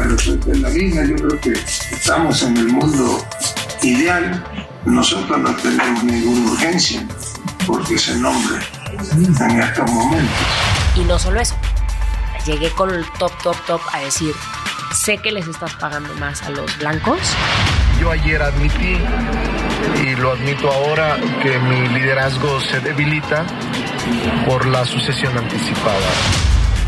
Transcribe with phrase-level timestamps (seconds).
[0.00, 3.22] La respuesta es la misma, yo creo que estamos en el mundo
[3.82, 4.42] ideal,
[4.86, 7.06] nosotros no tenemos ninguna urgencia
[7.66, 10.34] porque se nombre en estos momentos.
[10.96, 11.54] Y no solo eso,
[12.46, 14.32] llegué con el top, top, top a decir,
[14.94, 17.20] sé que les estás pagando más a los blancos.
[18.00, 18.96] Yo ayer admití,
[20.02, 23.44] y lo admito ahora, que mi liderazgo se debilita
[24.46, 26.08] por la sucesión anticipada.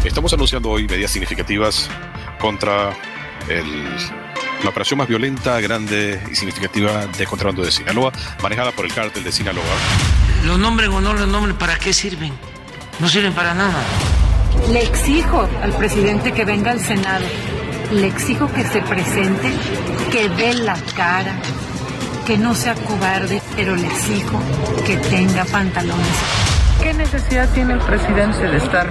[0.03, 1.91] Estamos anunciando hoy medidas significativas
[2.43, 2.91] contra
[3.49, 3.65] el,
[4.65, 8.13] la operación más violenta, grande y significativa de contrabando de Sinaloa,
[8.43, 9.65] manejada por el cártel de Sinaloa.
[10.45, 12.33] Los nombres o no los nombres, ¿para qué sirven?
[12.99, 13.81] No sirven para nada.
[14.73, 17.25] Le exijo al presidente que venga al Senado.
[17.93, 19.53] Le exijo que se presente,
[20.11, 21.37] que dé la cara,
[22.27, 24.43] que no sea cobarde, pero le exijo
[24.85, 26.52] que tenga pantalones.
[26.83, 28.91] ¿Qué necesidad tiene el presidente de estar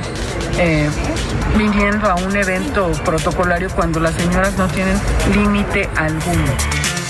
[0.57, 0.89] eh,
[1.57, 4.97] viniendo a un evento protocolario cuando las señoras no tienen
[5.33, 7.00] límite alguno?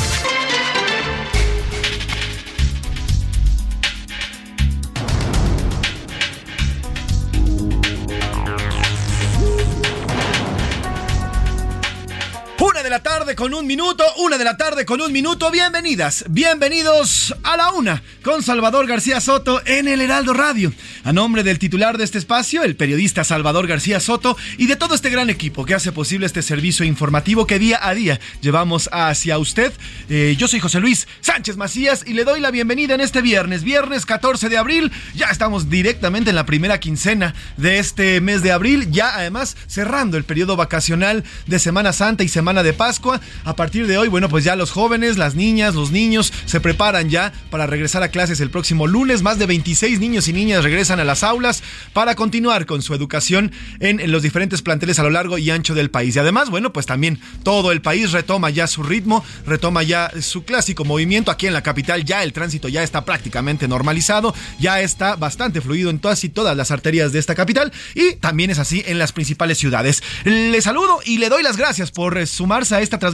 [13.35, 15.51] Con un minuto, una de la tarde con un minuto.
[15.51, 20.73] Bienvenidas, bienvenidos a la una con Salvador García Soto en el Heraldo Radio.
[21.03, 24.95] A nombre del titular de este espacio, el periodista Salvador García Soto, y de todo
[24.95, 29.37] este gran equipo que hace posible este servicio informativo que día a día llevamos hacia
[29.37, 29.71] usted.
[30.09, 33.63] Eh, yo soy José Luis Sánchez Macías y le doy la bienvenida en este viernes,
[33.63, 34.91] viernes 14 de abril.
[35.15, 40.17] Ya estamos directamente en la primera quincena de este mes de abril, ya además cerrando
[40.17, 43.20] el periodo vacacional de Semana Santa y Semana de Pascua.
[43.45, 47.09] A partir de hoy, bueno, pues ya los jóvenes, las niñas, los niños se preparan
[47.09, 49.21] ya para regresar a clases el próximo lunes.
[49.21, 53.51] Más de 26 niños y niñas regresan a las aulas para continuar con su educación
[53.79, 56.15] en, los diferentes planteles a lo largo y ancho del país.
[56.15, 60.43] Y además, bueno, pues también todo el país retoma ya su ritmo, retoma ya su
[60.43, 61.31] clásico movimiento.
[61.31, 65.89] Aquí en la capital ya el tránsito ya está prácticamente normalizado, ya está bastante fluido
[65.89, 69.11] en todas y todas las arterias de esta capital y también es así en las
[69.11, 70.03] principales ciudades.
[70.25, 73.10] Le saludo y le doy las gracias por sumarse a esta transmisión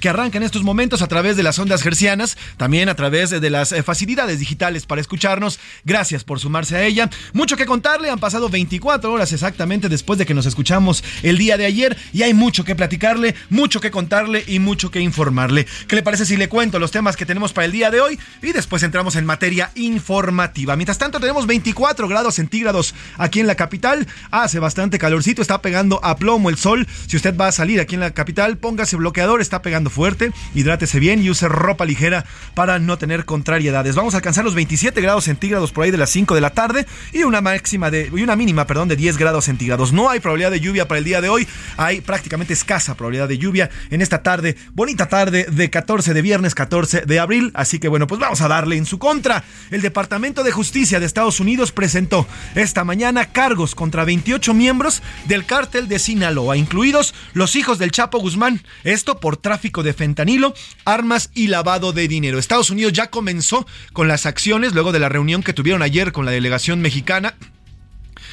[0.00, 3.50] que arranca en estos momentos a través de las ondas gercianas, también a través de
[3.50, 5.58] las eh, facilidades digitales para escucharnos.
[5.84, 7.10] Gracias por sumarse a ella.
[7.32, 11.56] Mucho que contarle, han pasado 24 horas exactamente después de que nos escuchamos el día
[11.56, 15.66] de ayer y hay mucho que platicarle, mucho que contarle y mucho que informarle.
[15.86, 18.18] ¿Qué le parece si le cuento los temas que tenemos para el día de hoy
[18.42, 20.76] y después entramos en materia informativa?
[20.76, 26.00] Mientras tanto tenemos 24 grados centígrados aquí en la capital, hace bastante calorcito, está pegando
[26.02, 26.86] a plomo el sol.
[27.06, 31.00] Si usted va a salir aquí en la capital, póngase bloqueador, está pegando fuerte, hidrátese
[31.00, 32.24] bien y use ropa ligera
[32.54, 33.94] para no tener contrariedades.
[33.94, 36.86] Vamos a alcanzar los 27 grados centígrados por ahí de las 5 de la tarde
[37.12, 39.92] y una máxima de y una mínima, perdón, de 10 grados centígrados.
[39.92, 41.46] No hay probabilidad de lluvia para el día de hoy,
[41.76, 46.54] hay prácticamente escasa probabilidad de lluvia en esta tarde, bonita tarde de 14 de viernes
[46.54, 49.44] 14 de abril, así que bueno, pues vamos a darle en su contra.
[49.70, 55.46] El Departamento de Justicia de Estados Unidos presentó esta mañana cargos contra 28 miembros del
[55.46, 61.30] cártel de Sinaloa, incluidos los hijos del Chapo Guzmán esto por tráfico de fentanilo, armas
[61.34, 62.38] y lavado de dinero.
[62.38, 66.24] Estados Unidos ya comenzó con las acciones luego de la reunión que tuvieron ayer con
[66.24, 67.34] la delegación mexicana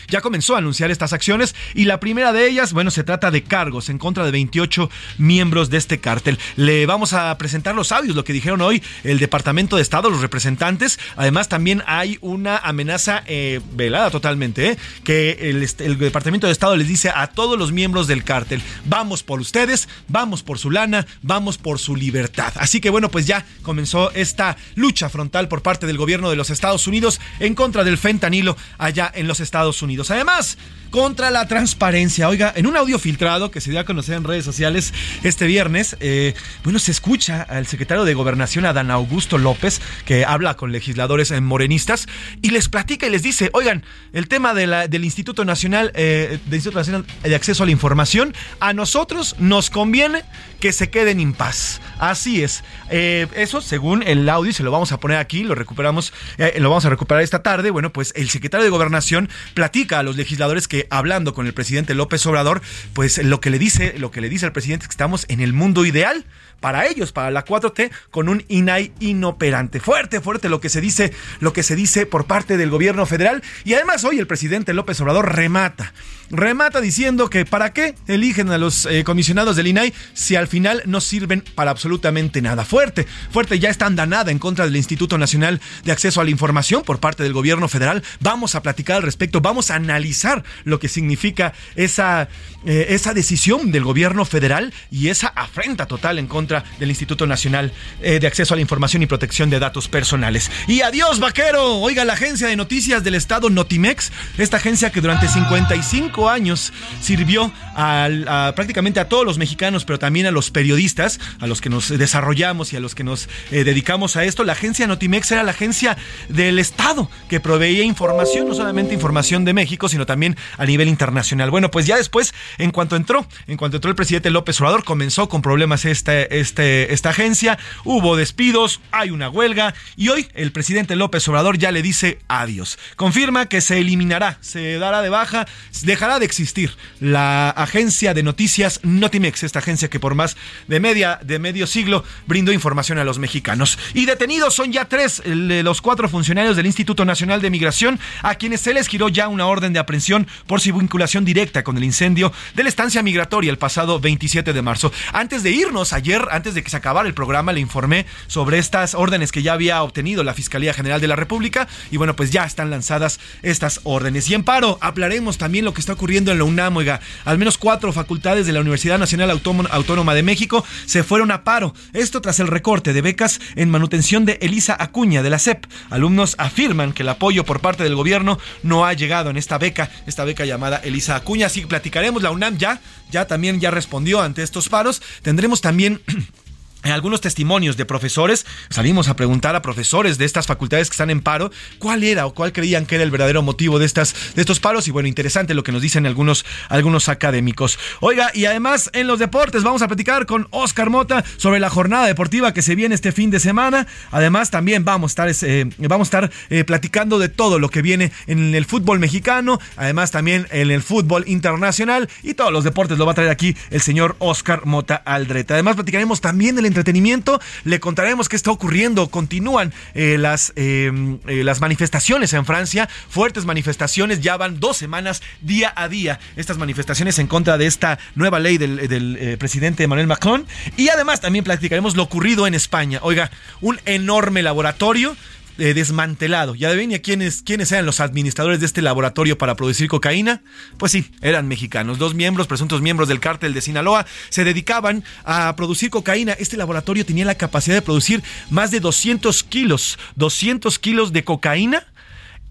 [0.07, 3.43] ya comenzó a anunciar estas acciones y la primera de ellas, bueno, se trata de
[3.43, 6.39] cargos en contra de 28 miembros de este cártel.
[6.55, 10.21] Le vamos a presentar los audios, lo que dijeron hoy el Departamento de Estado, los
[10.21, 10.99] representantes.
[11.15, 14.77] Además, también hay una amenaza eh, velada totalmente, ¿eh?
[15.03, 19.23] que el, el Departamento de Estado les dice a todos los miembros del cártel, vamos
[19.23, 22.53] por ustedes, vamos por su lana, vamos por su libertad.
[22.55, 26.49] Así que bueno, pues ya comenzó esta lucha frontal por parte del gobierno de los
[26.49, 30.00] Estados Unidos en contra del fentanilo allá en los Estados Unidos.
[30.09, 30.57] Además,
[30.91, 32.27] contra la transparencia.
[32.27, 34.93] Oiga, en un audio filtrado que se dio a conocer en redes sociales
[35.23, 40.55] este viernes, eh, bueno, se escucha al secretario de Gobernación, Adán Augusto López, que habla
[40.55, 42.07] con legisladores morenistas
[42.41, 43.83] y les platica y les dice, oigan,
[44.13, 46.39] el tema de la, del Instituto Nacional, eh,
[46.73, 50.23] Nacional de Acceso a la Información, a nosotros nos conviene
[50.59, 51.81] que se queden en paz.
[51.99, 52.63] Así es.
[52.89, 56.13] Eh, eso, según el audio, se lo vamos a poner aquí, lo recuperamos,
[56.57, 57.71] lo vamos a recuperar esta tarde.
[57.71, 61.93] Bueno, pues el secretario de Gobernación platica a los legisladores que hablando con el presidente
[61.93, 62.61] López Obrador,
[62.93, 65.41] pues lo que le dice, lo que le dice al presidente es que estamos en
[65.41, 66.25] el mundo ideal
[66.61, 69.81] para ellos, para la 4T, con un INAI inoperante.
[69.81, 71.11] Fuerte, fuerte lo que se dice,
[71.41, 73.43] lo que se dice por parte del gobierno federal.
[73.65, 75.93] Y además hoy el presidente López Obrador remata.
[76.29, 80.81] Remata diciendo que para qué eligen a los eh, comisionados del INAI si al final
[80.85, 82.63] no sirven para absolutamente nada.
[82.63, 86.83] Fuerte, fuerte, ya está andanada en contra del Instituto Nacional de Acceso a la Información
[86.83, 88.01] por parte del gobierno federal.
[88.21, 92.29] Vamos a platicar al respecto, vamos a analizar lo que significa esa,
[92.65, 97.71] eh, esa decisión del gobierno federal y esa afrenta total en contra del Instituto Nacional
[98.01, 100.51] eh, de Acceso a la Información y Protección de Datos Personales.
[100.67, 101.77] Y adiós, vaquero.
[101.77, 107.51] Oiga, la agencia de noticias del Estado Notimex, esta agencia que durante 55 años sirvió
[107.73, 112.73] prácticamente a todos los mexicanos, pero también a los periodistas, a los que nos desarrollamos
[112.73, 114.43] y a los que nos eh, dedicamos a esto.
[114.43, 115.97] La agencia Notimex era la agencia
[116.29, 121.51] del Estado que proveía información, no solamente información de México, sino también a nivel internacional.
[121.51, 125.29] Bueno, pues ya después, en cuanto entró, en cuanto entró el presidente López Obrador, comenzó
[125.29, 130.95] con problemas este, este, esta agencia, hubo despidos, hay una huelga y hoy el presidente
[130.95, 132.77] López Obrador ya le dice adiós.
[132.95, 135.47] Confirma que se eliminará, se dará de baja,
[135.83, 140.37] dejará de existir la agencia de noticias Notimex, esta agencia que por más
[140.67, 143.77] de media de medio siglo brindó información a los mexicanos.
[143.93, 148.35] Y detenidos son ya tres de los cuatro funcionarios del Instituto Nacional de Migración a
[148.35, 151.83] quienes se les giró ya una orden de aprehensión por su vinculación directa con el
[151.83, 154.91] incendio de la estancia migratoria el pasado 27 de marzo.
[155.13, 158.95] Antes de irnos ayer antes de que se acabara el programa, le informé sobre estas
[158.95, 161.67] órdenes que ya había obtenido la Fiscalía General de la República.
[161.89, 164.29] Y bueno, pues ya están lanzadas estas órdenes.
[164.29, 166.77] Y en paro, hablaremos también lo que está ocurriendo en la UNAM.
[166.77, 171.43] Oiga, al menos cuatro facultades de la Universidad Nacional Autónoma de México se fueron a
[171.43, 171.73] paro.
[171.93, 175.65] Esto tras el recorte de becas en manutención de Elisa Acuña de la CEP.
[175.89, 179.89] Alumnos afirman que el apoyo por parte del gobierno no ha llegado en esta beca,
[180.07, 181.47] esta beca llamada Elisa Acuña.
[181.47, 182.23] Así que platicaremos.
[182.23, 182.81] La UNAM ya,
[183.11, 185.01] ya también ya respondió ante estos paros.
[185.21, 186.01] Tendremos también
[186.83, 191.09] en algunos testimonios de profesores, salimos a preguntar a profesores de estas facultades que están
[191.09, 194.41] en paro cuál era o cuál creían que era el verdadero motivo de, estas, de
[194.41, 194.87] estos paros.
[194.87, 197.77] Y bueno, interesante lo que nos dicen algunos, algunos académicos.
[197.99, 202.05] Oiga, y además en los deportes vamos a platicar con Oscar Mota sobre la jornada
[202.07, 203.87] deportiva que se viene este fin de semana.
[204.11, 207.81] Además, también vamos a estar, eh, vamos a estar eh, platicando de todo lo que
[207.81, 212.97] viene en el fútbol mexicano, además también en el fútbol internacional y todos los deportes
[212.97, 215.53] lo va a traer aquí el señor Oscar Mota Aldrete.
[215.53, 217.39] Además, platicaremos también entretenimiento.
[217.63, 219.09] Le contaremos qué está ocurriendo.
[219.09, 225.21] Continúan eh, las, em, eh, las manifestaciones en Francia, fuertes manifestaciones, ya van dos semanas
[225.41, 226.19] día a día.
[226.35, 230.45] Estas manifestaciones en contra de esta nueva ley del, del eh, presidente Emmanuel Macron.
[230.77, 232.99] Y además también platicaremos lo ocurrido en España.
[233.03, 233.31] Oiga,
[233.61, 235.15] un enorme laboratorio
[235.57, 236.55] eh, desmantelado.
[236.55, 240.41] ¿Ya ven quiénes, quiénes eran los administradores de este laboratorio para producir cocaína?
[240.77, 241.97] Pues sí, eran mexicanos.
[241.97, 246.33] Dos miembros, presuntos miembros del cártel de Sinaloa, se dedicaban a producir cocaína.
[246.33, 251.85] Este laboratorio tenía la capacidad de producir más de 200 kilos, 200 kilos de cocaína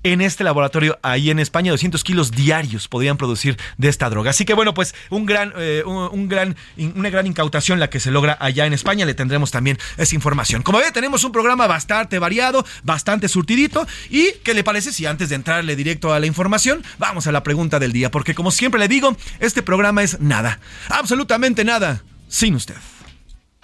[0.03, 4.31] en este laboratorio ahí en España 200 kilos diarios podían producir de esta droga.
[4.31, 6.57] Así que bueno, pues un gran, eh, un, gran,
[6.95, 9.05] una gran incautación la que se logra allá en España.
[9.05, 10.63] Le tendremos también esa información.
[10.63, 13.87] Como ve, tenemos un programa bastante variado, bastante surtidito.
[14.09, 17.43] ¿Y qué le parece si antes de entrarle directo a la información, vamos a la
[17.43, 18.11] pregunta del día?
[18.11, 22.77] Porque como siempre le digo, este programa es nada, absolutamente nada, sin usted.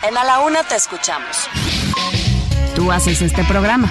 [0.02, 1.48] En A la Una te escuchamos.
[2.74, 3.90] Tú haces este programa.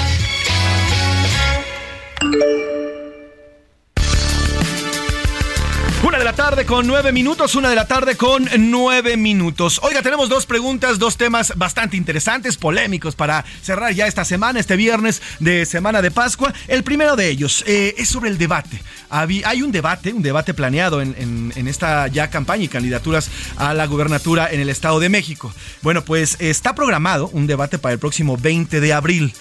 [6.03, 9.79] Una de la tarde con nueve minutos, una de la tarde con nueve minutos.
[9.83, 14.75] Oiga, tenemos dos preguntas, dos temas bastante interesantes, polémicos para cerrar ya esta semana, este
[14.77, 16.55] viernes de Semana de Pascua.
[16.67, 18.81] El primero de ellos eh, es sobre el debate.
[19.11, 23.85] Hay un debate, un debate planeado en, en esta ya campaña y candidaturas a la
[23.85, 25.53] gubernatura en el Estado de México.
[25.83, 29.33] Bueno, pues está programado un debate para el próximo 20 de abril.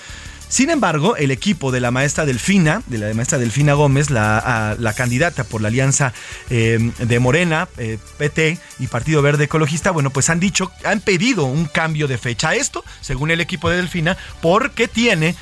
[0.50, 5.44] Sin embargo, el equipo de la maestra Delfina, de la maestra Delfina Gómez, la, candidata
[5.44, 6.12] por la alianza
[6.50, 11.44] eh, de Morena, eh, PT y Partido Verde Ecologista, bueno, pues han dicho, han pedido
[11.44, 12.56] un cambio de fecha.
[12.56, 15.36] Esto, según el equipo de Delfina, porque tiene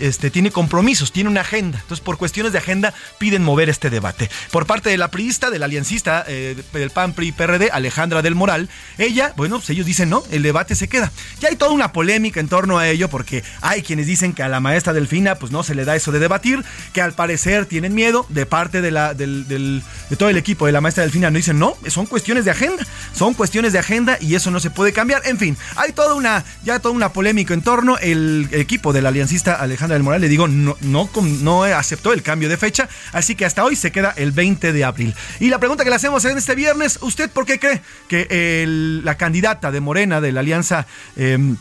[0.00, 1.78] este, tiene compromisos, tiene una agenda.
[1.80, 4.30] Entonces, por cuestiones de agenda, piden mover este debate.
[4.50, 8.34] Por parte de la priista, de la aliancista eh, del PAN, PRI, PRD, Alejandra del
[8.34, 11.12] Moral, ella, bueno, pues ellos dicen no, el debate se queda.
[11.40, 14.48] Ya hay toda una polémica en torno a ello, porque hay quienes dicen que a
[14.48, 17.94] la maestra Delfina, pues no se le da eso de debatir, que al parecer tienen
[17.94, 21.30] miedo de parte de, la, del, de todo el equipo de la maestra Delfina.
[21.30, 24.70] No dicen no, son cuestiones de agenda, son cuestiones de agenda y eso no se
[24.70, 25.22] puede cambiar.
[25.26, 27.98] En fin, hay toda una, ya toda una polémica en torno.
[27.98, 32.22] El, equipo de la aliancista Alejandra del Moral, le digo, no, no, no aceptó el
[32.22, 35.14] cambio de fecha, así que hasta hoy se queda el 20 de abril.
[35.40, 38.64] Y la pregunta que le hacemos en este viernes, ¿usted por qué cree que
[39.04, 40.86] la candidata de Morena, de la Alianza...
[41.16, 41.56] Em,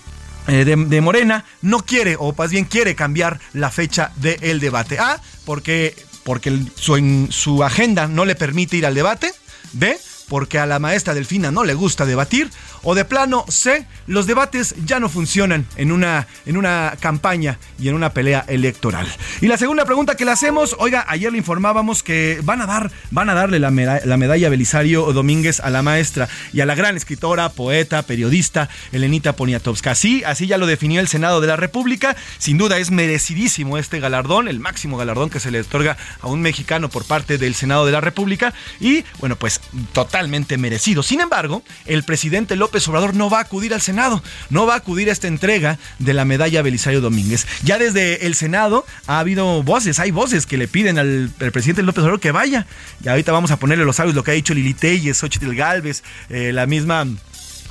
[0.48, 5.00] eh, de, Morena no quiere, o más bien quiere cambiar la fecha del debate.
[5.00, 5.96] A, porque,
[6.26, 9.32] porque su, su agenda no le permite ir al debate.
[9.72, 12.50] B, porque a la maestra Delfina no le gusta debatir,
[12.84, 17.90] o de plano C, los debates ya no funcionan en una, en una campaña y
[17.90, 19.08] en una pelea electoral.
[19.42, 22.92] Y la segunda pregunta que le hacemos, oiga, ayer le informábamos que van a dar,
[23.12, 26.98] van a darle la, la medalla Belisario Domínguez a la maestra y a la gran
[26.98, 29.92] escritora, poeta, periodista Elenita Poniatowska.
[29.92, 32.16] Así, así ya lo definió el Senado de la República.
[32.38, 36.42] Sin duda es merecidísimo este galardón, el máximo galardón que se le otorga a un
[36.42, 38.54] mexicano por parte del Senado de la República.
[38.80, 39.62] Y bueno, pues
[39.94, 40.13] totalmente
[40.58, 41.04] merecido.
[41.04, 44.78] Sin embargo, el presidente López Obrador no va a acudir al Senado, no va a
[44.78, 47.48] acudir a esta entrega de la medalla Belisario Domínguez.
[47.64, 52.04] Ya desde el Senado ha habido voces, hay voces que le piden al, presidente López
[52.04, 52.68] Obrador que vaya.
[53.04, 56.04] Y ahorita vamos a ponerle los sabios lo que ha dicho Lili Telles, Xochitl Galvez,
[56.30, 57.06] eh, la misma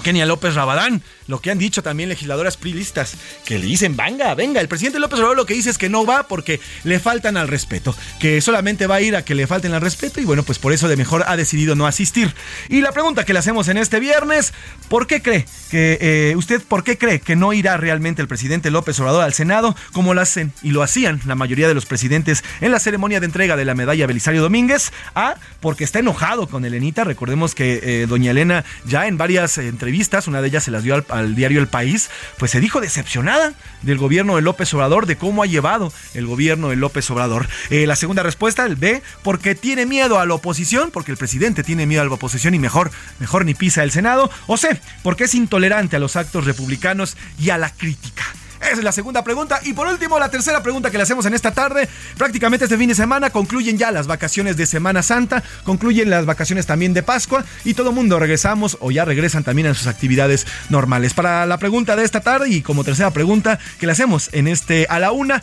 [0.02, 3.14] Kenia López Rabadán lo que han dicho también legisladoras prilistas,
[3.46, 6.04] que le dicen, venga, venga, el presidente López Obrador lo que dice es que no
[6.04, 9.72] va porque le faltan al respeto, que solamente va a ir a que le falten
[9.72, 12.34] al respeto y bueno, pues por eso de mejor ha decidido no asistir.
[12.68, 14.52] Y la pregunta que le hacemos en este viernes,
[14.90, 18.70] ¿por qué cree que eh, usted, por qué cree que no irá realmente el presidente
[18.70, 22.44] López Obrador al Senado como lo hacen y lo hacían la mayoría de los presidentes
[22.60, 24.92] en la ceremonia de entrega de la medalla Belisario Domínguez?
[25.14, 30.28] A, porque está enojado con Elenita, recordemos que eh, doña Elena ya en varias entrevistas,
[30.28, 33.98] una de ellas se las dio al diario El País, pues se dijo decepcionada del
[33.98, 37.48] gobierno de López Obrador, de cómo ha llevado el gobierno de López Obrador.
[37.70, 41.62] Eh, la segunda respuesta, el B, porque tiene miedo a la oposición, porque el presidente
[41.62, 44.30] tiene miedo a la oposición y mejor, mejor ni pisa el Senado.
[44.46, 48.24] O C, porque es intolerante a los actos republicanos y a la crítica.
[48.62, 49.60] Esa es la segunda pregunta.
[49.64, 51.88] Y por último, la tercera pregunta que le hacemos en esta tarde.
[52.16, 56.66] Prácticamente este fin de semana concluyen ya las vacaciones de Semana Santa, concluyen las vacaciones
[56.66, 61.12] también de Pascua y todo mundo regresamos o ya regresan también a sus actividades normales.
[61.12, 64.86] Para la pregunta de esta tarde y como tercera pregunta que le hacemos en este
[64.88, 65.42] a la una,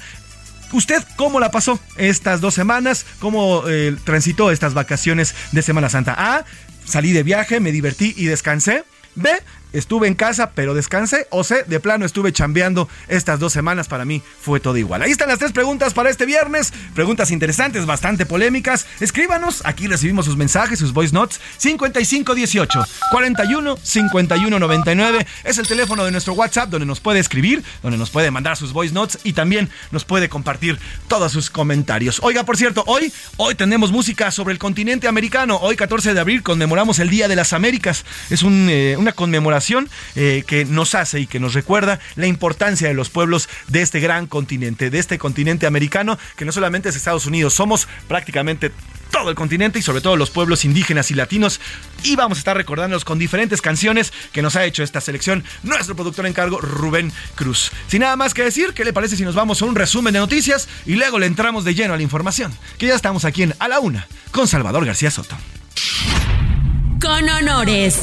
[0.71, 3.03] ¿Usted cómo la pasó estas dos semanas?
[3.17, 6.13] ¿Cómo eh, transitó estas vacaciones de Semana Santa?
[6.15, 6.45] A.
[6.85, 8.83] Salí de viaje, me divertí y descansé.
[9.15, 9.31] B
[9.73, 11.27] estuve en casa, pero descansé.
[11.29, 13.88] O C, de plano estuve chambeando estas dos semanas.
[13.88, 15.01] Para mí fue todo igual.
[15.01, 16.73] Ahí están las tres preguntas para este viernes.
[16.95, 18.85] Preguntas interesantes, bastante polémicas.
[18.99, 19.61] Escríbanos.
[19.65, 21.39] Aquí recibimos sus mensajes, sus voice notes.
[21.57, 22.79] 5518
[23.11, 28.09] 41 51 99 es el teléfono de nuestro WhatsApp donde nos puede escribir, donde nos
[28.09, 32.19] puede mandar sus voice notes y también nos puede compartir todos sus comentarios.
[32.23, 35.57] Oiga, por cierto, hoy, hoy tenemos música sobre el continente americano.
[35.57, 38.05] Hoy, 14 de abril, conmemoramos el Día de las Américas.
[38.29, 39.59] Es eh, una conmemoración
[40.16, 44.00] eh, que nos hace y que nos recuerda la importancia de los pueblos de este
[44.00, 48.72] gran continente, de este continente americano, que no solamente es Estados Unidos, somos prácticamente
[49.10, 51.60] todo el continente y sobre todo los pueblos indígenas y latinos.
[52.04, 55.96] Y vamos a estar recordándolos con diferentes canciones que nos ha hecho esta selección nuestro
[55.96, 57.72] productor en cargo, Rubén Cruz.
[57.88, 60.20] Sin nada más que decir, ¿qué le parece si nos vamos a un resumen de
[60.20, 62.54] noticias y luego le entramos de lleno a la información?
[62.78, 65.38] Que ya estamos aquí en A la Una con Salvador García Soto.
[67.01, 68.01] Con honores.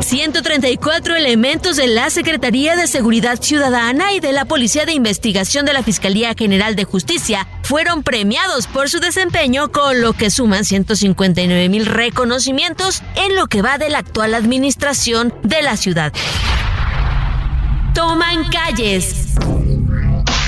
[0.00, 5.72] 134 elementos de la Secretaría de Seguridad Ciudadana y de la Policía de Investigación de
[5.72, 11.68] la Fiscalía General de Justicia fueron premiados por su desempeño, con lo que suman 159
[11.68, 16.12] mil reconocimientos en lo que va de la actual administración de la ciudad.
[17.94, 19.36] Toman calles.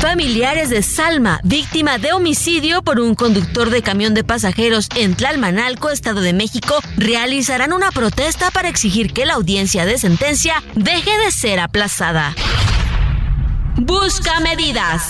[0.05, 5.89] Familiares de Salma, víctima de homicidio por un conductor de camión de pasajeros en Tlalmanalco,
[5.89, 11.33] Estado de México, realizarán una protesta para exigir que la audiencia de sentencia deje de
[11.33, 12.35] ser aplazada.
[13.77, 15.05] Busca medidas.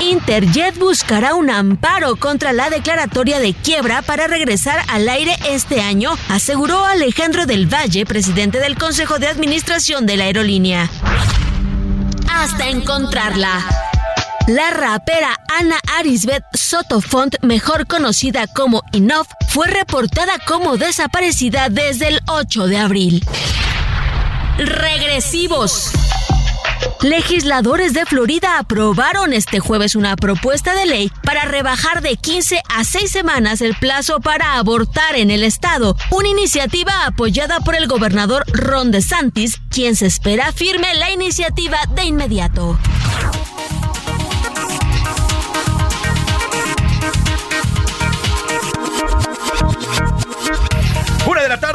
[0.00, 6.16] Interjet buscará un amparo contra la declaratoria de quiebra para regresar al aire este año,
[6.28, 10.88] aseguró Alejandro del Valle, presidente del Consejo de Administración de la aerolínea
[12.30, 13.60] hasta encontrarla.
[14.46, 22.20] La rapera Ana Arisbeth Sotofont, mejor conocida como Inoff, fue reportada como desaparecida desde el
[22.26, 23.24] 8 de abril.
[24.58, 25.92] Regresivos.
[27.02, 32.84] Legisladores de Florida aprobaron este jueves una propuesta de ley para rebajar de 15 a
[32.84, 38.44] 6 semanas el plazo para abortar en el estado, una iniciativa apoyada por el gobernador
[38.52, 42.78] Ron DeSantis, quien se espera firme la iniciativa de inmediato.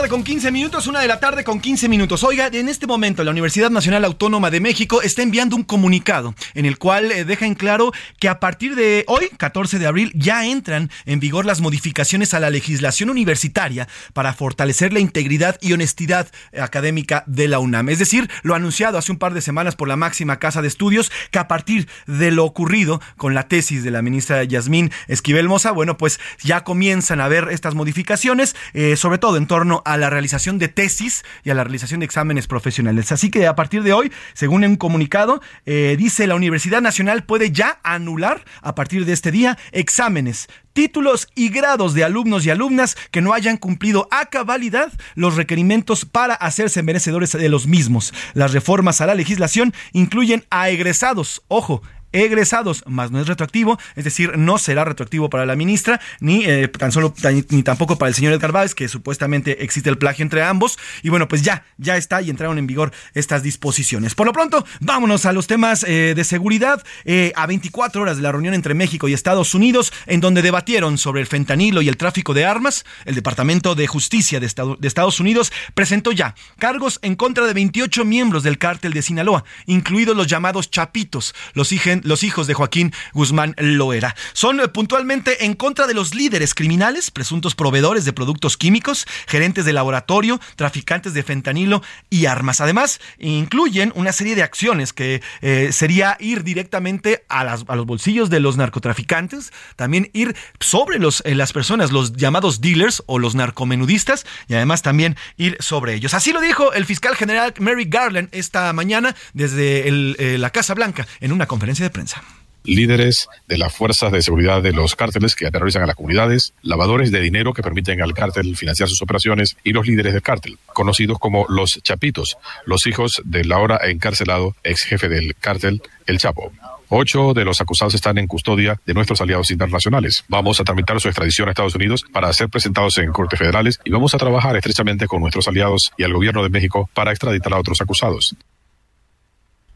[0.09, 2.23] Con 15 minutos, una de la tarde con 15 minutos.
[2.23, 6.65] Oiga, en este momento la Universidad Nacional Autónoma de México está enviando un comunicado en
[6.65, 10.45] el cual eh, deja en claro que a partir de hoy, 14 de abril, ya
[10.45, 16.27] entran en vigor las modificaciones a la legislación universitaria para fortalecer la integridad y honestidad
[16.59, 17.89] académica de la UNAM.
[17.89, 21.11] Es decir, lo anunciado hace un par de semanas por la máxima casa de estudios,
[21.31, 25.71] que a partir de lo ocurrido con la tesis de la ministra Yasmín Esquivel Moza,
[25.71, 30.09] bueno, pues ya comienzan a ver estas modificaciones, eh, sobre todo en torno a la
[30.09, 33.11] realización de tesis y a la realización de exámenes profesionales.
[33.11, 37.51] Así que a partir de hoy, según un comunicado, eh, dice la Universidad Nacional puede
[37.51, 42.97] ya anular a partir de este día exámenes, títulos y grados de alumnos y alumnas
[43.11, 48.13] que no hayan cumplido a cabalidad los requerimientos para hacerse merecedores de los mismos.
[48.33, 51.81] Las reformas a la legislación incluyen a egresados, ojo,
[52.15, 56.67] egresados, más no es retroactivo, es decir, no será retroactivo para la ministra, ni eh,
[56.67, 57.13] tan solo
[57.49, 60.77] ni tampoco para el señor Edgar Báez, que supuestamente existe el plagio entre ambos.
[61.03, 64.15] Y bueno, pues ya, ya está y entraron en vigor estas disposiciones.
[64.15, 66.83] Por lo pronto, vámonos a los temas eh, de seguridad.
[67.03, 70.97] Eh, a 24 horas de la reunión entre México y Estados Unidos, en donde debatieron
[70.97, 75.51] sobre el fentanilo y el tráfico de armas, el Departamento de Justicia de, Estados Unidos
[75.73, 80.71] presentó ya cargos en contra de 28 miembros del cártel de Sinaloa, incluidos los llamados
[80.71, 81.71] chapitos, los,
[82.05, 84.15] los hijos de Joaquín Guzmán Loera.
[84.33, 89.65] Son eh, puntualmente en contra de los líderes criminales, presuntos proveedores de productos químicos, gerentes
[89.65, 92.61] de laboratorio, traficantes de fentanilo y armas.
[92.61, 97.85] Además, incluyen una serie de acciones que eh, sería ir directamente a, las, a, los
[97.85, 103.19] bolsillos de los narcotraficantes, también ir sobre los, eh, las personas, los llamados dealers o
[103.19, 106.13] los narcomenudistas, y además también ir sobre ellos.
[106.13, 111.31] Así lo dijo el fiscal general Mary Garland esta mañana desde la Casa Blanca en
[111.31, 112.21] una conferencia de prensa
[112.65, 117.11] líderes de las fuerzas de seguridad de los cárteles que aterrorizan a las comunidades, lavadores
[117.11, 121.19] de dinero que permiten al cártel financiar sus operaciones y los líderes del cártel, conocidos
[121.19, 126.51] como los chapitos, los hijos del ahora encarcelado ex jefe del cártel, el Chapo.
[126.89, 130.23] Ocho de los acusados están en custodia de nuestros aliados internacionales.
[130.27, 133.89] Vamos a tramitar su extradición a Estados Unidos para ser presentados en cortes federales y
[133.89, 137.59] vamos a trabajar estrechamente con nuestros aliados y al gobierno de México para extraditar a
[137.59, 138.35] otros acusados.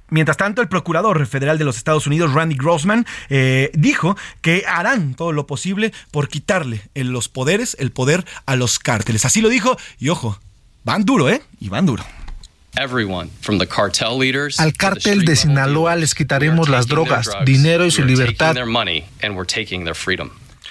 [0.09, 5.13] Mientras tanto, el procurador federal de los Estados Unidos, Randy Grossman, eh, dijo que harán
[5.13, 9.25] todo lo posible por quitarle en los poderes, el poder a los cárteles.
[9.25, 10.39] Así lo dijo, y ojo,
[10.83, 11.41] van duro, ¿eh?
[11.59, 12.03] Y van duro.
[14.59, 18.55] Al cártel de Sinaloa les quitaremos las drogas, dinero y su libertad.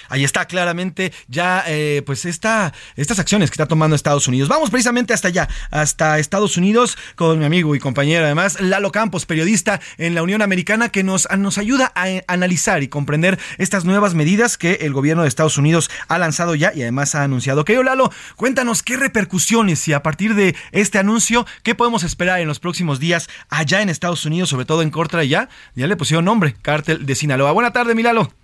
[0.09, 4.49] Ahí está claramente ya eh, pues esta, estas acciones que está tomando Estados Unidos.
[4.49, 9.25] Vamos precisamente hasta allá, hasta Estados Unidos con mi amigo y compañero además, Lalo Campos,
[9.25, 14.13] periodista en la Unión Americana que nos, nos ayuda a analizar y comprender estas nuevas
[14.13, 17.65] medidas que el gobierno de Estados Unidos ha lanzado ya y además ha anunciado.
[17.65, 22.47] Querido Lalo, cuéntanos qué repercusiones y a partir de este anuncio, qué podemos esperar en
[22.47, 26.25] los próximos días allá en Estados Unidos, sobre todo en Cortra ya, ya le pusieron
[26.25, 27.51] nombre, Cártel de Sinaloa.
[27.51, 28.38] Buena tarde, Milalo.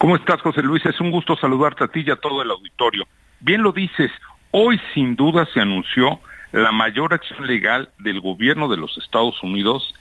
[0.00, 0.86] ¿Cómo estás, José Luis?
[0.86, 3.06] Es un gusto saludarte a ti y a todo el auditorio.
[3.40, 4.10] Bien lo dices,
[4.50, 6.20] hoy sin duda se anunció
[6.52, 9.94] la mayor acción legal del gobierno de los Estados Unidos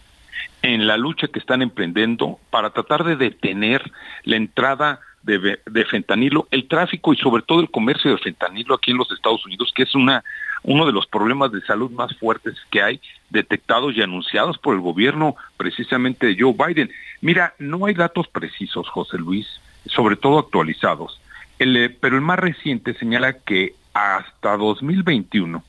[0.61, 3.91] en la lucha que están emprendiendo para tratar de detener
[4.23, 5.59] la entrada de,
[5.91, 9.73] fentanilo, el tráfico y sobre todo el comercio de fentanilo aquí en los Estados Unidos,
[9.75, 14.59] que es uno de los problemas de salud más fuertes que hay detectados y anunciados
[14.59, 16.89] por el gobierno precisamente de Joe Biden.
[17.19, 19.59] Mira, no hay datos precisos, José Luis,
[19.89, 21.19] sobre todo actualizados,
[21.59, 25.63] eh, pero el más reciente señala que hasta 2021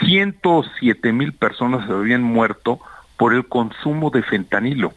[0.00, 2.80] 107 mil personas habían muerto
[3.16, 4.92] por el consumo de fentanilo.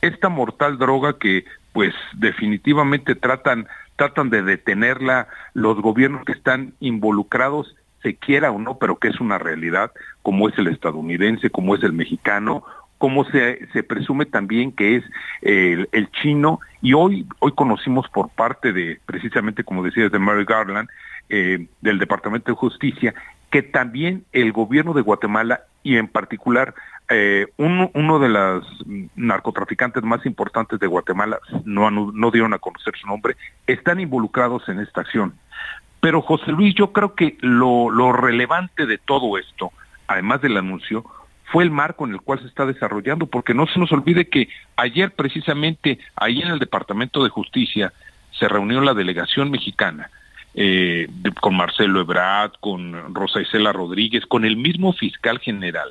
[0.00, 7.74] esta mortal droga que pues definitivamente tratan tratan de detenerla los gobiernos que están involucrados
[8.02, 9.90] se quiera o no, pero que es una realidad,
[10.22, 12.64] como es el estadounidense, como es el mexicano,
[13.04, 15.04] como se, se presume también que es
[15.42, 20.88] el, chino, y hoy, hoy conocimos por parte de, precisamente como decías, de Mary Garland,
[21.28, 23.12] eh, del Departamento de Justicia,
[23.50, 26.74] que también el gobierno de Guatemala y en particular
[27.10, 28.66] eh, uno, uno, de los
[29.16, 33.36] narcotraficantes más importantes de Guatemala, no, no dieron a conocer su nombre,
[33.66, 35.34] están involucrados en esta acción.
[36.00, 39.72] Pero José Luis, yo creo que lo, lo relevante de todo esto,
[40.06, 41.04] además del anuncio,
[41.44, 44.48] fue el marco en el cual se está desarrollando, porque no se nos olvide que
[44.76, 47.92] ayer precisamente ahí en el Departamento de Justicia
[48.38, 50.10] se reunió la delegación mexicana
[50.54, 51.08] eh,
[51.40, 55.90] con Marcelo Ebrard, con Rosa Isela Rodríguez, con el mismo fiscal general,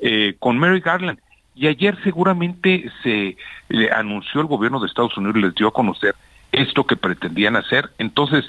[0.00, 1.18] eh, con Mary Garland.
[1.54, 3.36] Y ayer seguramente se
[3.68, 6.14] le anunció el gobierno de Estados Unidos y les dio a conocer
[6.52, 7.90] esto que pretendían hacer.
[7.98, 8.44] Entonces,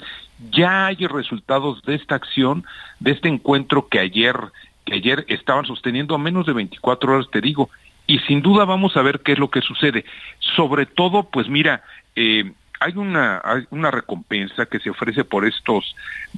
[0.50, 2.64] ya hay resultados de esta acción,
[2.98, 4.36] de este encuentro que ayer,
[4.90, 7.70] que ayer estaban sosteniendo a menos de 24 horas, te digo,
[8.06, 10.04] y sin duda vamos a ver qué es lo que sucede.
[10.56, 11.82] Sobre todo, pues mira,
[12.16, 15.94] eh, hay una, hay una recompensa que se ofrece por estos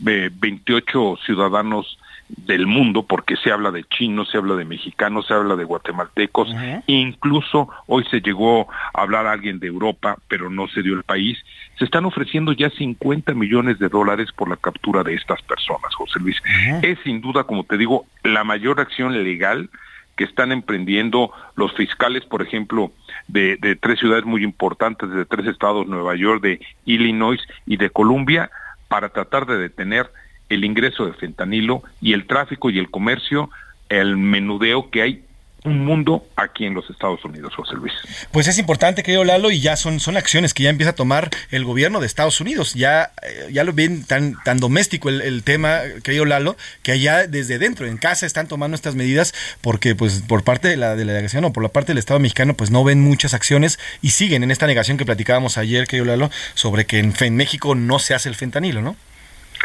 [0.07, 5.35] eh, 28 ciudadanos del mundo, porque se habla de chinos, se habla de mexicanos, se
[5.35, 6.49] habla de guatemaltecos,
[6.87, 11.03] incluso hoy se llegó a hablar a alguien de Europa, pero no se dio el
[11.03, 11.38] país,
[11.83, 16.21] se están ofreciendo ya 50 millones de dólares por la captura de estas personas, José
[16.21, 16.37] Luis.
[16.81, 19.68] Es sin duda, como te digo, la mayor acción legal
[20.14, 22.92] que están emprendiendo los fiscales, por ejemplo,
[23.27, 27.90] de, de tres ciudades muy importantes, de tres estados, Nueva York, de Illinois y de
[27.90, 28.49] Columbia,
[28.87, 30.09] para tratar de detener
[30.51, 33.51] el ingreso de fentanilo y el tráfico y el comercio,
[33.88, 35.25] el menudeo que hay
[35.64, 37.92] un mundo aquí en los Estados Unidos, José Luis.
[38.33, 41.31] Pues es importante, querido Lalo, y ya son, son acciones que ya empieza a tomar
[41.51, 42.75] el gobierno de Estados Unidos.
[42.75, 47.27] Ya, eh, ya lo ven tan, tan doméstico el, el, tema, querido Lalo, que allá
[47.27, 51.44] desde dentro, en casa, están tomando estas medidas porque pues por parte de la delegación
[51.44, 54.51] o por la parte del Estado mexicano, pues no ven muchas acciones y siguen en
[54.51, 58.29] esta negación que platicábamos ayer, querido Lalo, sobre que en, en México no se hace
[58.29, 58.96] el fentanilo, ¿no?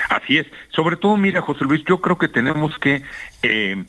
[0.10, 0.46] Así es.
[0.70, 3.02] Sobre todo, mira, José Luis, yo creo que tenemos que
[3.42, 3.84] eh,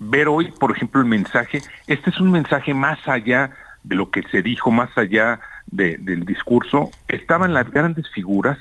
[0.00, 1.60] ver hoy, por ejemplo, el mensaje.
[1.86, 3.52] Este es un mensaje más allá
[3.84, 6.90] de lo que se dijo, más allá de, del discurso.
[7.06, 8.58] Estaban las grandes figuras,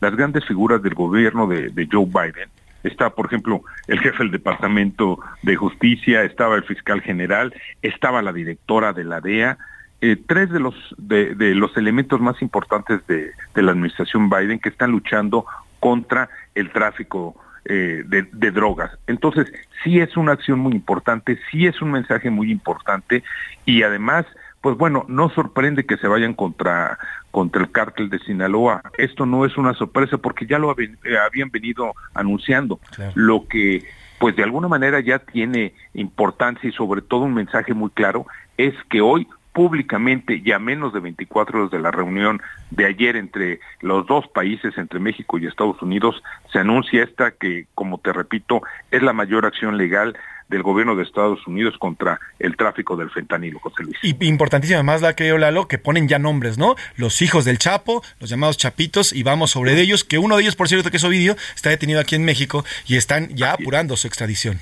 [0.00, 2.48] las grandes figuras del gobierno de, Joe Biden.
[2.84, 8.32] Está, por ejemplo, el jefe del Departamento de Justicia, estaba el fiscal general, estaba la
[8.32, 9.56] directora de la DEA,
[10.00, 14.90] eh, tres de los de, los elementos más importantes de, la administración Biden que están
[14.90, 15.46] luchando
[15.78, 18.90] contra el tráfico eh, de, de, drogas.
[19.06, 19.46] Entonces,
[19.82, 23.22] sí es una acción muy importante, sí es un mensaje muy importante
[23.64, 24.26] y además,
[24.60, 26.98] pues bueno, no sorprende que se vayan contra,
[27.30, 28.82] contra el cártel de Sinaloa.
[28.98, 32.78] Esto no es una sorpresa porque ya lo habían venido anunciando.
[32.94, 33.12] Claro.
[33.14, 33.84] Lo que
[34.22, 38.24] pues de alguna manera ya tiene importancia y sobre todo un mensaje muy claro
[38.56, 43.16] es que hoy públicamente y a menos de 24 horas de la reunión de ayer
[43.16, 48.12] entre los dos países, entre México y Estados Unidos, se anuncia esta que, como te
[48.12, 50.16] repito, es la mayor acción legal
[50.48, 53.96] del gobierno de Estados Unidos contra el tráfico del fentanilo, José Luis.
[54.02, 56.76] Y importantísima además la que Lalo, que ponen ya nombres, ¿no?
[56.96, 60.56] Los hijos del Chapo, los llamados Chapitos, y vamos sobre ellos, que uno de ellos,
[60.56, 64.06] por cierto, que es Ovidio, está detenido aquí en México y están ya apurando su
[64.06, 64.60] extradición.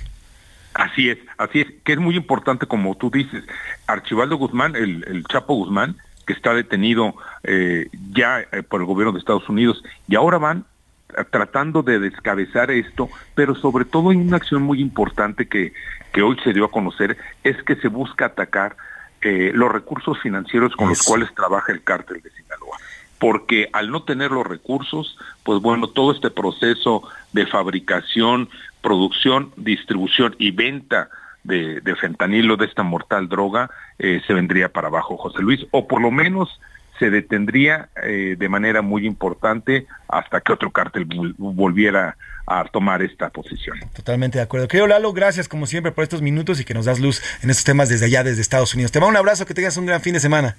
[0.75, 3.45] Así es, así es, que es muy importante, como tú dices,
[3.87, 9.13] Archibaldo Guzmán, el, el Chapo Guzmán, que está detenido eh, ya eh, por el gobierno
[9.13, 10.65] de Estados Unidos, y ahora van
[11.31, 15.73] tratando de descabezar esto, pero sobre todo hay una acción muy importante que,
[16.13, 18.77] que hoy se dio a conocer, es que se busca atacar
[19.23, 22.79] eh, los recursos financieros con los cuales trabaja el cártel de Sinaloa.
[23.19, 27.03] Porque al no tener los recursos, pues bueno, todo este proceso
[27.33, 28.49] de fabricación,
[28.83, 31.09] producción, distribución y venta
[31.45, 35.87] de, de fentanilo, de esta mortal droga, eh, se vendría para abajo, José Luis, o
[35.87, 36.61] por lo menos
[36.99, 41.07] se detendría eh, de manera muy importante hasta que otro cártel
[41.39, 42.17] volviera
[42.47, 43.79] a tomar esta posición.
[43.95, 44.69] Totalmente de acuerdo.
[44.69, 47.65] Querido Lalo, gracias como siempre por estos minutos y que nos das luz en estos
[47.65, 48.93] temas desde allá, desde Estados Unidos.
[48.93, 50.57] Te mando un abrazo, que tengas un gran fin de semana.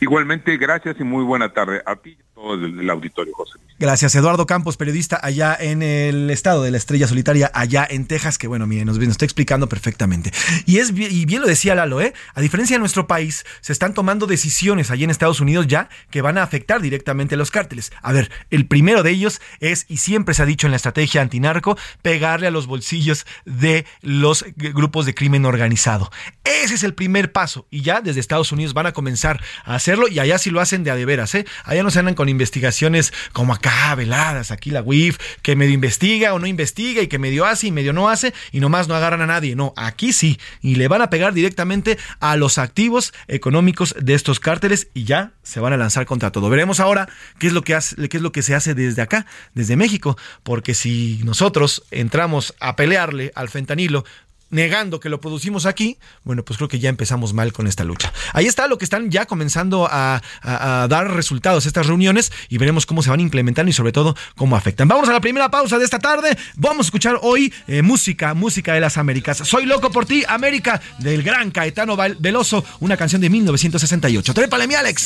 [0.00, 1.82] Igualmente, gracias y muy buena tarde.
[1.86, 2.18] A ti.
[2.36, 2.52] Todo
[2.92, 3.58] auditorio, José.
[3.78, 8.38] Gracias, Eduardo Campos, periodista allá en el estado de la Estrella Solitaria, allá en Texas,
[8.38, 10.32] que bueno, miren, nos, nos está explicando perfectamente.
[10.66, 12.12] Y es y bien lo decía Lalo, ¿eh?
[12.34, 16.22] A diferencia de nuestro país, se están tomando decisiones allí en Estados Unidos ya que
[16.22, 17.90] van a afectar directamente a los cárteles.
[18.02, 21.22] A ver, el primero de ellos es, y siempre se ha dicho en la estrategia
[21.22, 26.10] antinarco, pegarle a los bolsillos de los grupos de crimen organizado.
[26.44, 27.66] Ese es el primer paso.
[27.70, 30.84] Y ya desde Estados Unidos van a comenzar a hacerlo y allá sí lo hacen
[30.84, 31.46] de a de veras, ¿eh?
[31.64, 36.34] Allá no se andan con investigaciones como acá, veladas, aquí la WIF, que medio investiga
[36.34, 39.22] o no investiga y que medio hace y medio no hace y nomás no agarran
[39.22, 39.56] a nadie.
[39.56, 40.38] No, aquí sí.
[40.62, 45.32] Y le van a pegar directamente a los activos económicos de estos cárteles y ya
[45.42, 46.50] se van a lanzar contra todo.
[46.50, 47.08] Veremos ahora
[47.38, 50.16] qué es lo que hace, qué es lo que se hace desde acá, desde México,
[50.42, 54.04] porque si nosotros entramos a pelearle al fentanilo
[54.50, 58.12] negando que lo producimos aquí, bueno, pues creo que ya empezamos mal con esta lucha.
[58.32, 63.02] Ahí está lo que están ya comenzando a, dar resultados estas reuniones y veremos cómo
[63.02, 64.88] se van implementando y sobre todo cómo afectan.
[64.88, 66.36] Vamos a la primera pausa de esta tarde.
[66.56, 69.38] Vamos a escuchar hoy eh, música, música de las Américas.
[69.38, 74.34] Soy loco por ti, América, del gran Caetano Veloso, una canción de 1968.
[74.34, 75.02] Trépale mi Alex.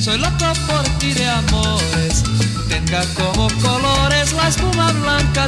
[0.00, 2.24] Soy loco por ti de amores
[2.68, 4.50] tenga como colores la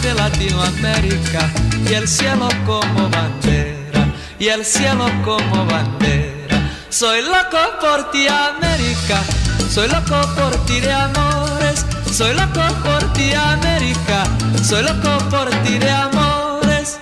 [0.00, 1.50] de Latinoamérica
[1.88, 4.06] y el cielo como bandera,
[4.38, 6.70] y el cielo como bandera.
[6.90, 9.22] Soy loco por ti, América,
[9.70, 14.24] soy loco por ti de amores, soy loco por ti, América,
[14.62, 16.98] soy loco por ti de amores.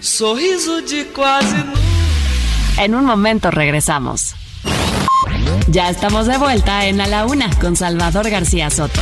[0.00, 1.56] Sorriso de quase
[2.76, 4.34] En un momento regresamos.
[5.68, 9.00] Ya estamos de vuelta en A la Una con Salvador García Soto.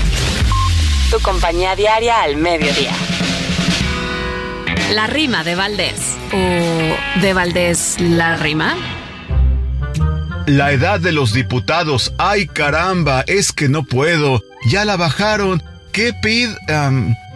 [1.11, 2.93] Tu compañía diaria al mediodía.
[4.93, 6.17] La rima de Valdés.
[6.33, 8.75] ¿O de Valdés la rima?
[10.47, 14.43] La edad de los diputados, ay caramba, es que no puedo.
[14.69, 15.63] Ya la bajaron.
[15.93, 16.51] ¿Qué pid?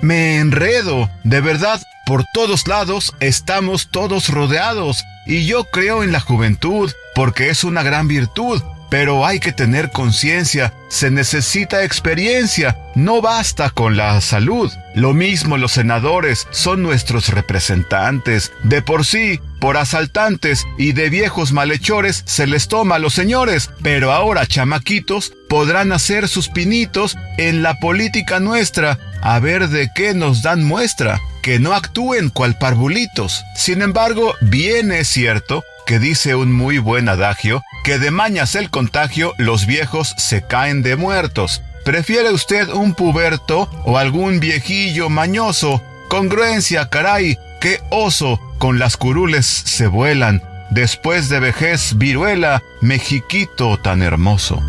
[0.00, 1.08] me enredo.
[1.22, 5.04] De verdad, por todos lados estamos todos rodeados.
[5.26, 9.90] Y yo creo en la juventud, porque es una gran virtud pero hay que tener
[9.90, 14.70] conciencia, se necesita experiencia, no basta con la salud.
[14.94, 18.52] Lo mismo los senadores son nuestros representantes.
[18.64, 23.70] De por sí, por asaltantes y de viejos malhechores se les toma a los señores,
[23.82, 30.14] pero ahora chamaquitos podrán hacer sus pinitos en la política nuestra, a ver de qué
[30.14, 33.44] nos dan muestra, que no actúen cual parvulitos.
[33.54, 38.70] Sin embargo, bien es cierto que dice un muy buen adagio, que de mañas el
[38.70, 41.62] contagio los viejos se caen de muertos.
[41.84, 45.82] ¿Prefiere usted un puberto o algún viejillo mañoso?
[46.08, 50.42] Congruencia, caray, qué oso, con las curules se vuelan.
[50.70, 54.62] Después de vejez viruela, Mexiquito tan hermoso.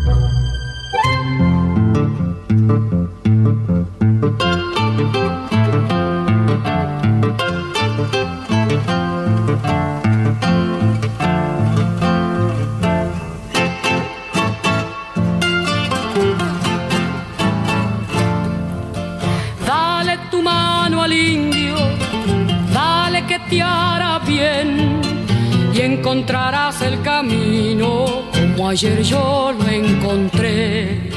[26.12, 31.10] Encontrarás el camino como ayer yo lo encontré.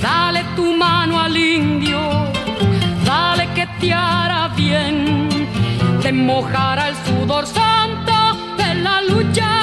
[0.00, 2.00] Dale tu mano al indio,
[3.04, 5.28] dale que te hará bien,
[6.00, 8.14] te mojará el sudor santo
[8.56, 9.61] de la lucha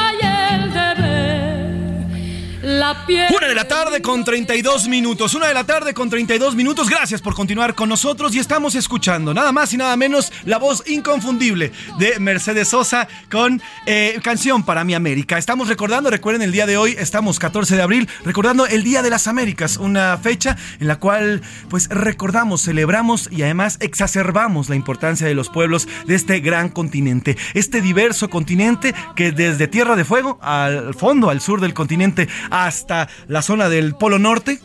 [2.79, 5.33] una de la tarde con 32 minutos.
[5.33, 6.89] Una de la tarde con 32 minutos.
[6.89, 10.83] Gracias por continuar con nosotros y estamos escuchando nada más y nada menos la voz
[10.87, 15.37] inconfundible de Mercedes Sosa con eh, Canción para mi América.
[15.37, 19.09] Estamos recordando, recuerden el día de hoy, estamos 14 de abril, recordando el Día de
[19.09, 25.27] las Américas, una fecha en la cual pues recordamos, celebramos y además exacerbamos la importancia
[25.27, 30.39] de los pueblos de este gran continente, este diverso continente que desde Tierra de Fuego
[30.41, 34.60] al fondo, al sur del continente, hasta hasta la zona del Polo Norte,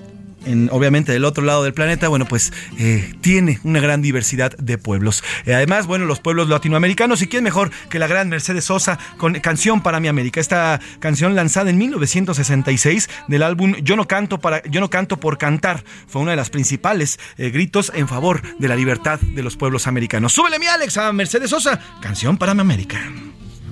[0.46, 4.76] en, obviamente del otro lado del planeta, bueno, pues eh, tiene una gran diversidad de
[4.76, 5.24] pueblos.
[5.46, 9.32] Eh, además, bueno, los pueblos latinoamericanos, y quién mejor que la gran Mercedes Sosa con
[9.40, 10.38] Canción para mi América.
[10.38, 15.38] Esta canción lanzada en 1966 del álbum Yo no canto para Yo no canto por
[15.38, 19.56] cantar, fue una de las principales eh, gritos en favor de la libertad de los
[19.56, 20.34] pueblos americanos.
[20.34, 23.00] Súbele mi Alex a Mercedes Sosa, Canción para mi América.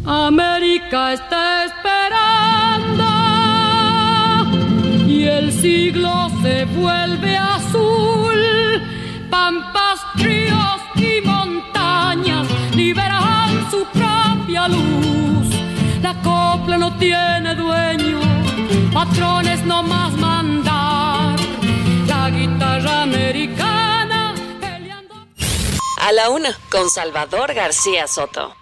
[0.05, 3.12] América está esperando
[5.23, 8.41] y el siglo se vuelve azul.
[9.31, 15.47] Pampas, ríos y montañas liberan su propia luz.
[16.03, 18.21] La copla no tiene dueño,
[18.93, 21.37] patrones no más mandar.
[22.09, 25.15] La guitarra americana peleando.
[26.01, 28.62] A la una, con Salvador García Soto.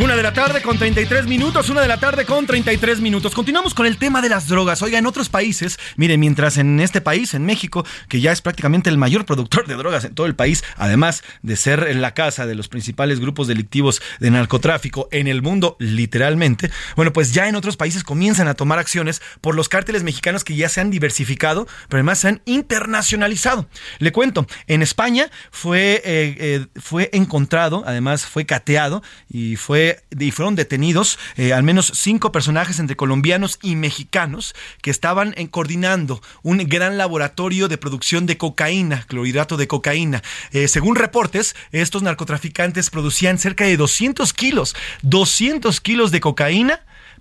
[0.00, 3.34] Una de la tarde con 33 minutos, una de la tarde con 33 minutos.
[3.34, 4.80] Continuamos con el tema de las drogas.
[4.80, 8.90] Oiga, en otros países, mire, mientras en este país, en México, que ya es prácticamente
[8.90, 12.54] el mayor productor de drogas en todo el país, además de ser la casa de
[12.54, 17.76] los principales grupos delictivos de narcotráfico en el mundo, literalmente, bueno, pues ya en otros
[17.76, 21.98] países comienzan a tomar acciones por los cárteles mexicanos que ya se han diversificado, pero
[21.98, 23.68] además se han internacionalizado.
[23.98, 29.87] Le cuento, en España fue, eh, eh, fue encontrado, además fue cateado y fue
[30.18, 36.20] y fueron detenidos eh, al menos cinco personajes entre colombianos y mexicanos que estaban coordinando
[36.42, 40.22] un gran laboratorio de producción de cocaína, clorhidrato de cocaína.
[40.52, 46.80] Eh, según reportes, estos narcotraficantes producían cerca de 200 kilos, 200 kilos de cocaína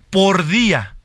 [0.10, 0.97] por día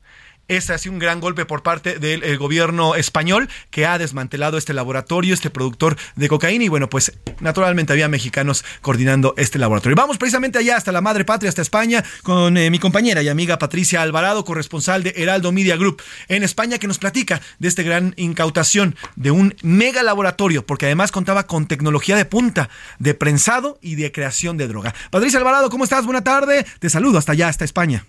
[0.47, 5.33] es así un gran golpe por parte del gobierno español que ha desmantelado este laboratorio,
[5.33, 9.95] este productor de cocaína y bueno, pues naturalmente había mexicanos coordinando este laboratorio.
[9.95, 13.57] Vamos precisamente allá hasta la madre patria, hasta España, con eh, mi compañera y amiga
[13.57, 18.13] Patricia Alvarado, corresponsal de Heraldo Media Group en España, que nos platica de esta gran
[18.17, 23.95] incautación de un mega laboratorio, porque además contaba con tecnología de punta, de prensado y
[23.95, 24.93] de creación de droga.
[25.09, 26.05] Patricia Alvarado, ¿cómo estás?
[26.05, 26.65] Buena tarde.
[26.79, 28.05] Te saludo hasta allá, hasta España.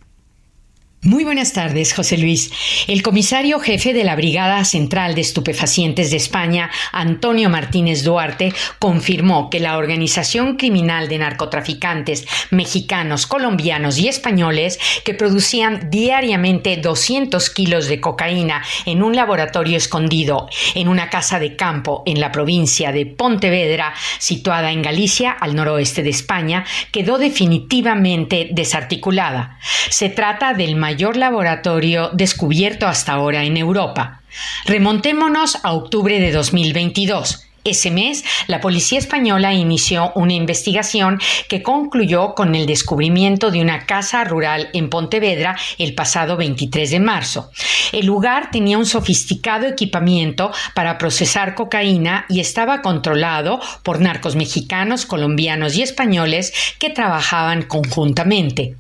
[1.05, 2.51] Muy buenas tardes, José Luis.
[2.87, 9.51] El comisario jefe de la Brigada Central de Estupefacientes de España, Antonio Martínez Duarte, confirmó
[9.51, 17.87] que la organización criminal de narcotraficantes mexicanos, colombianos y españoles que producían diariamente 200 kilos
[17.87, 23.05] de cocaína en un laboratorio escondido en una casa de campo en la provincia de
[23.05, 29.59] Pontevedra, situada en Galicia, al noroeste de España, quedó definitivamente desarticulada.
[29.91, 34.21] Se trata del mayor mayor laboratorio descubierto hasta ahora en Europa.
[34.65, 37.49] Remontémonos a octubre de 2022.
[37.65, 43.87] Ese mes, la policía española inició una investigación que concluyó con el descubrimiento de una
[43.87, 47.51] casa rural en Pontevedra el pasado 23 de marzo.
[47.91, 55.07] El lugar tenía un sofisticado equipamiento para procesar cocaína y estaba controlado por narcos mexicanos,
[55.07, 58.77] colombianos y españoles que trabajaban conjuntamente.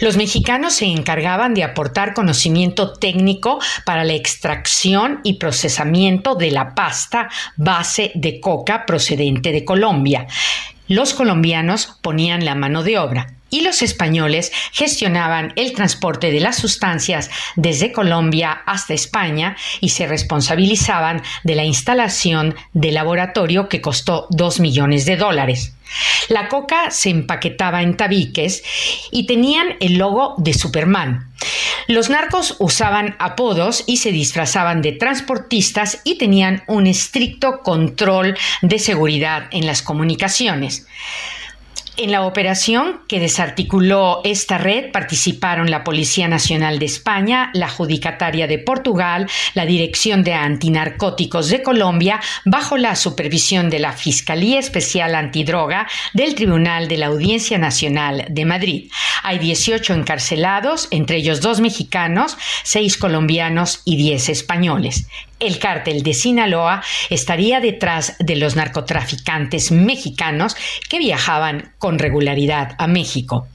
[0.00, 6.74] Los mexicanos se encargaban de aportar conocimiento técnico para la extracción y procesamiento de la
[6.74, 10.26] pasta base de coca procedente de Colombia.
[10.88, 16.56] Los colombianos ponían la mano de obra y los españoles gestionaban el transporte de las
[16.56, 24.26] sustancias desde Colombia hasta España y se responsabilizaban de la instalación del laboratorio que costó
[24.30, 25.74] 2 millones de dólares.
[26.28, 28.62] La coca se empaquetaba en tabiques
[29.10, 31.30] y tenían el logo de Superman.
[31.88, 38.78] Los narcos usaban apodos y se disfrazaban de transportistas y tenían un estricto control de
[38.78, 40.86] seguridad en las comunicaciones.
[41.98, 48.46] En la operación que desarticuló esta red participaron la Policía Nacional de España, la Judicataria
[48.46, 55.14] de Portugal, la Dirección de Antinarcóticos de Colombia, bajo la supervisión de la Fiscalía Especial
[55.14, 58.90] Antidroga del Tribunal de la Audiencia Nacional de Madrid.
[59.22, 65.06] Hay 18 encarcelados, entre ellos dos mexicanos, seis colombianos y 10 españoles
[65.42, 70.56] el cártel de Sinaloa estaría detrás de los narcotraficantes mexicanos
[70.88, 73.46] que viajaban con regularidad a México.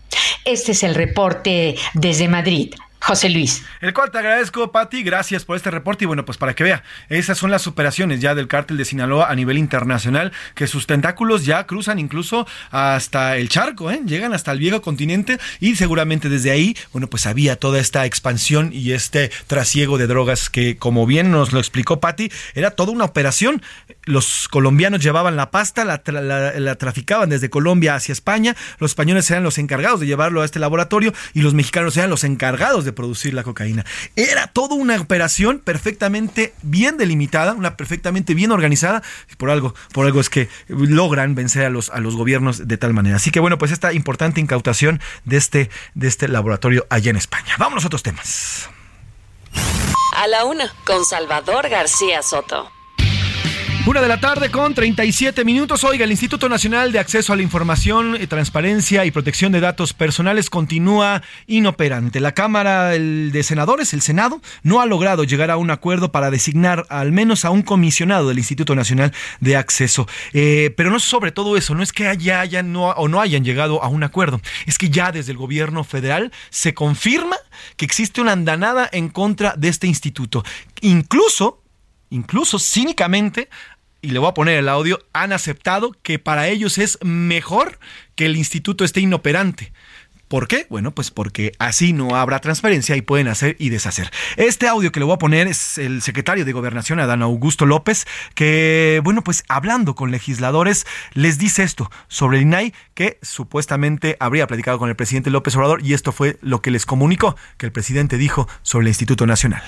[0.46, 2.74] Este es el reporte desde Madrid.
[3.08, 3.64] José Luis.
[3.80, 6.04] El cual te agradezco, Pati, gracias por este reporte.
[6.04, 9.32] Y bueno, pues para que vea, esas son las operaciones ya del cártel de Sinaloa
[9.32, 14.02] a nivel internacional, que sus tentáculos ya cruzan incluso hasta el charco, ¿eh?
[14.06, 18.72] llegan hasta el viejo continente y seguramente desde ahí, bueno, pues había toda esta expansión
[18.74, 23.06] y este trasiego de drogas que, como bien nos lo explicó Pati, era toda una
[23.06, 23.62] operación.
[24.04, 29.44] Los colombianos llevaban la pasta, la, la traficaban desde Colombia hacia España, los españoles eran
[29.44, 33.34] los encargados de llevarlo a este laboratorio y los mexicanos eran los encargados de producir
[33.34, 33.86] la cocaína.
[34.18, 39.04] Era toda una operación perfectamente bien delimitada, una perfectamente bien organizada,
[39.38, 42.94] por algo, por algo es que logran vencer a los, a los gobiernos de tal
[42.94, 43.16] manera.
[43.16, 47.54] Así que bueno, pues esta importante incautación de este, de este laboratorio allá en España.
[47.58, 48.70] Vámonos a otros temas.
[50.16, 52.77] A la una, con Salvador García Soto.
[53.88, 55.86] Una de la tarde con 37 minutos.
[55.86, 59.94] Oiga, el Instituto Nacional de Acceso a la Información, eh, Transparencia y Protección de Datos
[59.94, 62.20] Personales continúa inoperante.
[62.20, 66.86] La Cámara de Senadores, el Senado, no ha logrado llegar a un acuerdo para designar
[66.90, 70.06] al menos a un comisionado del Instituto Nacional de Acceso.
[70.34, 73.46] Eh, pero no sobre todo eso, no es que haya, hayan no, o no hayan
[73.46, 77.38] llegado a un acuerdo, es que ya desde el gobierno federal se confirma
[77.78, 80.44] que existe una andanada en contra de este instituto.
[80.82, 81.64] Incluso
[82.10, 83.50] incluso cínicamente
[84.08, 87.78] y le voy a poner el audio, han aceptado que para ellos es mejor
[88.16, 89.74] que el instituto esté inoperante.
[90.30, 90.66] ¿Por qué?
[90.70, 94.10] Bueno, pues porque así no habrá transparencia y pueden hacer y deshacer.
[94.38, 98.08] Este audio que le voy a poner es el secretario de Gobernación, Adán Augusto López,
[98.34, 104.48] que, bueno, pues hablando con legisladores, les dice esto sobre el INAI, que supuestamente habría
[104.48, 107.74] platicado con el presidente López Obrador, y esto fue lo que les comunicó que el
[107.74, 109.64] presidente dijo sobre el Instituto Nacional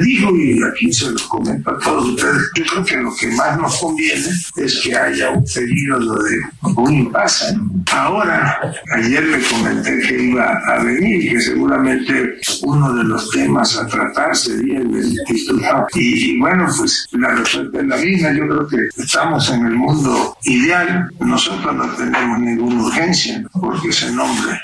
[0.00, 3.58] digo, y aquí se los comento a todos ustedes, yo creo que lo que más
[3.58, 6.40] nos conviene es que haya un periodo de
[6.76, 7.56] un impasse.
[7.92, 8.60] Ahora,
[8.94, 13.86] ayer le comenté que iba a venir, y que seguramente uno de los temas a
[13.86, 15.86] tratar sería el del instituto.
[15.94, 18.32] Y, bueno, pues la respuesta es la misma.
[18.32, 21.10] Yo creo que estamos en el mundo ideal.
[21.20, 24.60] Nosotros no tenemos ninguna urgencia porque se nombre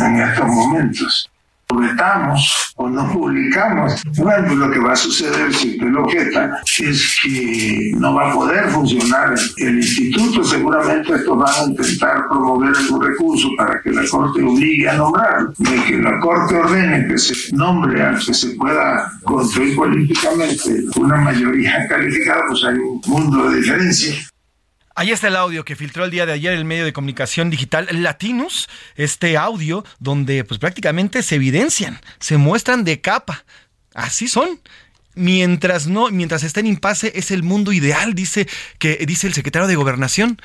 [0.00, 1.30] en estos momentos
[1.72, 6.60] vetamos o no publicamos, bueno, pues lo que va a suceder si usted lo objeta
[6.78, 10.44] es que no va a poder funcionar el instituto.
[10.44, 15.48] Seguramente estos van a intentar promover algún recurso para que la Corte obligue a nombrar,
[15.56, 21.16] de que la Corte ordene que se nombre al que se pueda construir políticamente una
[21.16, 24.14] mayoría calificada, pues hay un mundo de diferencia.
[24.96, 27.88] Ahí está el audio que filtró el día de ayer el medio de comunicación digital
[27.90, 33.44] Latinus, este audio donde pues prácticamente se evidencian, se muestran de capa.
[33.92, 34.60] Así son.
[35.16, 39.66] Mientras no, mientras está en impasse es el mundo ideal, dice que dice el secretario
[39.66, 40.40] de Gobernación.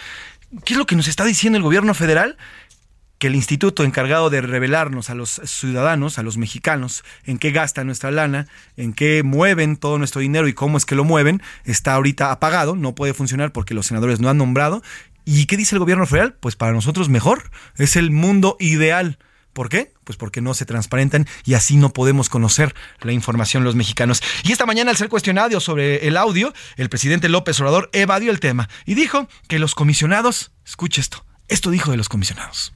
[0.65, 2.35] ¿Qué es lo que nos está diciendo el gobierno federal?
[3.19, 7.85] Que el instituto encargado de revelarnos a los ciudadanos, a los mexicanos, en qué gastan
[7.85, 8.47] nuestra lana,
[8.77, 12.75] en qué mueven todo nuestro dinero y cómo es que lo mueven, está ahorita apagado,
[12.75, 14.81] no puede funcionar porque los senadores no han nombrado.
[15.25, 16.33] ¿Y qué dice el gobierno federal?
[16.39, 19.19] Pues para nosotros mejor, es el mundo ideal.
[19.51, 19.91] ¿Por qué?
[20.05, 24.23] Pues porque no se transparentan y así no podemos conocer la información los mexicanos.
[24.43, 28.39] Y esta mañana al ser cuestionado sobre el audio, el presidente López Obrador evadió el
[28.39, 32.73] tema y dijo que los comisionados, escuche esto, esto dijo de los comisionados.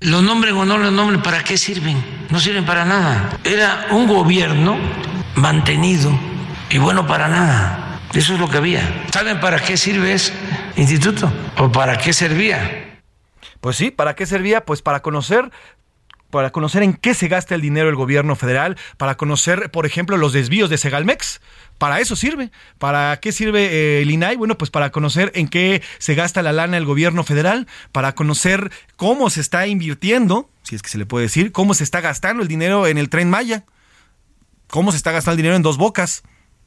[0.00, 1.96] Los nombres o no los nombres, ¿para qué sirven?
[2.28, 3.30] No sirven para nada.
[3.44, 4.76] Era un gobierno
[5.36, 6.10] mantenido
[6.68, 8.00] y bueno para nada.
[8.12, 9.06] Eso es lo que había.
[9.10, 10.34] ¿Saben para qué sirve ese
[10.76, 11.32] instituto?
[11.56, 13.00] ¿O para qué servía?
[13.62, 14.66] Pues sí, ¿para qué servía?
[14.66, 15.50] Pues para conocer
[16.36, 20.18] para conocer en qué se gasta el dinero el gobierno federal, para conocer, por ejemplo,
[20.18, 21.40] los desvíos de Segalmex.
[21.78, 22.50] Para eso sirve.
[22.76, 24.36] ¿Para qué sirve eh, el INAI?
[24.36, 28.70] Bueno, pues para conocer en qué se gasta la lana el gobierno federal, para conocer
[28.96, 32.42] cómo se está invirtiendo, si es que se le puede decir, cómo se está gastando
[32.42, 33.64] el dinero en el tren Maya,
[34.66, 36.22] cómo se está gastando el dinero en dos bocas.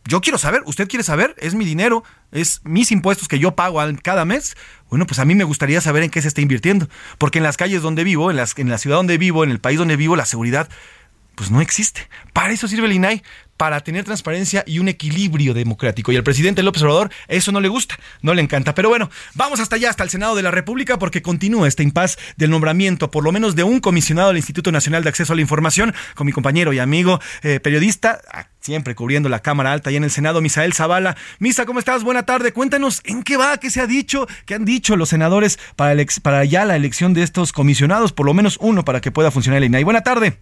[0.05, 3.79] Yo quiero saber, usted quiere saber, es mi dinero, es mis impuestos que yo pago
[4.01, 4.55] cada mes.
[4.89, 7.57] Bueno, pues a mí me gustaría saber en qué se está invirtiendo, porque en las
[7.57, 10.15] calles donde vivo, en, las, en la ciudad donde vivo, en el país donde vivo,
[10.15, 10.69] la seguridad
[11.39, 12.09] pues no existe.
[12.33, 13.23] Para eso sirve el INAI,
[13.55, 16.11] para tener transparencia y un equilibrio democrático.
[16.11, 18.75] Y al presidente López Obrador eso no le gusta, no le encanta.
[18.75, 22.17] Pero bueno, vamos hasta allá, hasta el Senado de la República, porque continúa este impas
[22.35, 25.41] del nombramiento, por lo menos de un comisionado del Instituto Nacional de Acceso a la
[25.41, 29.95] Información, con mi compañero y amigo eh, periodista, ah, siempre cubriendo la Cámara Alta y
[29.95, 31.15] en el Senado, Misael Zavala.
[31.39, 32.03] Misa, ¿cómo estás?
[32.03, 32.51] Buena tarde.
[32.51, 36.43] Cuéntanos en qué va, qué se ha dicho, qué han dicho los senadores para, para
[36.43, 39.65] ya la elección de estos comisionados, por lo menos uno para que pueda funcionar el
[39.65, 39.85] INAI.
[39.85, 40.37] Buena tarde.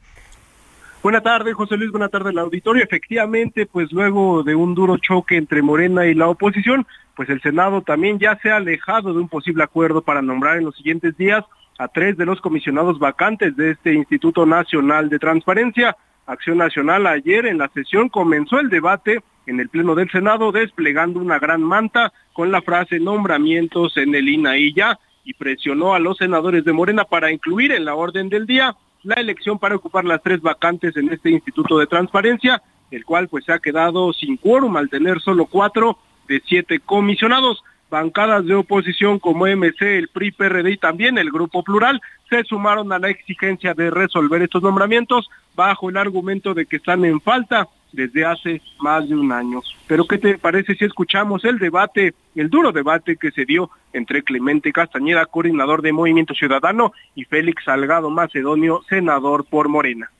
[1.04, 1.92] Buenas tardes, José Luis.
[1.92, 2.84] Buenas tardes, el auditorio.
[2.84, 7.82] Efectivamente, pues luego de un duro choque entre Morena y la oposición, pues el Senado
[7.82, 11.46] también ya se ha alejado de un posible acuerdo para nombrar en los siguientes días
[11.78, 15.96] a tres de los comisionados vacantes de este Instituto Nacional de Transparencia.
[16.26, 21.20] Acción Nacional ayer en la sesión comenzó el debate en el Pleno del Senado desplegando
[21.20, 26.18] una gran manta con la frase nombramientos en el INAI ya y presionó a los
[26.18, 30.22] senadores de Morena para incluir en la orden del día la elección para ocupar las
[30.22, 34.78] tres vacantes en este Instituto de Transparencia, el cual pues se ha quedado sin quórum
[34.78, 37.64] al tener solo cuatro de siete comisionados.
[37.90, 42.92] Bancadas de oposición como MC, el PRI, PRD y también el Grupo Plural se sumaron
[42.92, 47.70] a la exigencia de resolver estos nombramientos bajo el argumento de que están en falta
[47.98, 49.62] desde hace más de un año.
[49.88, 54.22] Pero ¿qué te parece si escuchamos el debate, el duro debate que se dio entre
[54.24, 60.12] Clemente Castañeda, coordinador de Movimiento Ciudadano, y Félix Salgado Macedonio, senador por Morena?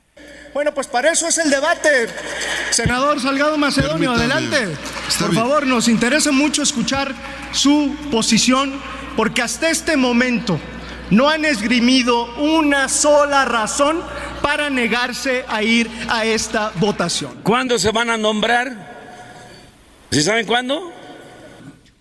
[0.52, 2.08] Bueno, pues para eso es el debate.
[2.70, 4.56] Senador Salgado Macedonio, adelante.
[5.20, 7.14] Por favor, nos interesa mucho escuchar
[7.52, 8.72] su posición,
[9.16, 10.58] porque hasta este momento
[11.10, 14.00] no han esgrimido una sola razón
[14.42, 17.40] para negarse a ir a esta votación.
[17.42, 18.98] ¿Cuándo se van a nombrar?
[20.10, 20.92] ¿Sí saben cuándo?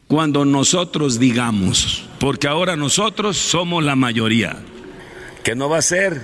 [0.07, 4.55] Cuando nosotros digamos, porque ahora nosotros somos la mayoría,
[5.43, 6.21] que no va a ser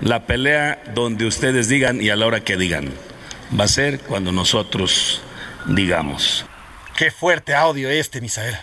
[0.00, 2.90] la pelea donde ustedes digan y a la hora que digan,
[3.58, 5.22] va a ser cuando nosotros
[5.66, 6.44] digamos.
[6.96, 8.56] Qué fuerte audio este, Misael.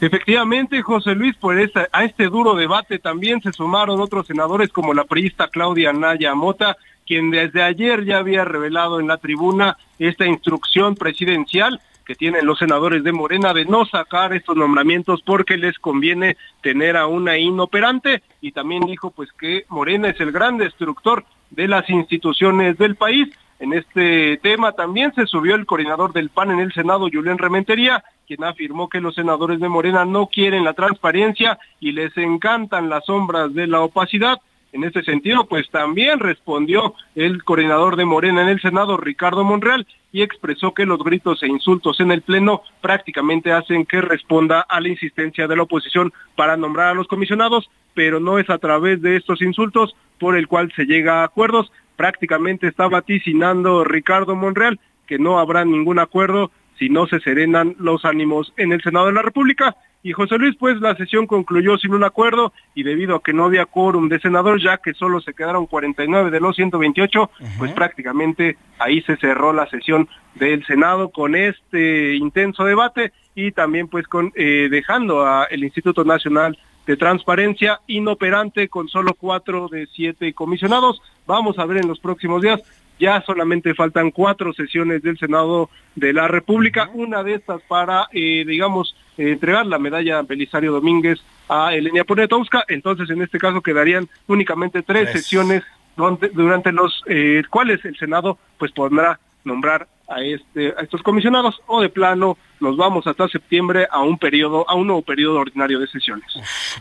[0.00, 1.56] Efectivamente, José Luis, por
[1.92, 6.76] a este duro debate también se sumaron otros senadores como la priista Claudia Naya Mota,
[7.06, 12.58] quien desde ayer ya había revelado en la tribuna esta instrucción presidencial que tienen los
[12.58, 18.22] senadores de Morena de no sacar estos nombramientos porque les conviene tener a una inoperante
[18.40, 23.28] y también dijo pues que Morena es el gran destructor de las instituciones del país.
[23.58, 28.04] En este tema también se subió el coordinador del PAN en el Senado, Julián Rementería,
[28.26, 33.06] quien afirmó que los senadores de Morena no quieren la transparencia y les encantan las
[33.06, 34.40] sombras de la opacidad.
[34.72, 39.86] En ese sentido, pues también respondió el coordinador de Morena en el Senado, Ricardo Monreal,
[40.12, 44.80] y expresó que los gritos e insultos en el Pleno prácticamente hacen que responda a
[44.82, 49.00] la insistencia de la oposición para nombrar a los comisionados, pero no es a través
[49.00, 51.72] de estos insultos por el cual se llega a acuerdos.
[51.96, 58.04] Prácticamente está vaticinando Ricardo Monreal que no habrá ningún acuerdo si no se serenan los
[58.04, 59.76] ánimos en el Senado de la República.
[60.02, 63.46] Y José Luis, pues la sesión concluyó sin un acuerdo y debido a que no
[63.46, 68.56] había quórum de senadores, ya que solo se quedaron 49 de los 128, pues prácticamente
[68.78, 74.32] ahí se cerró la sesión del Senado con este intenso debate y también pues con
[74.36, 81.02] eh, dejando al Instituto Nacional de Transparencia inoperante con solo cuatro de siete comisionados.
[81.26, 82.62] Vamos a ver en los próximos días.
[82.98, 88.44] Ya solamente faltan cuatro sesiones del Senado de la República, una de estas para, eh,
[88.46, 94.08] digamos, eh, entregar la medalla Belisario Domínguez a Elenia Poniatowska, entonces en este caso quedarían
[94.26, 95.62] únicamente tres, sesiones
[95.96, 101.60] donde, durante los eh, cuales el Senado pues podrá nombrar a este a estos comisionados
[101.66, 105.78] o de plano nos vamos hasta septiembre a un periodo a un nuevo periodo ordinario
[105.78, 106.26] de sesiones.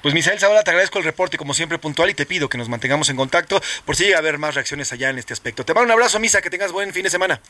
[0.01, 2.69] Pues Misael Zavala, te agradezco el reporte como siempre puntual y te pido que nos
[2.69, 5.65] mantengamos en contacto por si llega a haber más reacciones allá en este aspecto.
[5.65, 7.41] Te mando un abrazo, Misa, que tengas buen fin de semana.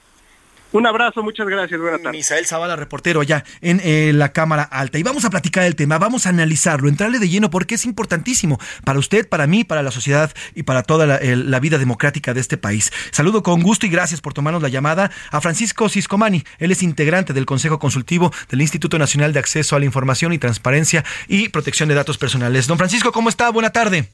[0.72, 2.18] Un abrazo, muchas gracias, buenas tardes.
[2.18, 4.98] Misael Zavala, reportero allá en eh, la Cámara Alta.
[4.98, 8.60] Y vamos a platicar el tema, vamos a analizarlo, entrarle de lleno porque es importantísimo
[8.84, 12.42] para usted, para mí, para la sociedad y para toda la, la vida democrática de
[12.42, 12.92] este país.
[13.12, 16.44] Saludo con gusto y gracias por tomarnos la llamada a Francisco Ciscomani.
[16.60, 20.40] Él es integrante del Consejo Consultivo del Instituto Nacional de Acceso a la Información y
[20.40, 22.68] Transparencia y Protección de Datos Personales.
[22.68, 23.50] Don Francisco, ¿cómo está?
[23.50, 24.10] Buena tarde.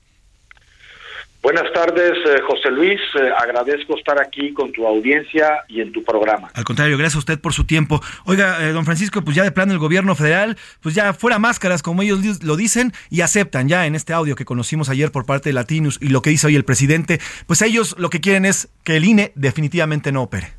[1.42, 3.00] Buenas tardes, eh, José Luis.
[3.20, 6.52] Eh, agradezco estar aquí con tu audiencia y en tu programa.
[6.54, 8.00] Al contrario, gracias a usted por su tiempo.
[8.26, 11.82] Oiga, eh, don Francisco, pues ya de plano el gobierno federal, pues ya fuera máscaras,
[11.82, 15.50] como ellos lo dicen, y aceptan ya en este audio que conocimos ayer por parte
[15.50, 18.70] de Latinus y lo que dice hoy el presidente, pues ellos lo que quieren es
[18.84, 20.54] que el INE definitivamente no opere.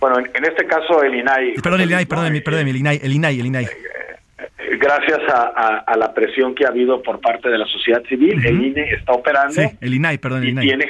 [0.00, 1.54] Bueno, en, este caso el INAI...
[1.62, 3.68] Perdón, el INAI, perdón, perdón, el INAI, el INAI, el INAI
[4.78, 8.90] gracias a, la presión que ha habido por parte de la sociedad civil, el INE
[8.92, 9.52] está operando.
[9.52, 10.66] Sí, el INAI, perdón, el y INAI.
[10.66, 10.86] Tiene,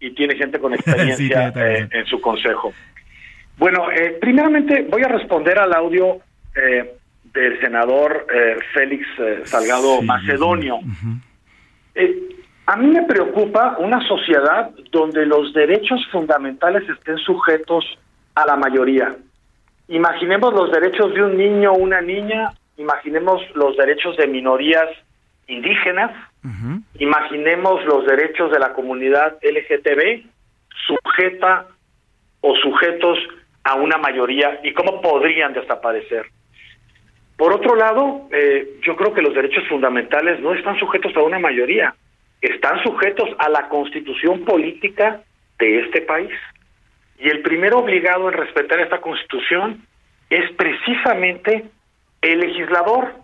[0.00, 2.72] y tiene gente con experiencia eh, en su consejo.
[3.58, 6.18] Bueno, eh, primeramente voy a responder al audio
[6.54, 6.94] eh,
[7.32, 8.26] del senador
[8.72, 9.06] Félix
[9.44, 10.78] Salgado Macedonio.
[12.66, 17.84] a mí me preocupa una sociedad donde los derechos fundamentales estén sujetos
[18.34, 19.16] a la mayoría.
[19.88, 24.88] Imaginemos los derechos de un niño o una niña imaginemos los derechos de minorías
[25.46, 26.12] indígenas,
[26.98, 30.24] imaginemos los derechos de la comunidad LGTB
[30.86, 31.66] sujeta
[32.40, 33.18] o sujetos
[33.64, 36.26] a una mayoría y cómo podrían desaparecer.
[37.36, 41.38] Por otro lado, eh, yo creo que los derechos fundamentales no están sujetos a una
[41.38, 41.94] mayoría,
[42.40, 45.20] están sujetos a la constitución política
[45.58, 46.30] de este país.
[47.18, 49.82] Y el primero obligado en respetar esta constitución
[50.30, 51.64] es precisamente
[52.20, 53.14] el legislador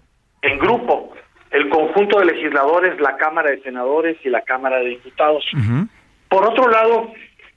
[0.43, 1.12] en grupo,
[1.51, 5.45] el conjunto de legisladores, la Cámara de Senadores y la Cámara de Diputados.
[6.28, 7.12] Por otro lado,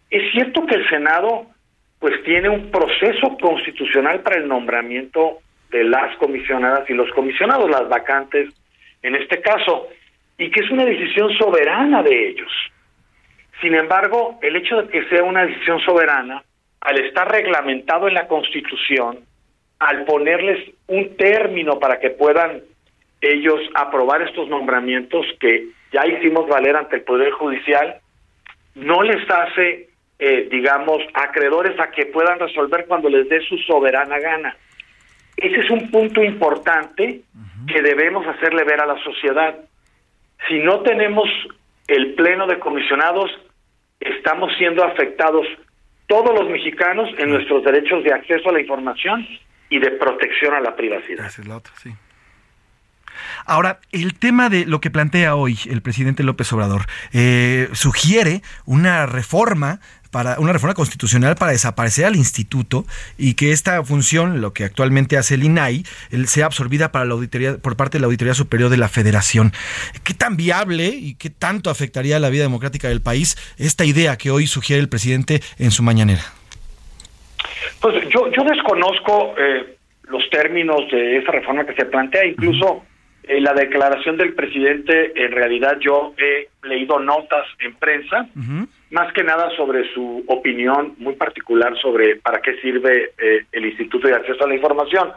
[0.09, 1.47] es cierto que el Senado
[1.99, 5.39] pues tiene un proceso constitucional para el nombramiento
[5.71, 8.53] de las comisionadas y los comisionados, las vacantes
[9.01, 9.87] en este caso,
[10.37, 12.51] y que es una decisión soberana de ellos.
[13.61, 16.43] Sin embargo, el hecho de que sea una decisión soberana,
[16.81, 19.19] al estar reglamentado en la Constitución,
[19.85, 22.63] al ponerles un término para que puedan
[23.21, 27.99] ellos aprobar estos nombramientos que ya hicimos valer ante el Poder Judicial,
[28.73, 34.17] no les hace, eh, digamos, acreedores a que puedan resolver cuando les dé su soberana
[34.19, 34.57] gana.
[35.37, 37.21] Ese es un punto importante
[37.67, 39.55] que debemos hacerle ver a la sociedad.
[40.47, 41.29] Si no tenemos
[41.87, 43.29] el pleno de comisionados,
[43.99, 45.45] estamos siendo afectados
[46.07, 49.27] todos los mexicanos en nuestros derechos de acceso a la información
[49.69, 51.25] y de protección a la privacidad.
[51.25, 51.93] Esa es la otra, sí.
[53.45, 59.05] Ahora, el tema de lo que plantea hoy el presidente López Obrador eh, sugiere una
[59.05, 59.79] reforma
[60.11, 62.85] para una reforma constitucional para desaparecer al instituto
[63.17, 65.85] y que esta función, lo que actualmente hace el INAI,
[66.25, 69.51] sea absorbida para la auditoría, por parte de la Auditoría Superior de la Federación.
[70.03, 74.17] ¿Qué tan viable y qué tanto afectaría a la vida democrática del país esta idea
[74.17, 76.23] que hoy sugiere el presidente en su mañanera?
[77.81, 79.77] Pues yo, yo desconozco eh,
[80.09, 82.83] los términos de esa reforma que se plantea, incluso
[83.27, 88.27] eh, la declaración del presidente, en realidad yo he leído notas en prensa,
[88.91, 94.07] más que nada sobre su opinión muy particular sobre para qué sirve eh, el Instituto
[94.07, 95.11] de Acceso a la Información.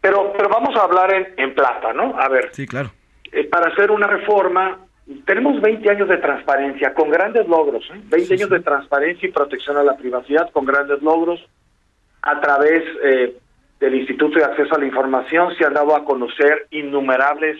[0.00, 2.18] Pero pero vamos a hablar en, en plata, ¿no?
[2.18, 2.48] A ver.
[2.52, 2.90] Sí, claro.
[3.30, 4.78] Eh, para hacer una reforma,
[5.24, 8.00] tenemos 20 años de transparencia con grandes logros, ¿eh?
[8.06, 11.40] 20 años de transparencia y protección a la privacidad con grandes logros
[12.22, 13.34] a través eh,
[13.78, 17.58] del Instituto de Acceso a la Información se han dado a conocer innumerables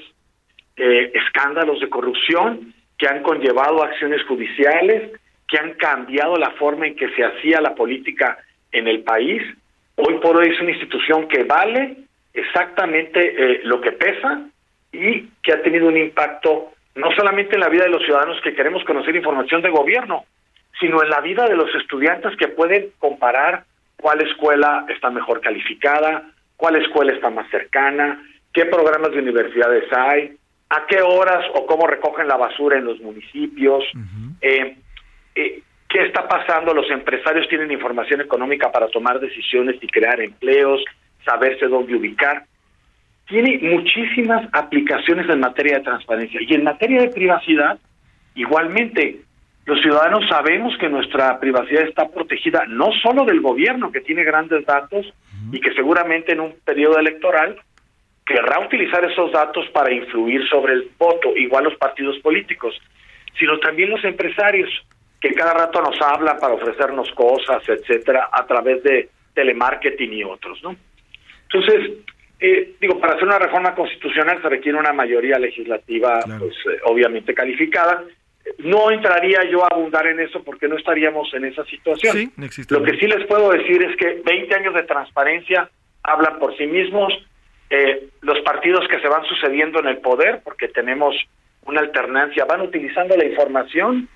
[0.76, 5.12] eh, escándalos de corrupción que han conllevado acciones judiciales,
[5.48, 8.38] que han cambiado la forma en que se hacía la política
[8.70, 9.42] en el país.
[9.96, 11.96] Hoy por hoy es una institución que vale
[12.32, 14.42] exactamente eh, lo que pesa
[14.92, 18.54] y que ha tenido un impacto no solamente en la vida de los ciudadanos que
[18.54, 20.24] queremos conocer información de gobierno,
[20.78, 23.64] sino en la vida de los estudiantes que pueden comparar
[24.00, 28.22] cuál escuela está mejor calificada, cuál escuela está más cercana,
[28.52, 30.36] qué programas de universidades hay,
[30.70, 33.84] a qué horas o cómo recogen la basura en los municipios,
[34.40, 34.76] eh,
[35.34, 40.82] eh, qué está pasando, los empresarios tienen información económica para tomar decisiones y crear empleos,
[41.24, 42.44] saberse dónde ubicar.
[43.26, 47.78] Tiene muchísimas aplicaciones en materia de transparencia y en materia de privacidad,
[48.34, 49.20] igualmente,
[49.66, 54.64] los ciudadanos sabemos que nuestra privacidad está protegida no solo del gobierno, que tiene grandes
[54.66, 55.06] datos
[55.52, 57.60] y que seguramente en un periodo electoral
[58.26, 62.74] querrá utilizar esos datos para influir sobre el voto, igual los partidos políticos,
[63.38, 64.70] sino también los empresarios,
[65.20, 70.62] que cada rato nos hablan para ofrecernos cosas, etcétera, a través de telemarketing y otros,
[70.62, 70.74] ¿no?
[71.52, 71.90] Entonces,
[72.38, 77.34] eh, digo, para hacer una reforma constitucional se requiere una mayoría legislativa, pues eh, obviamente
[77.34, 78.04] calificada,
[78.58, 82.32] no entraría yo a abundar en eso porque no estaríamos en esa situación.
[82.68, 85.70] Lo que sí les puedo decir es que 20 años de transparencia
[86.02, 87.12] hablan por sí mismos.
[87.70, 91.14] Eh, los partidos que se van sucediendo en el poder, porque tenemos
[91.66, 94.08] una alternancia, van utilizando la información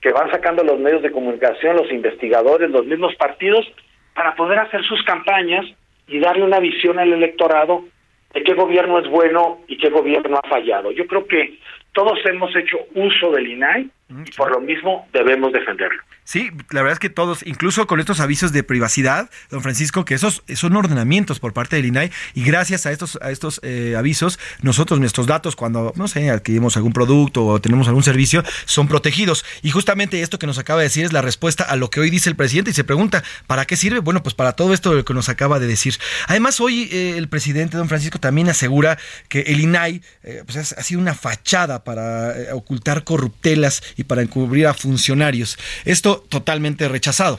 [0.00, 3.66] que van sacando los medios de comunicación, los investigadores, los mismos partidos,
[4.14, 5.66] para poder hacer sus campañas
[6.06, 7.84] y darle una visión al electorado
[8.32, 10.90] de qué gobierno es bueno y qué gobierno ha fallado.
[10.92, 11.58] Yo creo que
[11.92, 16.02] todos hemos hecho uso del INAI y por lo mismo debemos defenderlo.
[16.24, 20.14] Sí, la verdad es que todos, incluso con estos avisos de privacidad, don Francisco, que
[20.14, 24.38] esos son ordenamientos por parte del INAI y gracias a estos a estos eh, avisos,
[24.62, 29.44] nosotros nuestros datos cuando no sé adquirimos algún producto o tenemos algún servicio son protegidos
[29.62, 32.10] y justamente esto que nos acaba de decir es la respuesta a lo que hoy
[32.10, 33.98] dice el presidente y se pregunta para qué sirve.
[34.00, 35.94] Bueno, pues para todo esto que nos acaba de decir.
[36.28, 38.98] Además hoy eh, el presidente don Francisco también asegura
[39.28, 44.66] que el INAI eh, pues ha sido una fachada para ocultar corruptelas y para encubrir
[44.66, 45.58] a funcionarios.
[45.84, 47.38] Esto totalmente rechazado.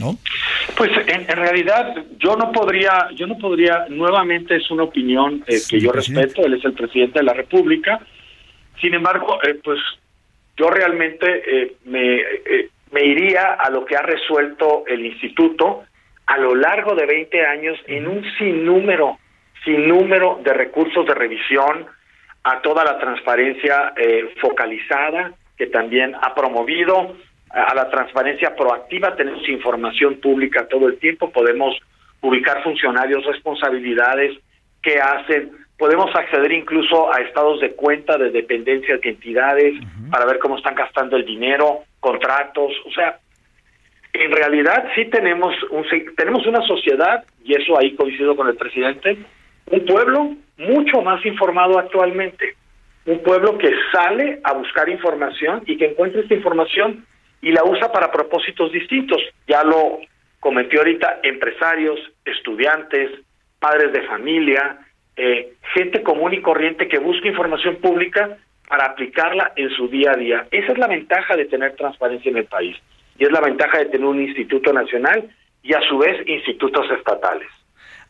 [0.00, 0.16] ¿No?
[0.76, 5.80] Pues en, realidad yo no podría, yo no podría, nuevamente es una opinión eh, que
[5.80, 7.98] yo respeto, él es el presidente de la República,
[8.80, 9.80] sin embargo, eh, pues
[10.56, 12.20] yo realmente eh, me,
[12.92, 15.82] me iría a lo que ha resuelto el instituto
[16.26, 19.18] a lo largo de 20 años en un sinnúmero,
[19.64, 21.86] sinnúmero de recursos de revisión
[22.44, 23.94] a toda la transparencia
[24.40, 27.16] focalizada que también ha promovido
[27.50, 31.76] a la transparencia proactiva, tenemos información pública todo el tiempo, podemos
[32.20, 34.38] ubicar funcionarios, responsabilidades,
[34.82, 39.74] qué hacen, podemos acceder incluso a estados de cuenta de dependencias de entidades
[40.10, 43.18] para ver cómo están gastando el dinero, contratos, o sea,
[44.12, 45.84] en realidad sí tenemos un,
[46.16, 49.18] tenemos una sociedad y eso ahí coincido con el presidente,
[49.70, 52.56] un pueblo mucho más informado actualmente,
[53.08, 57.06] un pueblo que sale a buscar información y que encuentra esta información
[57.40, 59.22] y la usa para propósitos distintos.
[59.46, 60.00] Ya lo
[60.40, 63.10] cometió ahorita empresarios, estudiantes,
[63.58, 64.78] padres de familia,
[65.16, 68.36] eh, gente común y corriente que busca información pública
[68.68, 70.46] para aplicarla en su día a día.
[70.50, 72.76] Esa es la ventaja de tener transparencia en el país
[73.18, 75.30] y es la ventaja de tener un instituto nacional
[75.62, 77.48] y a su vez institutos estatales.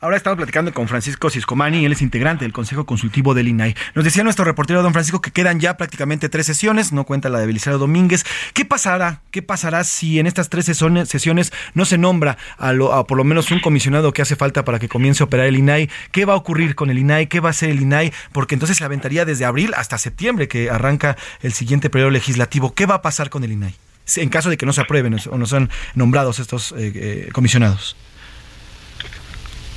[0.01, 3.75] Ahora estamos platicando con Francisco Ciscomani, él es integrante del Consejo Consultivo del INAI.
[3.97, 7.41] Nos decía nuestro reportero don Francisco que quedan ya prácticamente tres sesiones, no cuenta la
[7.41, 8.25] de Belisario Domínguez.
[8.53, 9.23] ¿Qué pasará?
[9.33, 13.51] ¿Qué pasará si en estas tres sesiones no se nombra a, a, por lo menos
[13.51, 15.91] un comisionado que hace falta para que comience a operar el INAI?
[16.13, 17.27] ¿Qué va a ocurrir con el INAI?
[17.27, 18.13] ¿Qué va a hacer el INAI?
[18.31, 22.73] Porque entonces se aventaría desde abril hasta septiembre que arranca el siguiente periodo legislativo.
[22.73, 23.75] ¿Qué va a pasar con el INAI?
[24.15, 27.97] En caso de que no se aprueben o no sean nombrados estos eh, eh, comisionados.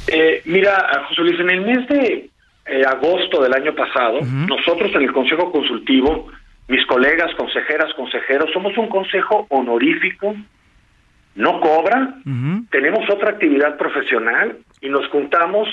[0.07, 2.29] Eh, mira, José Luis, en el mes de
[2.65, 6.29] eh, agosto del año pasado, nosotros en el Consejo Consultivo,
[6.67, 10.35] mis colegas, consejeras, consejeros, somos un consejo honorífico,
[11.35, 12.15] no cobra,
[12.69, 15.67] tenemos otra actividad profesional y nos juntamos,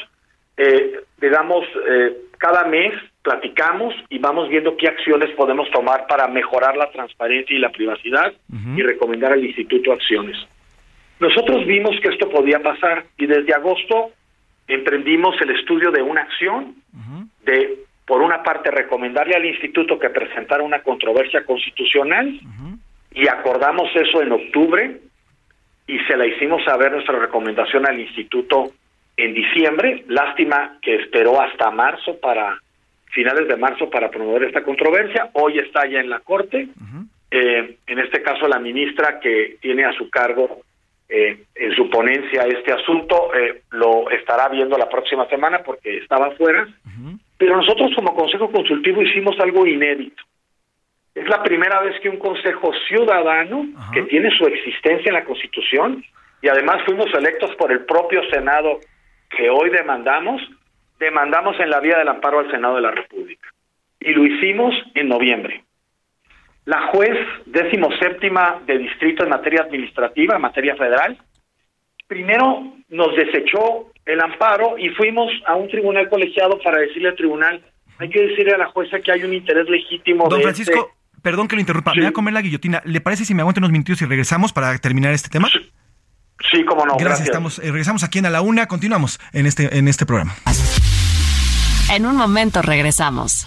[0.56, 6.76] eh, digamos, eh, cada mes platicamos y vamos viendo qué acciones podemos tomar para mejorar
[6.76, 8.32] la transparencia y la privacidad
[8.76, 10.36] y recomendar al Instituto acciones.
[11.20, 14.12] Nosotros vimos que esto podía pasar y desde agosto
[14.68, 16.76] emprendimos el estudio de una acción
[17.44, 22.38] de, por una parte, recomendarle al instituto que presentara una controversia constitucional
[23.12, 25.00] y acordamos eso en octubre
[25.86, 28.72] y se la hicimos saber nuestra recomendación al instituto
[29.16, 30.04] en diciembre.
[30.08, 32.60] Lástima que esperó hasta marzo para
[33.06, 35.30] finales de marzo para promover esta controversia.
[35.32, 36.68] Hoy está ya en la corte.
[37.30, 40.60] Eh, en este caso, la ministra que tiene a su cargo
[41.08, 46.26] eh, en su ponencia este asunto, eh, lo estará viendo la próxima semana porque estaba
[46.26, 46.68] afuera,
[47.38, 50.22] pero nosotros como Consejo Consultivo hicimos algo inédito.
[51.14, 56.04] Es la primera vez que un Consejo Ciudadano, que tiene su existencia en la Constitución,
[56.42, 58.78] y además fuimos electos por el propio Senado
[59.30, 60.40] que hoy demandamos,
[60.98, 63.48] demandamos en la vía del amparo al Senado de la República.
[64.00, 65.64] Y lo hicimos en noviembre.
[66.68, 67.16] La juez
[67.46, 71.16] décimo séptima de distrito en materia administrativa, en materia federal,
[72.06, 77.64] primero nos desechó el amparo y fuimos a un tribunal colegiado para decirle al tribunal,
[77.98, 80.28] hay que decirle a la jueza que hay un interés legítimo.
[80.28, 80.90] Don Francisco,
[81.22, 82.82] perdón que lo interrumpa, me voy a comer la guillotina.
[82.84, 85.48] ¿Le parece si me aguantan unos minutos y regresamos para terminar este tema?
[85.48, 86.98] Sí, cómo no.
[86.98, 90.34] Gracias, Estamos, eh, regresamos aquí en A la Una, continuamos en este, en este programa.
[91.90, 93.46] En un momento regresamos.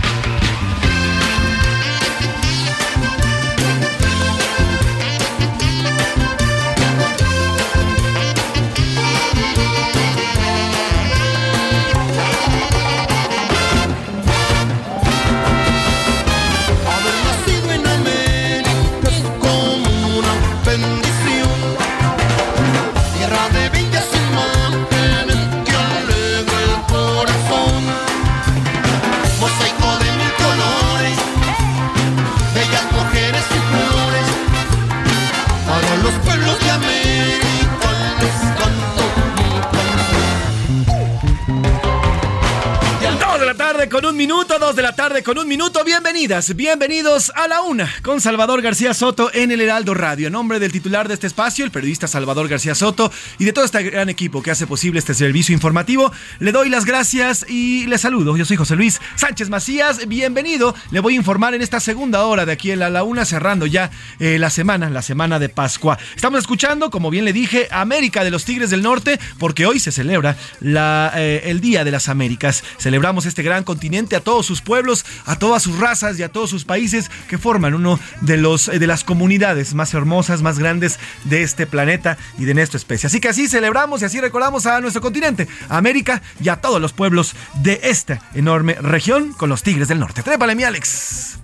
[43.91, 45.83] Con un minuto, dos de la tarde con un minuto.
[45.83, 50.27] Bienvenidas, bienvenidos a la una con Salvador García Soto en el Heraldo Radio.
[50.27, 53.65] En nombre del titular de este espacio, el periodista Salvador García Soto, y de todo
[53.65, 57.97] este gran equipo que hace posible este servicio informativo, le doy las gracias y le
[57.97, 58.37] saludo.
[58.37, 60.07] Yo soy José Luis Sánchez Macías.
[60.07, 60.73] Bienvenido.
[60.91, 63.65] Le voy a informar en esta segunda hora de aquí en la, la una, cerrando
[63.65, 65.97] ya eh, la semana, la semana de Pascua.
[66.15, 69.91] Estamos escuchando, como bien le dije, América de los Tigres del Norte, porque hoy se
[69.91, 72.63] celebra eh, el Día de las Américas.
[72.77, 73.80] Celebramos este gran continente,
[74.15, 77.73] a todos sus pueblos, a todas sus razas y a todos sus países que forman
[77.73, 82.53] uno de los de las comunidades más hermosas, más grandes de este planeta y de
[82.53, 83.07] nuestra especie.
[83.07, 86.79] Así que así celebramos y así recordamos a nuestro continente, a América y a todos
[86.79, 90.21] los pueblos de esta enorme región con los Tigres del Norte.
[90.21, 91.39] Trépale, mi Alex.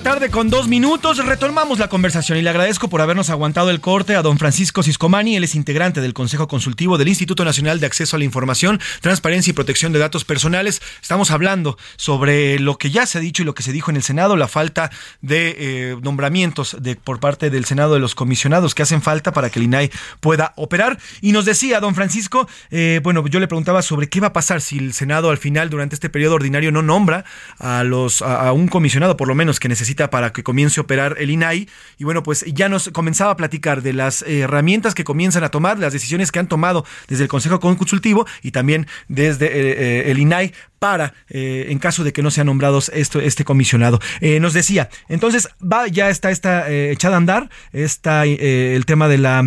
[0.00, 1.18] Tarde con dos minutos.
[1.24, 5.36] Retomamos la conversación y le agradezco por habernos aguantado el corte a don Francisco Ciscomani.
[5.36, 9.50] Él es integrante del Consejo Consultivo del Instituto Nacional de Acceso a la Información, Transparencia
[9.50, 10.80] y Protección de Datos Personales.
[11.02, 13.96] Estamos hablando sobre lo que ya se ha dicho y lo que se dijo en
[13.96, 14.90] el Senado, la falta
[15.20, 19.50] de eh, nombramientos de, por parte del Senado de los comisionados que hacen falta para
[19.50, 19.90] que el INAI
[20.20, 20.98] pueda operar.
[21.20, 24.62] Y nos decía don Francisco, eh, bueno, yo le preguntaba sobre qué va a pasar
[24.62, 27.26] si el Senado al final, durante este periodo ordinario, no nombra
[27.58, 31.16] a, los, a un comisionado, por lo menos, que necesita para que comience a operar
[31.18, 31.68] el INAI.
[31.98, 35.78] Y bueno, pues ya nos comenzaba a platicar de las herramientas que comienzan a tomar,
[35.78, 40.18] las decisiones que han tomado desde el Consejo Consultivo y también desde eh, eh, el
[40.18, 44.00] INAI para, eh, en caso de que no sean nombrados esto, este comisionado.
[44.40, 49.42] nos decía, entonces va, ya está esta echada a andar, está el tema de la,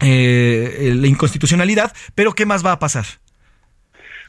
[0.00, 3.04] la inconstitucionalidad, pero ¿qué más va a pasar?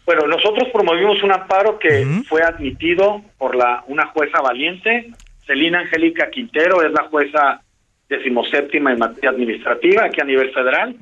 [0.06, 5.12] Bueno, nosotros promovimos un amparo que fue admitido por la una jueza valiente,
[5.46, 7.62] Celina Angélica Quintero, es la jueza
[8.10, 10.96] decimoséptima en materia administrativa aquí a nivel federal.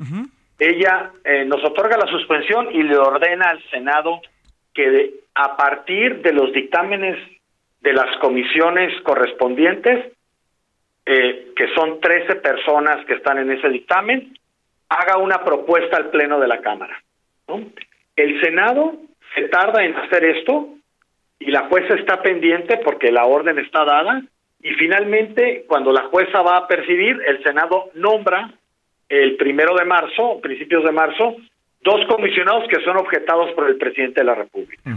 [0.59, 4.21] Ella eh, nos otorga la suspensión y le ordena al Senado
[4.73, 7.17] que a partir de los dictámenes
[7.81, 10.13] de las comisiones correspondientes,
[11.05, 14.37] eh, que son 13 personas que están en ese dictamen,
[14.87, 17.01] haga una propuesta al Pleno de la Cámara.
[17.47, 17.61] ¿no?
[18.15, 18.95] El Senado
[19.35, 20.69] se tarda en hacer esto
[21.39, 24.23] y la jueza está pendiente porque la orden está dada
[24.63, 28.49] y finalmente cuando la jueza va a percibir, el Senado nombra
[29.09, 31.35] el primero de marzo, principios de marzo,
[31.81, 34.89] dos comisionados que son objetados por el presidente de la República.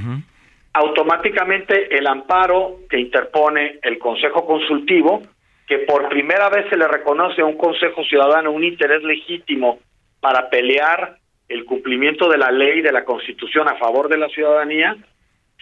[0.73, 5.23] Automáticamente el amparo que interpone el Consejo Consultivo,
[5.67, 9.81] que por primera vez se le reconoce a un Consejo Ciudadano un interés legítimo
[10.21, 11.17] para pelear
[11.49, 14.97] el cumplimiento de la ley de la Constitución a favor de la ciudadanía,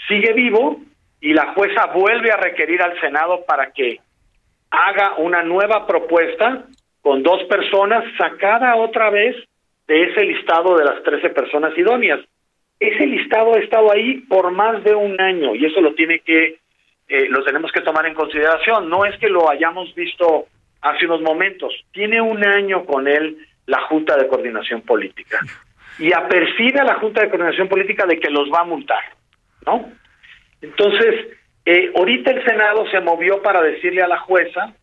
[0.08, 0.82] sigue vivo
[1.24, 3.98] y la jueza vuelve a requerir al Senado para que
[4.70, 6.66] haga una nueva propuesta
[7.00, 9.34] con dos personas sacada otra vez
[9.86, 12.20] de ese listado de las 13 personas idóneas.
[12.78, 16.58] Ese listado ha estado ahí por más de un año y eso lo tiene que
[17.08, 18.90] eh, lo tenemos que tomar en consideración.
[18.90, 20.48] No es que lo hayamos visto
[20.82, 21.72] hace unos momentos.
[21.90, 25.40] Tiene un año con él la Junta de Coordinación Política
[25.98, 29.04] y apercibe a la Junta de Coordinación Política de que los va a multar,
[29.64, 30.03] ¿no?
[30.64, 31.28] Entonces,
[31.66, 34.74] eh, ahorita el Senado se movió para decirle a la jueza,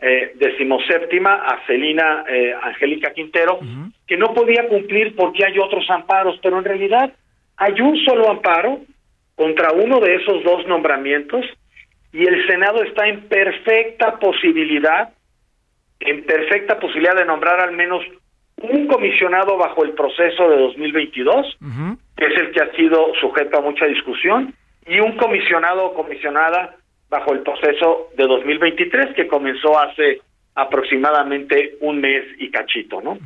[0.00, 3.60] eh, decimoséptima, a Celina eh, Angélica Quintero,
[4.06, 7.12] que no podía cumplir porque hay otros amparos, pero en realidad
[7.56, 8.80] hay un solo amparo
[9.36, 11.46] contra uno de esos dos nombramientos
[12.12, 15.14] y el Senado está en perfecta posibilidad,
[16.00, 18.02] en perfecta posibilidad de nombrar al menos
[18.56, 21.58] un comisionado bajo el proceso de 2022,
[22.16, 24.54] que es el que ha sido sujeto a mucha discusión,
[24.86, 26.76] y un comisionado o comisionada
[27.08, 30.20] bajo el proceso de 2023, que comenzó hace
[30.54, 33.18] aproximadamente un mes y cachito, ¿no?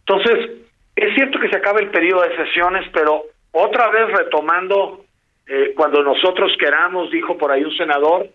[0.00, 0.50] Entonces,
[0.96, 5.04] es cierto que se acaba el periodo de sesiones, pero otra vez retomando,
[5.46, 8.28] eh, cuando nosotros queramos, dijo por ahí un senador,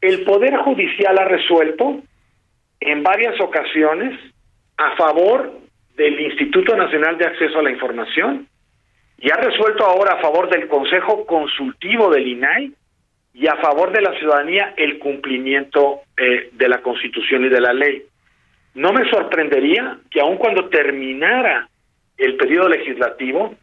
[0.00, 2.00] el Poder Judicial ha resuelto
[2.80, 4.18] en varias ocasiones
[4.76, 5.52] a favor
[5.96, 8.48] del Instituto Nacional de Acceso a la Información
[9.18, 12.72] y ha resuelto ahora a favor del Consejo Consultivo del INAI
[13.34, 17.72] y a favor de la ciudadanía el cumplimiento eh, de la Constitución y de la
[17.72, 18.04] ley.
[18.74, 21.68] No me sorprendería que aun cuando terminara
[22.16, 23.56] el periodo legislativo,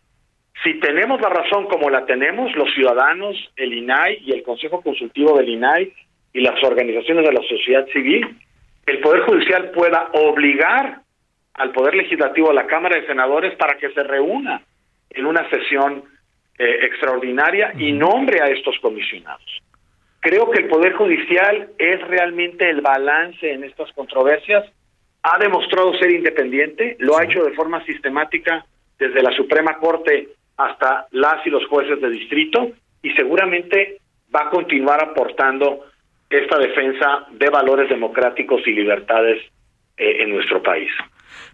[0.64, 5.38] si tenemos la razón como la tenemos, los ciudadanos, el INAI y el Consejo Consultivo
[5.38, 5.92] del INAI
[6.34, 8.38] y las organizaciones de la sociedad civil,
[8.86, 11.00] el Poder Judicial pueda obligar
[11.54, 14.62] al Poder Legislativo, a la Cámara de Senadores, para que se reúna
[15.10, 16.04] en una sesión
[16.58, 19.62] eh, extraordinaria y nombre a estos comisionados.
[20.20, 24.64] Creo que el Poder Judicial es realmente el balance en estas controversias.
[25.24, 28.66] Ha demostrado ser independiente, lo ha hecho de forma sistemática
[28.98, 33.98] desde la Suprema Corte hasta las y los jueces de distrito y seguramente
[34.34, 35.86] va a continuar aportando
[36.30, 39.44] esta defensa de valores democráticos y libertades
[39.98, 40.90] eh, en nuestro país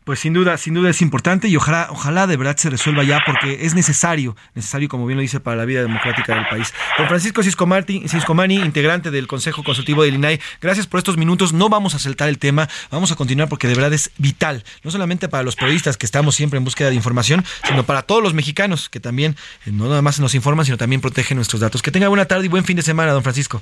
[0.04, 3.22] pues sin duda, sin duda es importante y ojalá, ojalá de verdad se resuelva ya
[3.26, 6.74] porque es necesario, necesario como bien lo dice para la vida democrática del país.
[6.98, 11.54] Don Francisco Ciscomani, integrante del Consejo Consultivo del INAI, gracias por estos minutos.
[11.54, 14.92] No vamos a saltar el tema, vamos a continuar porque de verdad es vital, no
[14.92, 18.34] solamente para los periodistas que estamos siempre en búsqueda de información, sino para todos los
[18.34, 19.36] mexicanos que también
[19.66, 21.82] eh, no nada más nos informan, sino también protegen nuestros datos.
[21.82, 23.62] Que tenga buena tarde y buen fin de semana, don Francisco.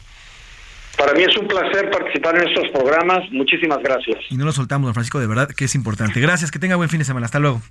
[1.00, 3.20] Para mí es un placer participar en estos programas.
[3.32, 4.18] Muchísimas gracias.
[4.30, 6.20] Y no lo soltamos, don Francisco, de verdad que es importante.
[6.20, 7.26] Gracias, que tenga buen fin de semana.
[7.26, 7.62] Hasta luego.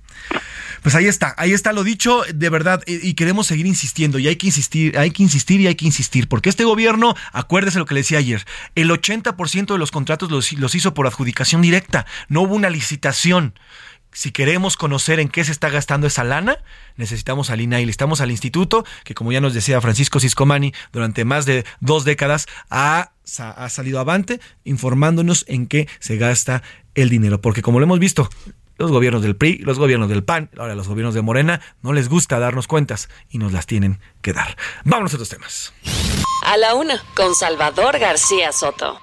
[0.81, 4.37] Pues ahí está, ahí está lo dicho, de verdad, y queremos seguir insistiendo, y hay
[4.37, 7.95] que insistir, hay que insistir y hay que insistir, porque este gobierno, acuérdese lo que
[7.95, 12.43] le decía ayer, el 80% de los contratos los, los hizo por adjudicación directa, no
[12.43, 13.53] hubo una licitación
[14.11, 16.57] si queremos conocer en qué se está gastando esa lana,
[16.95, 21.45] necesitamos al INAI, necesitamos al instituto, que como ya nos decía Francisco Ciscomani, durante más
[21.45, 26.63] de dos décadas ha, ha salido avante informándonos en qué se gasta
[26.95, 27.41] el dinero.
[27.41, 28.29] Porque como lo hemos visto,
[28.77, 32.09] los gobiernos del PRI, los gobiernos del PAN, ahora los gobiernos de Morena, no les
[32.09, 34.57] gusta darnos cuentas y nos las tienen que dar.
[34.85, 35.73] Vámonos a otros temas.
[36.45, 38.99] A la una, con Salvador García Soto.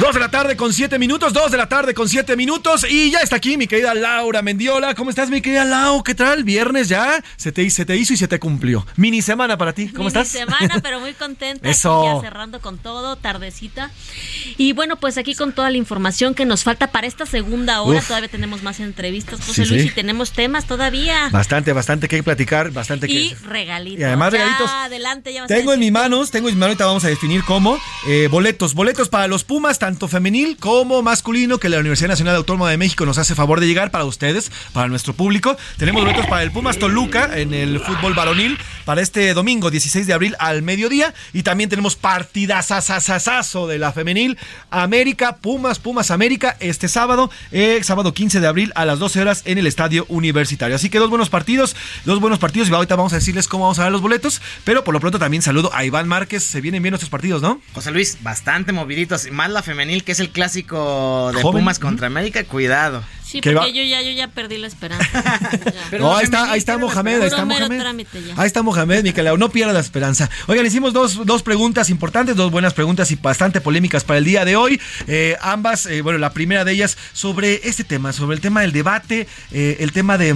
[0.00, 3.10] Dos de la tarde con siete minutos, dos de la tarde con siete minutos y
[3.10, 4.94] ya está aquí mi querida Laura Mendiola.
[4.94, 6.04] ¿Cómo estás mi querida Lau?
[6.04, 6.44] ¿Qué tal?
[6.44, 8.86] Viernes ya, se te, se te hizo y se te cumplió.
[8.94, 10.28] Mini semana para ti, ¿cómo Mini estás?
[10.28, 11.68] semana, pero muy contenta.
[11.68, 12.04] Eso.
[12.04, 13.90] Ya cerrando con todo, tardecita.
[14.56, 17.98] Y bueno, pues aquí con toda la información que nos falta para esta segunda hora.
[17.98, 18.06] Uf.
[18.06, 19.88] Todavía tenemos más entrevistas, José Sí, Luis, sí.
[19.88, 21.28] y tenemos temas todavía.
[21.32, 23.36] Bastante, bastante que platicar, bastante Y que...
[23.48, 24.00] regalitos.
[24.00, 24.70] Y además Ya, regalitos.
[24.70, 27.08] adelante, ya vas a Tengo en mis manos, tengo en mis manos, ahorita vamos a
[27.08, 32.10] definir cómo, eh, boletos, boletos para los Pumas, tanto femenil como masculino, que la Universidad
[32.10, 35.56] Nacional Autónoma de México nos hace favor de llegar para ustedes, para nuestro público.
[35.78, 40.12] Tenemos boletos para el Pumas Toluca en el fútbol varonil para este domingo 16 de
[40.12, 44.36] abril al mediodía y también tenemos partidazazazazazo de la femenil
[44.70, 49.42] América, Pumas, Pumas América este sábado, eh, sábado 15 de abril a las 12 horas
[49.46, 50.76] en el Estadio Universitario.
[50.76, 53.78] Así que dos buenos partidos, dos buenos partidos y ahorita vamos a decirles cómo vamos
[53.78, 56.82] a dar los boletos, pero por lo pronto también saludo a Iván Márquez, se vienen
[56.82, 57.62] bien nuestros partidos, ¿no?
[57.72, 59.30] José Luis, bastante moviditos.
[59.32, 61.60] Más la femenil, que es el clásico de Joven.
[61.60, 62.42] Pumas contra América.
[62.44, 63.02] Cuidado.
[63.24, 65.06] Sí, que porque va- yo ya, yo ya perdí la esperanza.
[65.98, 68.06] no, ahí está, ahí está Mohamed, ahí está Mohamed.
[68.36, 70.30] Ahí está Mohamed, Miquelao, no pierda la esperanza.
[70.46, 74.46] Oigan, hicimos dos, dos preguntas importantes, dos buenas preguntas y bastante polémicas para el día
[74.46, 74.80] de hoy.
[75.06, 78.72] Eh, ambas, eh, bueno, la primera de ellas sobre este tema, sobre el tema del
[78.72, 80.34] debate, eh, el tema de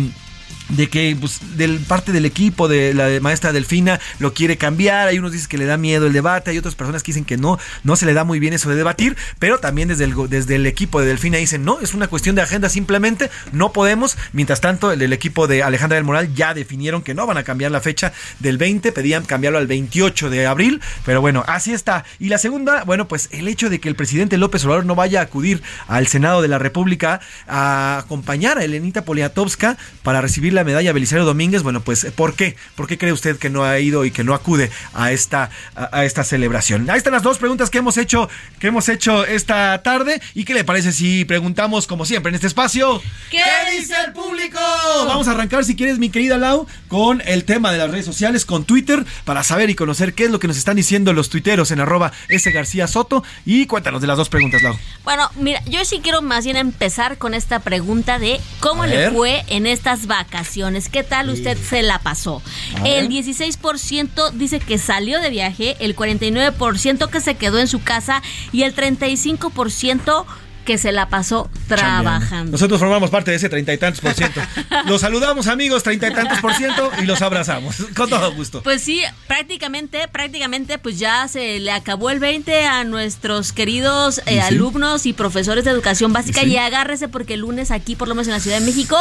[0.69, 5.19] de que pues, del parte del equipo de la maestra Delfina lo quiere cambiar, hay
[5.19, 7.59] unos dicen que le da miedo el debate, hay otras personas que dicen que no,
[7.85, 10.67] no se le da muy bien eso de debatir, pero también desde el, desde el
[10.67, 14.93] equipo de Delfina dicen, no, es una cuestión de agenda simplemente, no podemos, mientras tanto
[14.93, 17.81] el, el equipo de Alejandra del Moral ya definieron que no van a cambiar la
[17.81, 22.05] fecha del 20, pedían cambiarlo al 28 de abril, pero bueno, así está.
[22.19, 25.21] Y la segunda, bueno, pues el hecho de que el presidente López Obrador no vaya
[25.21, 30.65] a acudir al Senado de la República a acompañar a Elenita Poliatovska para recibir la
[30.65, 32.57] medalla Belisario Domínguez, bueno, pues ¿por qué?
[32.75, 35.97] ¿Por qué cree usted que no ha ido y que no acude a esta, a,
[35.97, 36.89] a esta celebración?
[36.91, 38.29] Ahí están las dos preguntas que hemos hecho,
[38.59, 40.21] que hemos hecho esta tarde.
[40.35, 43.03] ¿Y qué le parece si preguntamos, como siempre, en este espacio?
[43.31, 43.43] ¿Qué
[43.79, 44.59] dice el público?
[45.07, 48.45] Vamos a arrancar, si quieres, mi querida Lau, con el tema de las redes sociales,
[48.45, 51.71] con Twitter, para saber y conocer qué es lo que nos están diciendo los tuiteros
[51.71, 53.25] en arroba S García Soto.
[53.45, 54.77] Y cuéntanos de las dos preguntas, Lau.
[55.05, 59.45] Bueno, mira, yo sí quiero más bien empezar con esta pregunta de cómo le fue
[59.49, 60.07] en estas
[60.43, 60.89] vacaciones.
[60.89, 62.43] ¿Qué tal usted se la pasó?
[62.85, 68.23] El 16% dice que salió de viaje, el 49% que se quedó en su casa
[68.51, 70.25] y el 35%
[70.65, 72.53] que se la pasó trabajando.
[72.53, 74.41] Nosotros formamos parte de ese treinta y tantos por ciento.
[74.87, 77.77] Los saludamos, amigos, treinta y tantos por ciento, y los abrazamos.
[77.97, 78.63] Con todo gusto.
[78.63, 84.33] Pues sí, prácticamente, prácticamente, pues ya se le acabó el 20 a nuestros queridos eh,
[84.33, 84.39] Sí.
[84.39, 86.49] alumnos y profesores de educación básica Sí.
[86.53, 88.97] y agárrese porque el lunes aquí, por lo menos en la Ciudad de México,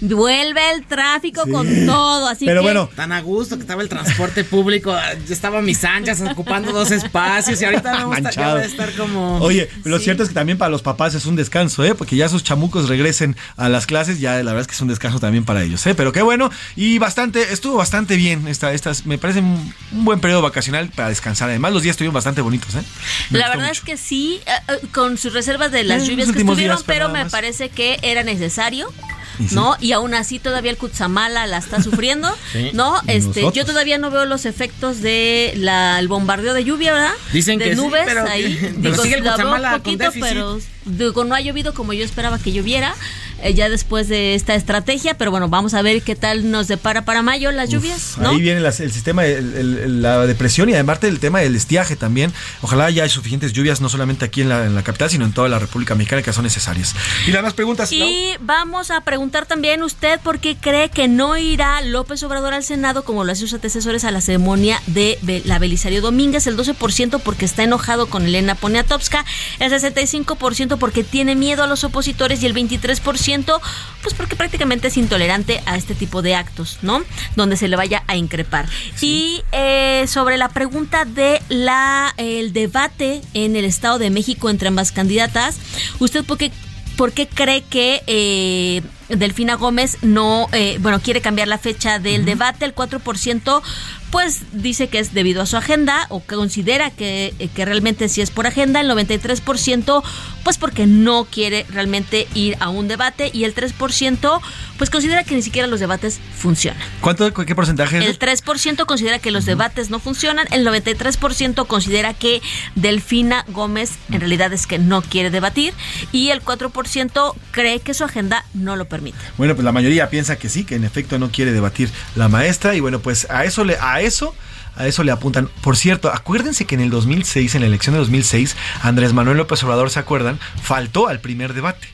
[0.00, 1.50] vuelve el tráfico Sí.
[1.52, 2.88] con todo, así que...
[2.96, 4.94] Tan a gusto que estaba el transporte público.
[5.26, 8.52] Yo estaba a mis anchas ocupando dos espacios y ahorita me gusta, ya Manchado.
[8.54, 9.36] voy a estar como.
[9.38, 11.94] Oye, lo cierto es que también para los papás es un descanso, ¿eh?
[11.94, 14.88] Porque ya esos chamucos regresen a las clases, ya la verdad es que es un
[14.88, 15.94] descanso también para ellos, ¿eh?
[15.94, 20.20] Pero qué bueno, y bastante, estuvo bastante bien esta, estas, me parece un, un buen
[20.20, 21.48] periodo vacacional para descansar.
[21.48, 22.82] Además, los días estuvieron bastante bonitos, ¿eh?
[23.30, 23.72] Me La verdad mucho.
[23.72, 26.84] es que sí, eh, eh, con sus reservas de las Eh, lluvias que estuvieron, días,
[26.86, 28.92] pero me parece que era necesario.
[29.38, 29.54] Sí.
[29.54, 29.76] ¿No?
[29.80, 32.70] Y aún así todavía el Cutzamala la está sufriendo, Sí.
[32.72, 32.96] ¿no?
[33.06, 33.52] Este, nosotros.
[33.54, 37.12] yo todavía no veo los efectos de la, el bombardeo de lluvia, ¿verdad?
[37.32, 38.58] Dicen de que sí, nubes pero que- ahí.
[38.60, 41.92] pero Digo, sigue el la veo Cutzamala con poquito, pero digo, no ha llovido como
[41.92, 42.94] yo esperaba que lloviera.
[43.42, 47.02] Eh, ya después de esta estrategia, pero bueno, vamos a ver qué tal nos depara
[47.04, 48.30] para mayo las lluvias, ¿no?
[48.30, 51.96] Ahí viene las- el sistema, el- el- la depresión y además el tema del estiaje
[51.96, 52.32] también.
[52.62, 55.48] Ojalá haya suficientes lluvias, no solamente aquí en la, en la capital, sino en toda
[55.48, 56.94] la República Mexicana, que son necesarias.
[57.26, 57.90] Y las más preguntas?
[57.92, 62.64] Y vamos a preguntar también usted por qué cree que no irá López Obrador al
[62.64, 67.18] Senado como lo hacen sus antecesores a la ceremonia de la Belisario Domínguez, el 12%
[67.20, 69.24] porque está enojado con Elena Poniatowska,
[69.60, 73.60] el 65% porque tiene miedo a los opositores y el 23% 4%,
[74.02, 77.02] pues porque prácticamente es intolerante a este tipo de actos, ¿no?
[77.36, 78.68] Donde se le vaya a increpar.
[79.00, 84.68] Y eh, sobre la pregunta de la el debate en el Estado de México entre
[84.68, 85.58] ambas candidatas,
[85.98, 86.52] ¿usted por qué,
[86.96, 92.24] por qué cree que eh, Delfina Gómez no, eh, bueno, quiere cambiar la fecha del
[92.24, 93.62] debate, el 4%
[94.10, 98.08] pues dice que es debido a su agenda o que considera que, eh, que realmente
[98.08, 100.02] sí es por agenda, el 93%
[100.44, 103.30] pues porque no quiere realmente ir a un debate.
[103.34, 104.40] Y el 3%
[104.78, 106.80] pues considera que ni siquiera los debates funcionan.
[107.00, 108.06] ¿Cuánto, qué porcentaje es?
[108.06, 112.40] El 3% considera que los debates no funcionan, el 93% considera que
[112.76, 115.74] Delfina Gómez en realidad es que no quiere debatir.
[116.12, 119.18] Y el 4% cree que su agenda no lo permite.
[119.36, 122.74] Bueno, pues la mayoría piensa que sí, que en efecto no quiere debatir la maestra.
[122.74, 124.34] Y bueno, pues a eso le a eso
[124.76, 125.48] a eso le apuntan.
[125.62, 129.62] Por cierto, acuérdense que en el 2006, en la elección de 2006, Andrés Manuel López
[129.64, 130.38] Obrador, ¿se acuerdan?
[130.62, 131.88] Faltó al primer debate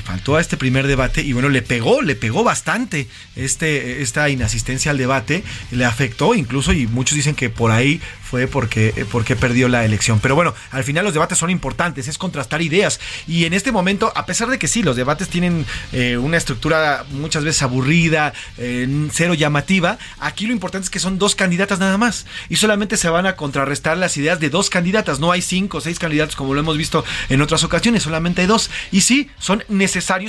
[0.00, 4.90] faltó a este primer debate y bueno, le pegó, le pegó bastante este, esta inasistencia
[4.90, 8.00] al debate, le afectó incluso y muchos dicen que por ahí
[8.32, 10.18] fue porque, eh, porque perdió la elección.
[10.18, 12.98] Pero bueno, al final los debates son importantes, es contrastar ideas.
[13.28, 17.04] Y en este momento, a pesar de que sí, los debates tienen eh, una estructura
[17.10, 21.98] muchas veces aburrida, eh, cero llamativa, aquí lo importante es que son dos candidatas nada
[21.98, 22.24] más.
[22.48, 25.20] Y solamente se van a contrarrestar las ideas de dos candidatas.
[25.20, 28.46] No hay cinco o seis candidatos como lo hemos visto en otras ocasiones, solamente hay
[28.46, 28.70] dos.
[28.90, 29.62] Y sí, son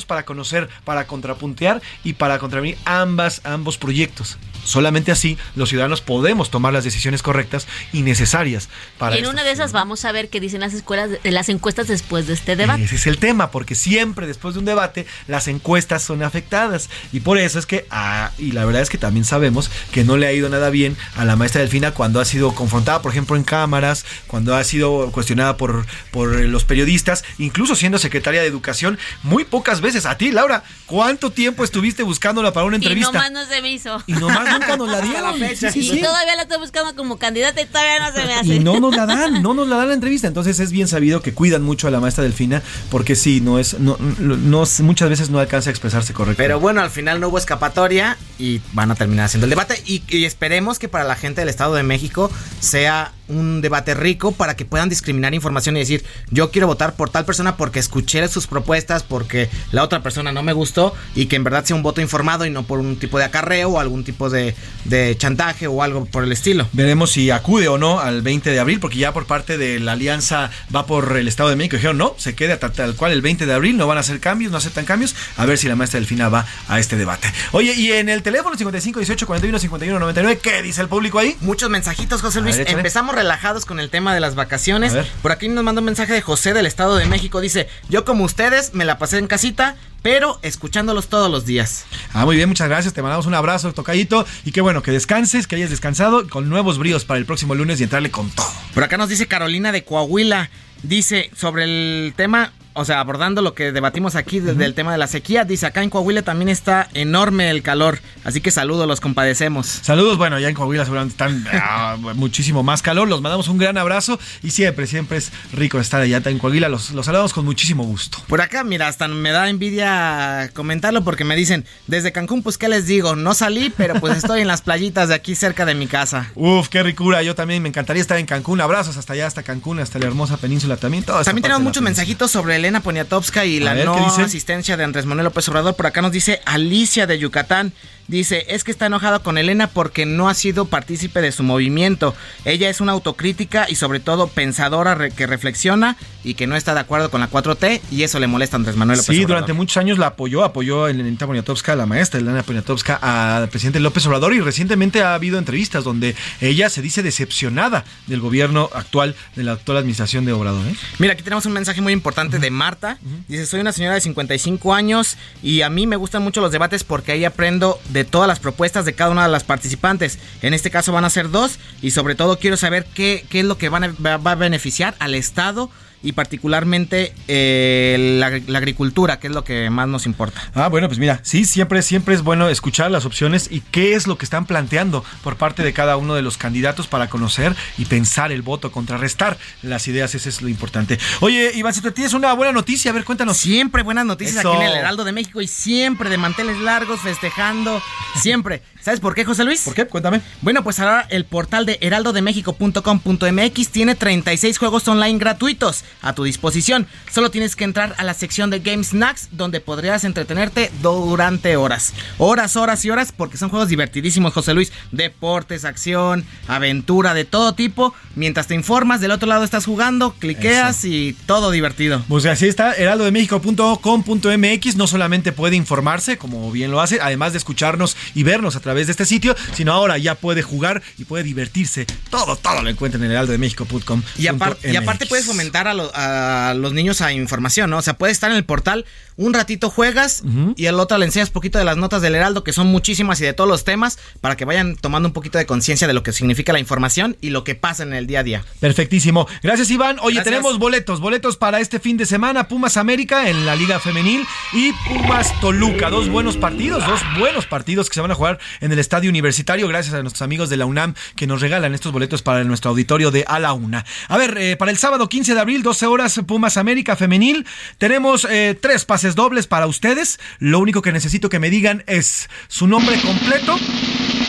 [0.06, 4.38] para conocer, para contrapuntear y para contravenir ambas, ambos proyectos.
[4.64, 9.44] Solamente así los ciudadanos podemos tomar las decisiones correctas y necesarias para Y en una
[9.44, 12.84] de esas vamos a ver qué dicen las escuelas, las encuestas después de este debate.
[12.84, 17.20] Ese es el tema, porque siempre después de un debate las encuestas son afectadas y
[17.20, 20.28] por eso es que ah, y la verdad es que también sabemos que no le
[20.28, 23.44] ha ido nada bien a la maestra Delfina cuando ha sido confrontada, por ejemplo, en
[23.44, 29.46] cámaras, cuando ha sido cuestionada por por los periodistas, incluso siendo secretaria de Educación, muy
[29.46, 33.10] pocas veces a ti, Laura, ¿cuánto tiempo estuviste buscándola para una entrevista?
[33.10, 34.04] Y nomás no se me hizo.
[34.08, 35.36] Y nomás nunca nos la dieron.
[35.36, 38.56] y todavía la estoy buscando como candidata y todavía no se me hace.
[38.56, 40.28] Y no nos la dan, no nos la dan la entrevista.
[40.28, 43.80] Entonces es bien sabido que cuidan mucho a la maestra Delfina, porque sí, no es,
[43.80, 46.44] no, no, muchas veces no alcanza a expresarse correctamente.
[46.44, 49.82] Pero bueno, al final no hubo escapatoria y van a terminar haciendo el debate.
[49.86, 54.34] Y, y esperemos que para la gente del Estado de México sea un debate rico
[54.34, 58.28] para que puedan discriminar información y decir, yo quiero votar por tal persona porque escuché
[58.28, 61.84] sus propuestas, porque la otra persona no me gustó y que en verdad sea un
[61.84, 64.43] voto informado y no por un tipo de acarreo o algún tipo de,
[64.86, 66.68] de chantaje o algo por el estilo.
[66.74, 69.94] Veremos si acude o no al 20 de abril, porque ya por parte de la
[69.94, 71.78] alianza va por el Estado de México.
[71.78, 74.52] Dijeron, no, se quede tal cual el 20 de abril, no van a hacer cambios,
[74.52, 75.16] no aceptan cambios.
[75.38, 77.32] A ver si la maestra Delfina va a este debate.
[77.52, 81.36] Oye, y en el teléfono 55 18 41 51 99, ¿qué dice el público ahí?
[81.42, 82.58] Muchos mensajitos, José Luis.
[82.66, 84.94] Empezamos relajados con el tema de las vacaciones.
[85.22, 87.42] Por aquí nos manda un mensaje de José del Estado de México.
[87.42, 91.86] Dice, yo como ustedes me la pasé en casita, pero escuchándolos todos los días.
[92.14, 92.94] Ah, muy bien, muchas gracias.
[92.94, 94.28] Te mandamos un abrazo, tocadito.
[94.46, 97.80] Y qué bueno, que descanses, que hayas descansado con nuevos bríos para el próximo lunes
[97.80, 98.46] y entrarle con todo.
[98.76, 100.52] Por acá nos dice Carolina de Coahuila.
[100.84, 104.98] Dice sobre el tema o sea, abordando lo que debatimos aquí desde el tema de
[104.98, 109.00] la sequía, dice acá en Coahuila también está enorme el calor, así que saludos, los
[109.00, 109.68] compadecemos.
[109.68, 113.78] Saludos, bueno, ya en Coahuila seguramente están ah, muchísimo más calor, los mandamos un gran
[113.78, 117.84] abrazo y siempre, siempre es rico estar allá en Coahuila, los, los saludamos con muchísimo
[117.84, 118.18] gusto.
[118.28, 122.70] Por acá, mira, hasta me da envidia comentarlo porque me dicen, desde Cancún, pues qué
[122.70, 125.88] les digo, no salí, pero pues estoy en las playitas de aquí cerca de mi
[125.88, 126.32] casa.
[126.36, 129.80] Uf, qué ricura, yo también me encantaría estar en Cancún, abrazos hasta allá, hasta Cancún,
[129.80, 131.04] hasta la hermosa península también.
[131.04, 135.26] también tenemos muchos mensajitos sobre el Elena Poniatowska y la no asistencia de Andrés Manuel
[135.26, 135.76] López Obrador.
[135.76, 137.74] Por acá nos dice Alicia de Yucatán.
[138.08, 142.16] Dice, es que está enojado con Elena porque no ha sido partícipe de su movimiento.
[142.46, 146.82] Ella es una autocrítica y sobre todo pensadora que reflexiona y que no está de
[146.82, 149.78] acuerdo con la 4T y eso le molesta a Andrés Manuel López sí, durante muchos
[149.78, 154.34] años la apoyó, apoyó a Elena Poniatowska, la maestra Elena Poniatowska, al presidente López Obrador
[154.34, 159.54] y recientemente ha habido entrevistas donde ella se dice decepcionada del gobierno actual, de la
[159.54, 160.66] actual administración de Obrador.
[160.68, 160.76] ¿eh?
[161.00, 162.98] Mira, aquí tenemos un mensaje muy importante de Marta.
[163.28, 166.84] Dice, soy una señora de 55 años y a mí me gustan mucho los debates
[166.84, 170.20] porque ahí aprendo de todas las propuestas de cada una de las participantes.
[170.42, 173.46] En este caso van a ser dos y sobre todo quiero saber qué, qué es
[173.46, 175.70] lo que van a, va a beneficiar al Estado
[176.04, 180.40] y particularmente eh, la, agricultura, que es lo que más nos importa.
[180.54, 184.06] Ah, bueno, pues mira, sí, siempre, siempre es bueno escuchar las opciones y qué es
[184.06, 187.86] lo que están planteando por parte de cada uno de los candidatos para conocer y
[187.86, 191.00] pensar el voto, contrarrestar las ideas, ese es lo importante.
[191.22, 193.38] Oye, Iván, si tú tienes una buena noticia, a ver, cuéntanos.
[193.38, 197.82] Siempre buenas noticias aquí en el Heraldo de México y siempre de manteles largos, festejando,
[198.16, 198.62] siempre.
[198.84, 199.62] ¿Sabes por qué, José Luis?
[199.62, 199.86] ¿Por qué?
[199.86, 200.20] Cuéntame.
[200.42, 206.86] Bueno, pues ahora el portal de heraldodemexico.com.mx tiene 36 juegos online gratuitos a tu disposición.
[207.10, 211.94] Solo tienes que entrar a la sección de Game Snacks donde podrías entretenerte durante horas.
[212.18, 214.74] Horas, horas y horas porque son juegos divertidísimos, José Luis.
[214.92, 217.94] Deportes, acción, aventura de todo tipo.
[218.16, 222.04] Mientras te informas, del otro lado estás jugando, cliqueas y todo divertido.
[222.10, 227.96] Pues así está, heraldodemexico.com.mx no solamente puede informarse, como bien lo hace, además de escucharnos
[228.14, 231.86] y vernos a través de este sitio, sino ahora ya puede jugar y puede divertirse.
[232.10, 234.02] Todo, todo lo encuentra en heraldodemexico.com.
[234.18, 237.78] Y, y aparte puedes fomentar a, los niños a información, ¿no?
[237.78, 240.24] O sea, puedes estar en el portal, un ratito juegas
[240.56, 243.26] y al otro le enseñas poquito de las notas del Heraldo, que son muchísimas y
[243.26, 246.14] de todos los temas, para que vayan tomando un poquito de conciencia de lo que
[246.14, 248.46] significa la información y lo que pasa en el día a día.
[248.60, 249.28] Perfectísimo.
[249.42, 249.98] Gracias, Iván.
[250.02, 254.26] Oye, tenemos boletos, boletos para este fin de semana, Pumas América en la Liga Femenil
[254.54, 255.90] y Pumas Toluca.
[255.90, 259.68] Dos buenos partidos, dos buenos partidos que se van a jugar en el Estadio Universitario,
[259.68, 263.12] gracias a nuestros amigos de la UNAM que nos regalan estos boletos para nuestro auditorio
[263.12, 263.86] de A la Una.
[264.08, 267.46] A ver, eh, para el sábado 15 de abril, 12 horas, Pumas América Femenil,
[267.78, 270.18] tenemos eh, tres pases dobles para ustedes.
[270.40, 273.58] Lo único que necesito que me digan es su nombre completo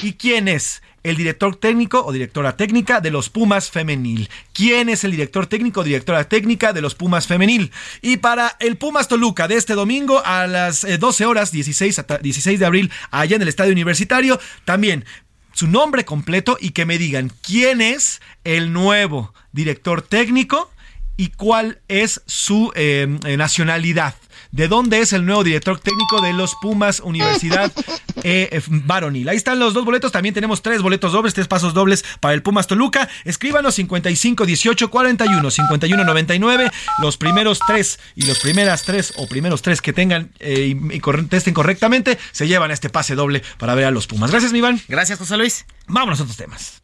[0.03, 4.29] y quién es el director técnico o directora técnica de los Pumas Femenil.
[4.53, 7.71] ¿Quién es el director técnico o directora técnica de los Pumas Femenil?
[8.03, 12.59] Y para el Pumas Toluca de este domingo a las 12 eh, horas, 16, 16
[12.59, 15.05] de abril, allá en el Estadio Universitario, también
[15.53, 20.73] su nombre completo y que me digan quién es el nuevo director técnico
[21.17, 23.07] y cuál es su eh,
[23.37, 24.17] nacionalidad
[24.55, 27.73] de dónde es el nuevo director técnico de los Pumas Universidad
[28.23, 29.29] eh, Varonil.
[29.29, 30.13] Ahí están los dos boletos.
[30.13, 33.09] También tenemos tres boletos dobles, tres pasos dobles para el Pumas Toluca.
[33.25, 36.71] Escríbanos 55 18 41 51 99.
[37.03, 41.53] Los primeros tres y los primeras tres o primeros tres que tengan eh, y, contesten
[41.53, 44.31] correctamente se llevan este pase doble para ver a los Pumas.
[44.31, 44.81] Gracias, mi Iván.
[44.87, 45.67] Gracias, José Luis.
[45.89, 46.83] Vámonos a otros temas.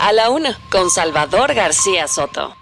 [0.00, 2.56] A la una, con Salvador García Soto.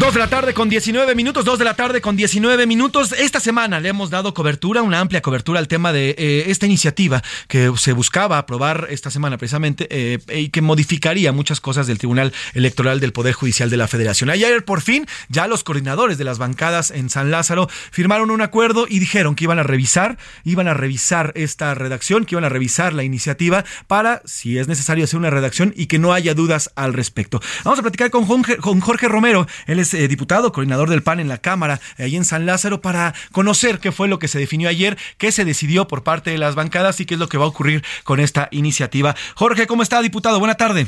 [0.00, 3.12] Dos de la tarde con 19 minutos, dos de la tarde con 19 minutos.
[3.12, 7.22] Esta semana le hemos dado cobertura, una amplia cobertura al tema de eh, esta iniciativa
[7.46, 12.32] que se buscaba aprobar esta semana precisamente eh, y que modificaría muchas cosas del Tribunal
[12.54, 14.30] Electoral del Poder Judicial de la Federación.
[14.30, 18.86] Ayer por fin ya los coordinadores de las bancadas en San Lázaro firmaron un acuerdo
[18.88, 22.94] y dijeron que iban a revisar, iban a revisar esta redacción, que iban a revisar
[22.94, 26.94] la iniciativa para, si es necesario, hacer una redacción y que no haya dudas al
[26.94, 27.40] respecto.
[27.62, 29.46] Vamos a platicar con Jorge, con Jorge Romero,
[29.84, 33.78] es eh, diputado, coordinador del PAN en la Cámara, ahí en San Lázaro, para conocer
[33.78, 37.00] qué fue lo que se definió ayer, qué se decidió por parte de las bancadas
[37.00, 39.14] y qué es lo que va a ocurrir con esta iniciativa.
[39.34, 40.38] Jorge, ¿cómo está, diputado?
[40.38, 40.86] Buena tarde.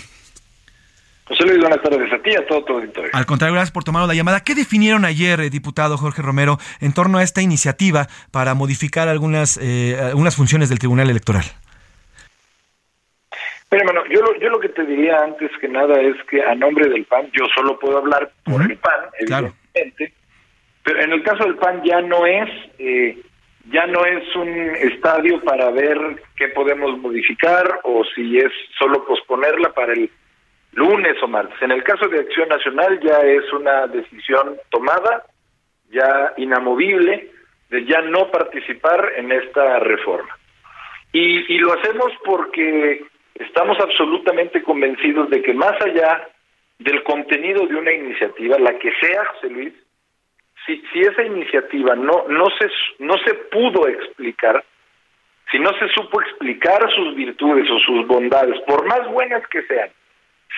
[1.28, 3.10] José Luis, buenas tardes a ti y a todo tu auditorio.
[3.12, 4.44] Al contrario, gracias por tomar la llamada.
[4.44, 9.58] ¿Qué definieron ayer, eh, diputado Jorge Romero, en torno a esta iniciativa para modificar algunas,
[9.60, 11.44] eh, algunas funciones del Tribunal Electoral?
[13.70, 16.54] Mira, hermano, yo lo, yo lo que te diría antes que nada es que a
[16.54, 20.12] nombre del PAN, yo solo puedo hablar por el PAN, evidentemente,
[20.84, 22.48] pero en el caso del PAN ya no es
[22.78, 23.18] eh,
[23.70, 25.98] ya no es un estadio para ver
[26.36, 30.10] qué podemos modificar o si es solo posponerla para el
[30.72, 31.60] lunes o martes.
[31.60, 35.24] En el caso de Acción Nacional ya es una decisión tomada,
[35.90, 37.30] ya inamovible,
[37.70, 40.36] de ya no participar en esta reforma.
[41.12, 43.04] Y, y lo hacemos porque
[43.38, 46.28] Estamos absolutamente convencidos de que más allá
[46.78, 49.74] del contenido de una iniciativa, la que sea, José Luis,
[50.64, 52.68] si, si esa iniciativa no, no, se,
[52.98, 54.64] no se pudo explicar,
[55.50, 59.90] si no se supo explicar sus virtudes o sus bondades, por más buenas que sean,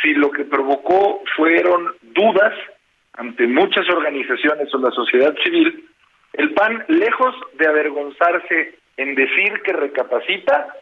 [0.01, 2.55] si lo que provocó fueron dudas
[3.15, 5.85] ante muchas organizaciones o la sociedad civil,
[6.35, 10.75] el PAN, lejos de avergonzarse en decir que recapacita,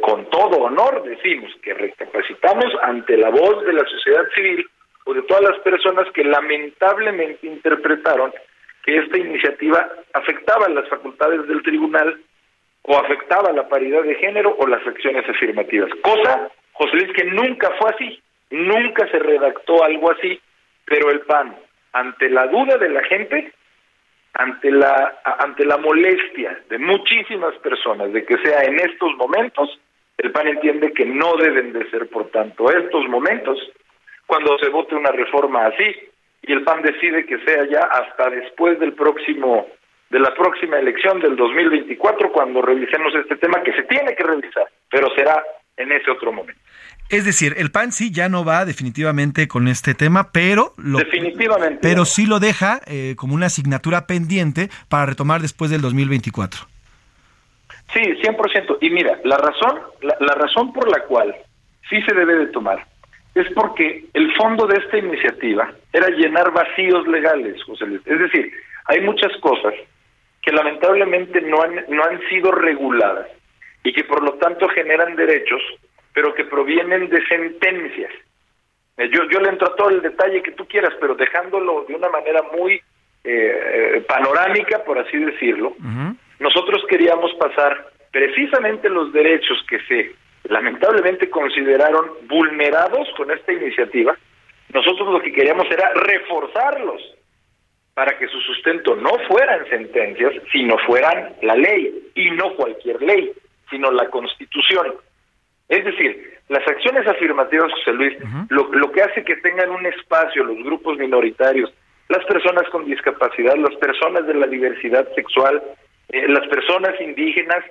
[0.00, 4.66] con todo honor decimos que recapacitamos ante la voz de la sociedad civil
[5.04, 8.32] o de todas las personas que lamentablemente interpretaron
[8.84, 12.20] que esta iniciativa afectaba las facultades del tribunal
[12.82, 15.90] o afectaba la paridad de género o las acciones afirmativas.
[16.02, 20.40] Cosa, José Luis, que nunca fue así, nunca se redactó algo así,
[20.84, 21.56] pero el PAN,
[21.92, 23.52] ante la duda de la gente,
[24.38, 29.78] ante la ante la molestia de muchísimas personas de que sea en estos momentos,
[30.18, 33.58] el PAN entiende que no deben de ser, por tanto, estos momentos
[34.26, 35.94] cuando se vote una reforma así
[36.42, 39.66] y el PAN decide que sea ya hasta después del próximo
[40.10, 44.68] de la próxima elección del 2024 cuando revisemos este tema que se tiene que revisar,
[44.88, 45.42] pero será
[45.76, 46.60] en ese otro momento.
[47.08, 51.78] Es decir, el PAN sí ya no va definitivamente con este tema, pero lo, definitivamente.
[51.80, 56.66] pero sí lo deja eh, como una asignatura pendiente para retomar después del 2024.
[57.92, 58.78] Sí, 100%.
[58.80, 61.34] Y mira, la razón, la, razón por la cual
[61.88, 62.84] sí se debe de tomar
[63.34, 68.00] es porque el fondo de esta iniciativa era llenar vacíos legales, José Luis.
[68.04, 68.50] Es decir,
[68.86, 69.74] hay muchas cosas
[70.42, 73.28] que lamentablemente no han, no han sido reguladas
[73.84, 75.60] y que por lo tanto generan derechos,
[76.16, 78.10] pero que provienen de sentencias.
[78.96, 81.94] Eh, yo, yo le entro a todo el detalle que tú quieras, pero dejándolo de
[81.94, 82.80] una manera muy
[83.22, 85.76] eh, panorámica, por así decirlo,
[86.38, 90.14] nosotros queríamos pasar precisamente los derechos que se
[90.44, 94.16] lamentablemente consideraron vulnerados con esta iniciativa.
[94.72, 97.02] Nosotros lo que queríamos era reforzarlos
[97.92, 103.32] para que su sustento no fueran sentencias, sino fueran la ley, y no cualquier ley,
[103.68, 104.94] sino la constitución.
[105.68, 108.16] Es decir, las acciones afirmativas, José Luis,
[108.50, 111.72] lo, lo que hace que tengan un espacio los grupos minoritarios,
[112.08, 115.62] las personas con discapacidad, las personas de la diversidad sexual,
[116.08, 117.64] eh, las personas indígenas,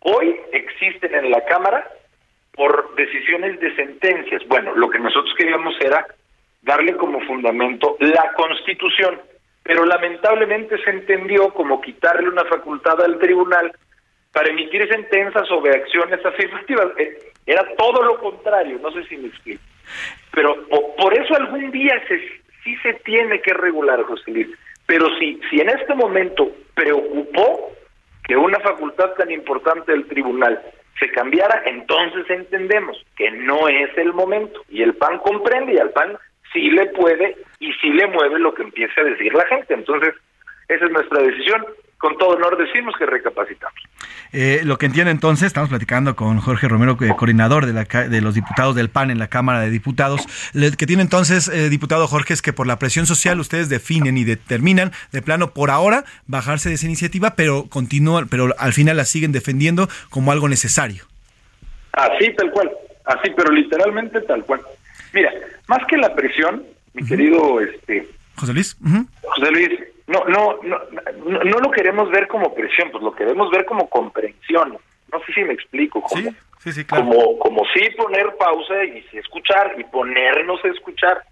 [0.00, 1.88] hoy existen en la Cámara
[2.54, 4.42] por decisiones de sentencias.
[4.46, 6.06] Bueno, lo que nosotros queríamos era
[6.62, 9.20] darle como fundamento la Constitución,
[9.64, 13.72] pero lamentablemente se entendió como quitarle una facultad al tribunal
[14.32, 16.86] para emitir sentencias sobre acciones afirmativas.
[16.98, 19.62] Eh, era todo lo contrario, no sé si me explico.
[20.32, 20.66] Pero
[20.96, 24.48] por eso algún día se sí se tiene que regular, José Luis.
[24.86, 27.72] Pero si, si en este momento preocupó
[28.24, 30.60] que una facultad tan importante del tribunal
[30.98, 34.62] se cambiara, entonces entendemos que no es el momento.
[34.68, 36.16] Y el PAN comprende y al PAN
[36.52, 39.74] sí le puede y sí le mueve lo que empiece a decir la gente.
[39.74, 40.14] Entonces,
[40.68, 41.64] esa es nuestra decisión
[42.02, 43.80] con todo honor decimos que recapacitamos.
[44.32, 48.20] Eh, lo que entiendo entonces, estamos platicando con Jorge Romero, eh, coordinador de, la, de
[48.20, 50.26] los diputados del PAN en la Cámara de Diputados.
[50.52, 54.18] Lo que tiene entonces, eh, diputado Jorge, es que por la presión social ustedes definen
[54.18, 58.96] y determinan de plano por ahora bajarse de esa iniciativa, pero continúan, pero al final
[58.96, 61.04] la siguen defendiendo como algo necesario.
[61.92, 62.68] Así, tal cual.
[63.04, 64.60] Así, pero literalmente tal cual.
[65.12, 65.30] Mira,
[65.68, 66.64] más que la presión,
[66.94, 68.76] mi querido este José Luis.
[69.22, 69.70] José Luis,
[70.12, 74.78] no, no, no, no, lo queremos ver como presión, pues lo queremos ver como comprensión.
[75.12, 76.00] No sé si me explico.
[76.02, 76.28] Como, sí,
[76.58, 77.04] sí, sí, claro.
[77.04, 81.22] Como, como sí poner pausa y escuchar y ponernos a escuchar.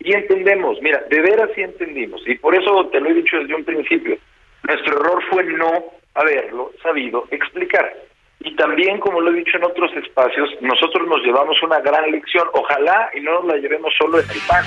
[0.00, 2.22] Y entendemos, mira, de veras sí entendimos.
[2.26, 4.16] Y por eso te lo he dicho desde un principio.
[4.62, 5.84] Nuestro error fue no
[6.14, 7.92] haberlo sabido explicar.
[8.40, 12.48] Y también, como lo he dicho en otros espacios, nosotros nos llevamos una gran lección.
[12.52, 14.64] Ojalá y no nos la llevemos solo en el PAN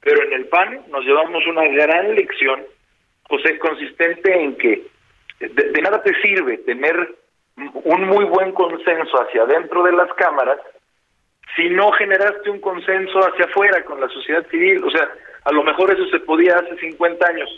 [0.00, 2.62] pero en el PAN nos llevamos una gran lección,
[3.30, 4.82] José, consistente en que
[5.38, 7.14] de, nada te sirve tener
[7.56, 10.58] un muy buen consenso hacia adentro de las cámaras
[11.54, 14.82] si no generaste un consenso hacia afuera con la sociedad civil.
[14.84, 15.08] O sea,
[15.44, 17.48] a lo mejor eso se podía hace 50 años,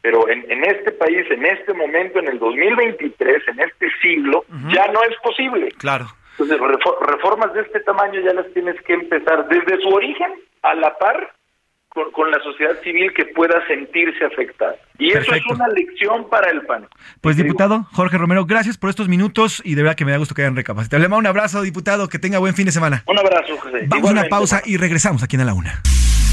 [0.00, 4.86] pero en, en este país, en este momento, en el 2023, en este siglo, ya
[4.92, 5.68] no es posible.
[5.78, 6.06] Claro.
[6.38, 6.58] Entonces,
[7.02, 10.32] reformas de este tamaño ya las tienes que empezar desde su origen,
[10.62, 11.32] a la par
[11.90, 14.76] con, la sociedad civil que pueda sentirse afectada.
[14.98, 16.86] Y eso es una lección para el PAN.
[17.20, 20.34] Pues diputado Jorge Romero, gracias por estos minutos y de verdad que me da gusto
[20.34, 21.02] que hayan recapacitado.
[21.02, 23.02] Le mando un abrazo, diputado, que tenga buen fin de semana.
[23.06, 23.86] Un abrazo, José.
[23.88, 25.82] Vamos a una pausa y regresamos aquí en la una.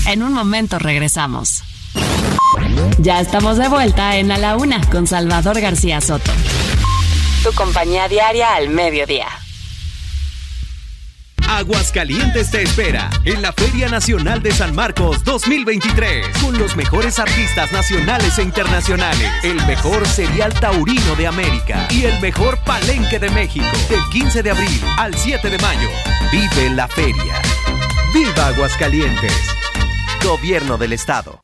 [0.07, 1.63] En un momento regresamos.
[2.99, 6.31] Ya estamos de vuelta en A la Una con Salvador García Soto.
[7.43, 9.27] Tu compañía diaria al mediodía.
[11.47, 17.71] Aguascalientes te espera en la Feria Nacional de San Marcos 2023 con los mejores artistas
[17.71, 23.65] nacionales e internacionales, el mejor serial taurino de América y el mejor palenque de México
[23.89, 25.89] del 15 de abril al 7 de mayo.
[26.31, 27.41] Vive la feria.
[28.13, 29.33] Viva Aguascalientes.
[30.23, 31.41] Gobierno del Estado.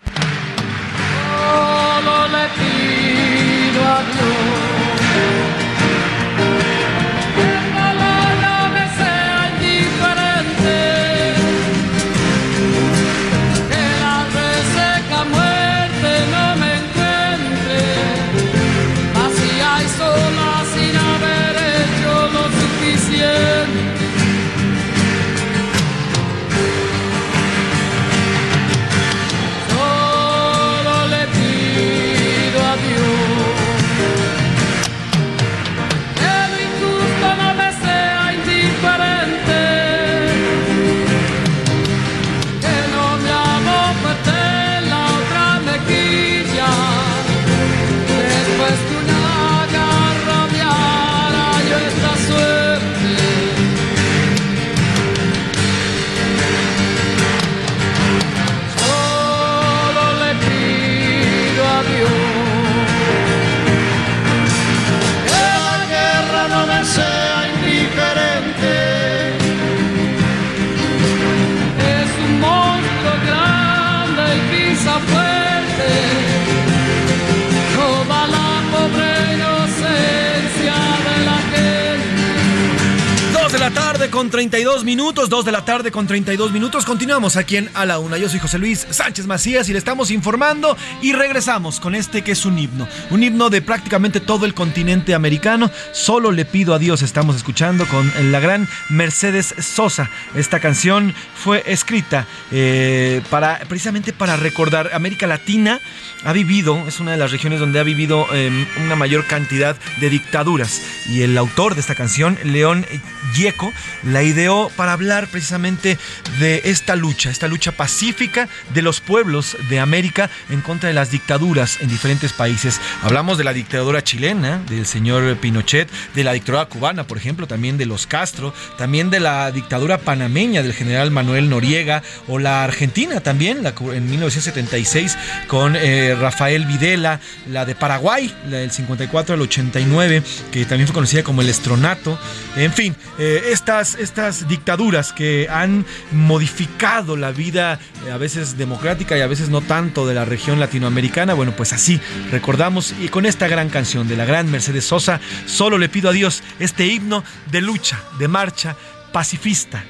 [84.13, 86.85] Con 32 minutos, 2 de la tarde con 32 minutos.
[86.85, 88.15] Continuamos aquí en A la Una.
[88.15, 92.33] Yo soy José Luis Sánchez Macías y le estamos informando y regresamos con este que
[92.33, 92.87] es un himno.
[93.09, 95.71] Un himno de prácticamente todo el continente americano.
[95.93, 100.11] Solo le pido a Dios, estamos escuchando con la gran Mercedes Sosa.
[100.35, 105.79] Esta canción fue escrita eh, para, precisamente para recordar América Latina
[106.23, 110.09] ha vivido, es una de las regiones donde ha vivido em, una mayor cantidad de
[110.09, 110.81] dictaduras.
[111.09, 112.85] Y el autor de esta canción, León
[113.33, 113.73] Gieco,
[114.13, 115.97] la ideó para hablar precisamente
[116.39, 121.11] de esta lucha, esta lucha pacífica de los pueblos de América en contra de las
[121.11, 122.79] dictaduras en diferentes países.
[123.01, 127.77] Hablamos de la dictadura chilena, del señor Pinochet, de la dictadura cubana, por ejemplo, también
[127.77, 133.19] de los Castro, también de la dictadura panameña del general Manuel Noriega, o la argentina
[133.19, 135.17] también, la, en 1976
[135.47, 135.75] con...
[135.75, 137.19] Eh, Rafael Videla,
[137.49, 142.19] la de Paraguay, la del 54 al 89, que también fue conocida como el estronato.
[142.55, 149.17] En fin, eh, estas, estas dictaduras que han modificado la vida eh, a veces democrática
[149.17, 151.99] y a veces no tanto de la región latinoamericana, bueno, pues así
[152.31, 156.13] recordamos y con esta gran canción de la gran Mercedes Sosa, solo le pido a
[156.13, 158.75] Dios este himno de lucha, de marcha
[159.11, 159.83] pacifista.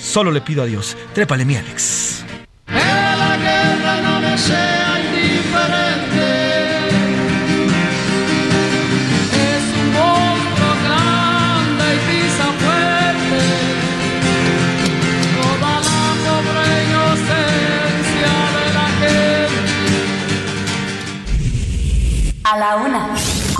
[0.00, 0.96] Solo le pido a Dios.
[1.12, 2.24] Trépale mi Alex.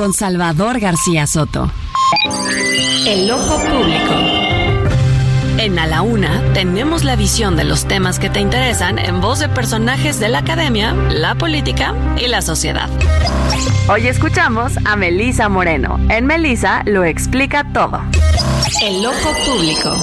[0.01, 1.71] Con Salvador García Soto.
[3.07, 4.15] El ojo público.
[5.59, 9.41] En A la Una tenemos la visión de los temas que te interesan en voz
[9.41, 12.89] de personajes de la academia, la política y la sociedad.
[13.91, 16.01] Hoy escuchamos a Melisa Moreno.
[16.09, 18.01] En Melisa lo explica todo.
[18.83, 19.95] El ojo público.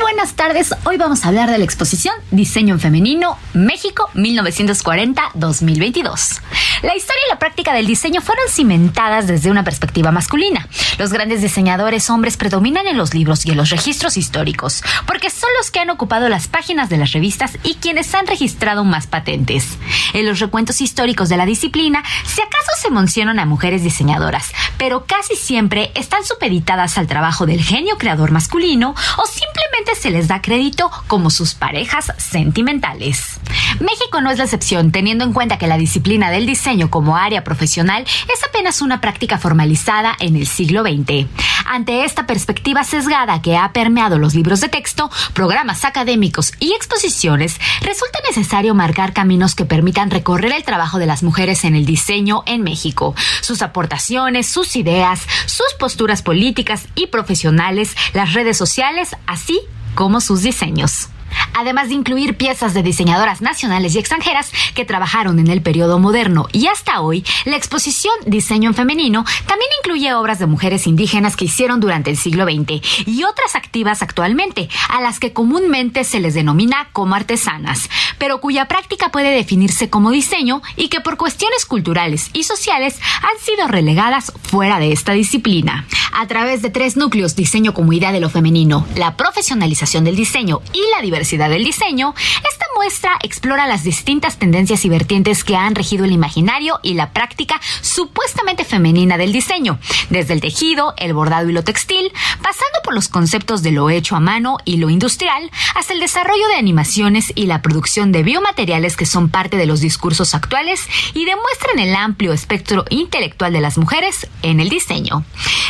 [0.00, 6.40] Buenas tardes, hoy vamos a hablar de la exposición Diseño en Femenino, México 1940-2022.
[6.82, 10.68] La historia y la práctica del diseño fueron cimentadas desde una perspectiva masculina.
[10.96, 15.50] Los grandes diseñadores hombres predominan en los libros y en los registros históricos, porque son
[15.58, 19.76] los que han ocupado las páginas de las revistas y quienes han registrado más patentes.
[20.12, 25.04] En los recuentos históricos de la disciplina, si acaso se mencionan a mujeres diseñadoras, pero
[25.04, 30.42] casi siempre están supeditadas al trabajo del genio creador masculino o simplemente se les da
[30.42, 33.40] crédito como sus parejas sentimentales.
[33.80, 37.44] México no es la excepción, teniendo en cuenta que la disciplina del diseño como área
[37.44, 41.26] profesional es apenas una práctica formalizada en el siglo XX.
[41.64, 47.58] Ante esta perspectiva sesgada que ha permeado los libros de texto, programas académicos y exposiciones,
[47.80, 52.42] resulta necesario marcar caminos que permitan recorrer el trabajo de las mujeres en el diseño
[52.44, 59.58] en México, sus aportaciones, sus ideas, sus posturas políticas y profesionales, las redes sociales, así
[59.94, 61.08] como sus diseños
[61.54, 66.46] además de incluir piezas de diseñadoras nacionales y extranjeras que trabajaron en el periodo moderno
[66.52, 71.46] y hasta hoy, la exposición Diseño en Femenino también incluye obras de mujeres indígenas que
[71.46, 76.34] hicieron durante el siglo XX y otras activas actualmente, a las que comúnmente se les
[76.34, 77.88] denomina como artesanas,
[78.18, 83.44] pero cuya práctica puede definirse como diseño y que por cuestiones culturales y sociales han
[83.44, 85.86] sido relegadas fuera de esta disciplina.
[86.12, 90.60] A través de tres núcleos, diseño como idea de lo femenino, la profesionalización del diseño
[90.72, 92.14] y la diversidad del diseño,
[92.48, 97.12] esta muestra explora las distintas tendencias y vertientes que han regido el imaginario y la
[97.12, 99.80] práctica supuestamente femenina del diseño,
[100.10, 104.14] desde el tejido, el bordado y lo textil, pasando por los conceptos de lo hecho
[104.14, 108.96] a mano y lo industrial, hasta el desarrollo de animaciones y la producción de biomateriales
[108.96, 113.76] que son parte de los discursos actuales y demuestran el amplio espectro intelectual de las
[113.76, 115.24] mujeres en el diseño.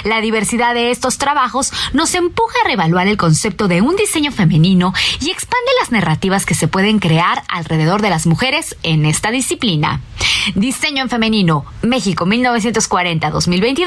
[0.05, 4.93] La diversidad de estos trabajos nos empuja a reevaluar el concepto de un diseño femenino
[5.21, 10.01] y expande las narrativas que se pueden crear alrededor de las mujeres en esta disciplina.
[10.57, 13.87] Diseño en femenino, México 1940-2022,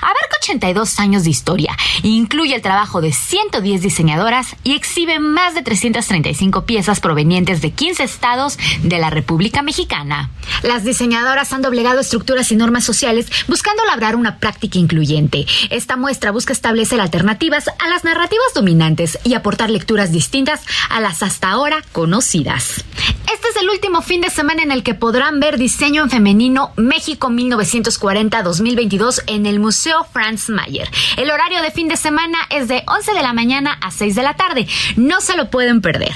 [0.00, 5.62] abarca 82 años de historia, incluye el trabajo de 110 diseñadoras y exhibe más de
[5.62, 10.30] 335 piezas provenientes de 15 estados de la República Mexicana.
[10.62, 15.46] Las diseñadoras han doblegado estructuras y normas sociales buscando labrar una práctica incluyente.
[15.70, 20.60] Esta muestra busca establecer alternativas a las narrativas dominantes y aportar lecturas distintas
[20.92, 22.84] a las hasta ahora conocidas.
[23.32, 26.72] Este es el último fin de semana en el que podrán ver diseño en femenino
[26.76, 30.88] México 1940-2022 en el Museo Franz Mayer.
[31.16, 34.22] El horario de fin de semana es de 11 de la mañana a 6 de
[34.22, 34.68] la tarde.
[34.96, 36.14] No se lo pueden perder.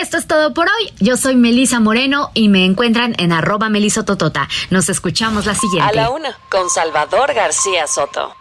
[0.00, 0.92] Esto es todo por hoy.
[1.00, 4.48] Yo soy Melisa Moreno y me encuentran en arroba melisototota.
[4.70, 5.98] Nos escuchamos la siguiente.
[5.98, 8.37] A la una, con Salvador García Soto.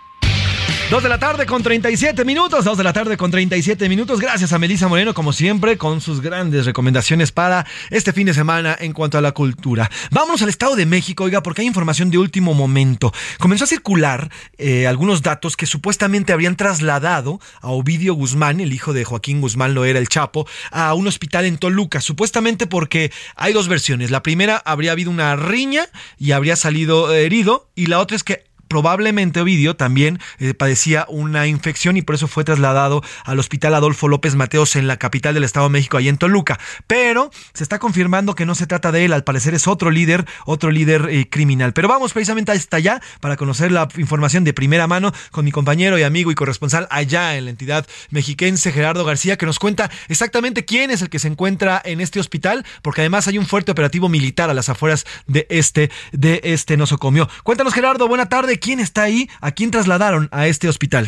[0.90, 4.22] Dos de la tarde con 37 minutos, dos de la tarde con 37 minutos.
[4.22, 8.74] Gracias a Melisa Moreno, como siempre, con sus grandes recomendaciones para este fin de semana
[8.80, 9.92] en cuanto a la cultura.
[10.12, 13.12] Vámonos al Estado de México, oiga, porque hay información de último momento.
[13.38, 18.94] Comenzó a circular eh, algunos datos que supuestamente habrían trasladado a Ovidio Guzmán, el hijo
[18.94, 23.52] de Joaquín Guzmán lo era el Chapo, a un hospital en Toluca, supuestamente porque hay
[23.52, 24.10] dos versiones.
[24.10, 25.84] La primera habría habido una riña
[26.18, 31.48] y habría salido herido, y la otra es que probablemente Ovidio también eh, padecía una
[31.48, 35.44] infección y por eso fue trasladado al hospital Adolfo López Mateos en la capital del
[35.44, 36.60] Estado de México, ahí en Toluca.
[36.88, 40.26] Pero se está confirmando que no se trata de él, al parecer es otro líder,
[40.46, 41.74] otro líder eh, criminal.
[41.74, 45.98] Pero vamos precisamente hasta allá para conocer la información de primera mano con mi compañero
[45.98, 50.66] y amigo y corresponsal allá en la entidad mexiquense, Gerardo García, que nos cuenta exactamente
[50.66, 54.10] quién es el que se encuentra en este hospital, porque además hay un fuerte operativo
[54.10, 57.30] militar a las afueras de este, de este nosocomio.
[57.44, 61.08] Cuéntanos, Gerardo, buena tarde quién está ahí, a quién trasladaron a este hospital.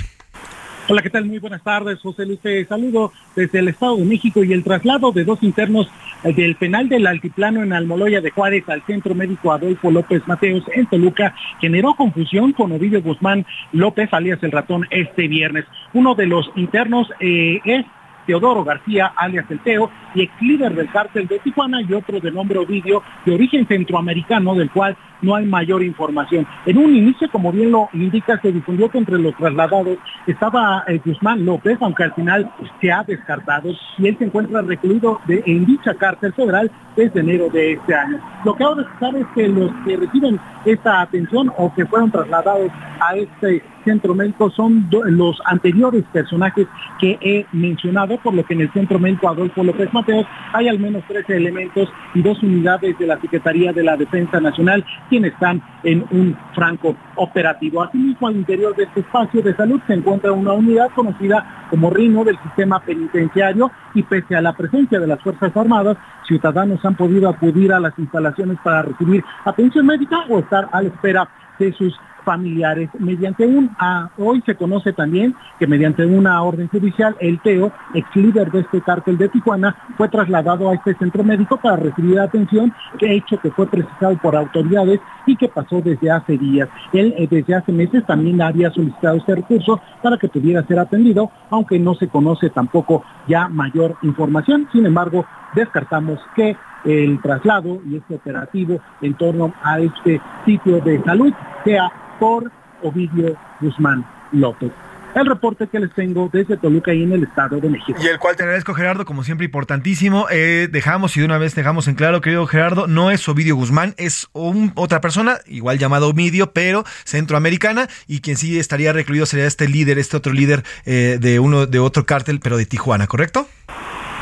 [0.92, 1.26] Hola, ¿qué tal?
[1.26, 2.40] Muy buenas tardes, José Luis.
[2.68, 5.88] saludo desde el Estado de México y el traslado de dos internos
[6.24, 10.64] eh, del penal del Altiplano en Almoloya de Juárez al Centro Médico Adolfo López Mateos
[10.74, 15.66] en Toluca generó confusión con Ovidio Guzmán López, alias el ratón, este viernes.
[15.94, 17.86] Uno de los internos eh, es
[18.26, 22.32] Teodoro García, alias El Teo, y ex líder del cártel de Tijuana, y otro de
[22.32, 26.48] nombre Ovidio, de origen centroamericano, del cual no hay mayor información.
[26.66, 29.98] En un inicio, como bien lo indica, se difundió que entre los trasladados
[30.28, 32.52] estaba eh, Guzmán López, aunque al final
[32.82, 37.74] se ha descartado y él se encuentra recluido en dicha cárcel federal desde enero de
[37.74, 38.20] este año.
[38.44, 42.12] Lo que ahora se sabe es que los que reciben esta atención o que fueron
[42.12, 46.68] trasladados a este centro médico son los anteriores personajes
[47.00, 50.80] que he mencionado, por lo que en el centro médico Adolfo López Mateos hay al
[50.80, 55.62] menos 13 elementos y dos unidades de la Secretaría de la Defensa Nacional quienes están
[55.84, 57.84] en un franco operativo.
[57.84, 62.24] Asimismo, al interior de este espacio de salud se encuentra una unidad conocida como RINO
[62.24, 67.30] del sistema penitenciario y pese a la presencia de las Fuerzas Armadas, ciudadanos han podido
[67.30, 71.94] acudir a las instalaciones para recibir atención médica o estar a la espera de sus
[72.24, 72.90] familiares.
[73.00, 78.16] Mediante un, ah, hoy se conoce también que mediante una orden judicial, el Teo, ex
[78.16, 82.74] líder de este cártel de Tijuana, fue trasladado a este centro médico para recibir atención,
[82.98, 86.70] que hecho que fue precisado por autoridades y que pasó desde hace días.
[86.94, 91.32] Él eh, desde hace meses también había solicitado este recurso para que pudiera ser atendido,
[91.50, 94.68] aunque no se conoce tampoco ya mayor información.
[94.74, 95.26] Sin embargo,
[95.56, 101.34] descartamos que el traslado y este operativo en torno a este sitio de salud
[101.64, 101.90] sea
[102.20, 102.52] por
[102.84, 104.89] Ovidio Guzmán López.
[105.16, 108.00] El reporte que les tengo desde Toluca y en el Estado de México.
[108.02, 110.28] Y el cual te agradezco, Gerardo, como siempre, importantísimo.
[110.30, 113.96] Eh, dejamos y de una vez dejamos en claro, querido Gerardo, no es Ovidio Guzmán,
[113.98, 119.68] es otra persona, igual llamado Ovidio, pero centroamericana, y quien sí estaría recluido sería este
[119.68, 123.48] líder, este otro líder eh, de uno de otro cártel, pero de Tijuana, ¿correcto?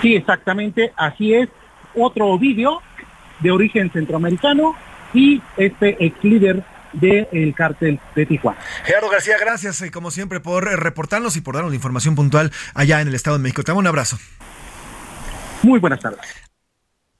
[0.01, 1.49] Sí, exactamente, así es.
[1.95, 2.79] Otro Ovidio
[3.39, 4.75] de origen centroamericano
[5.13, 6.63] y este ex líder
[6.99, 8.59] del cártel de Tijuana.
[8.83, 12.51] Gerardo García, gracias eh, como siempre por eh, reportarnos y por darnos la información puntual
[12.73, 13.63] allá en el Estado de México.
[13.63, 14.17] Te damos un abrazo.
[15.63, 16.46] Muy buenas tardes.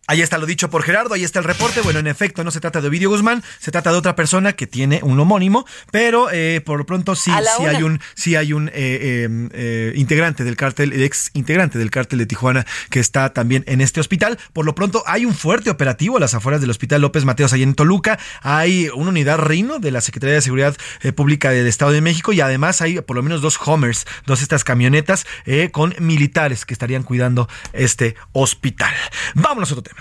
[0.10, 1.82] Ahí está lo dicho por Gerardo, ahí está el reporte.
[1.82, 4.66] Bueno, en efecto, no se trata de Ovidio Guzmán, se trata de otra persona que
[4.66, 8.72] tiene un homónimo, pero eh, por lo pronto sí, sí hay un, sí hay un
[8.74, 13.66] eh, em, eh, integrante del cártel, ex integrante del cártel de Tijuana que está también
[13.68, 14.40] en este hospital.
[14.54, 17.64] Por lo pronto hay un fuerte operativo a las afueras del hospital López Mateos, ahí
[17.64, 18.18] en Toluca.
[18.42, 20.78] Hay una unidad Rino de la Secretaría de Seguridad
[21.18, 24.64] Pública del Estado de México y además hay por lo menos dos Homers, dos estas
[24.64, 25.26] camionetas
[25.74, 28.94] con militares que estarían cuidando este hospital.
[29.36, 29.97] Vámonos a otro tema.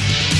[0.00, 0.39] Thank you.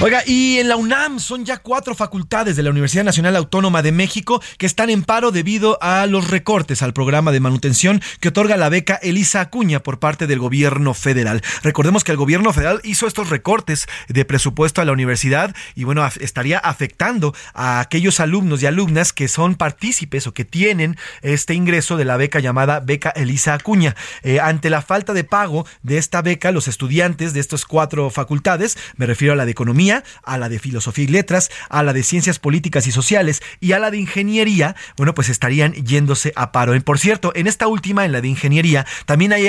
[0.00, 3.90] Oiga, y en la UNAM son ya cuatro facultades de la Universidad Nacional Autónoma de
[3.90, 8.56] México que están en paro debido a los recortes al programa de manutención que otorga
[8.56, 11.42] la beca Elisa Acuña por parte del gobierno federal.
[11.64, 16.08] Recordemos que el gobierno federal hizo estos recortes de presupuesto a la universidad y bueno,
[16.20, 21.96] estaría afectando a aquellos alumnos y alumnas que son partícipes o que tienen este ingreso
[21.96, 23.96] de la beca llamada beca Elisa Acuña.
[24.22, 28.78] Eh, ante la falta de pago de esta beca, los estudiantes de estas cuatro facultades,
[28.96, 32.02] me refiero a la de economía, a la de Filosofía y Letras, a la de
[32.02, 36.78] Ciencias Políticas y Sociales y a la de Ingeniería, bueno, pues estarían yéndose a paro.
[36.82, 39.48] Por cierto, en esta última, en la de Ingeniería, también hay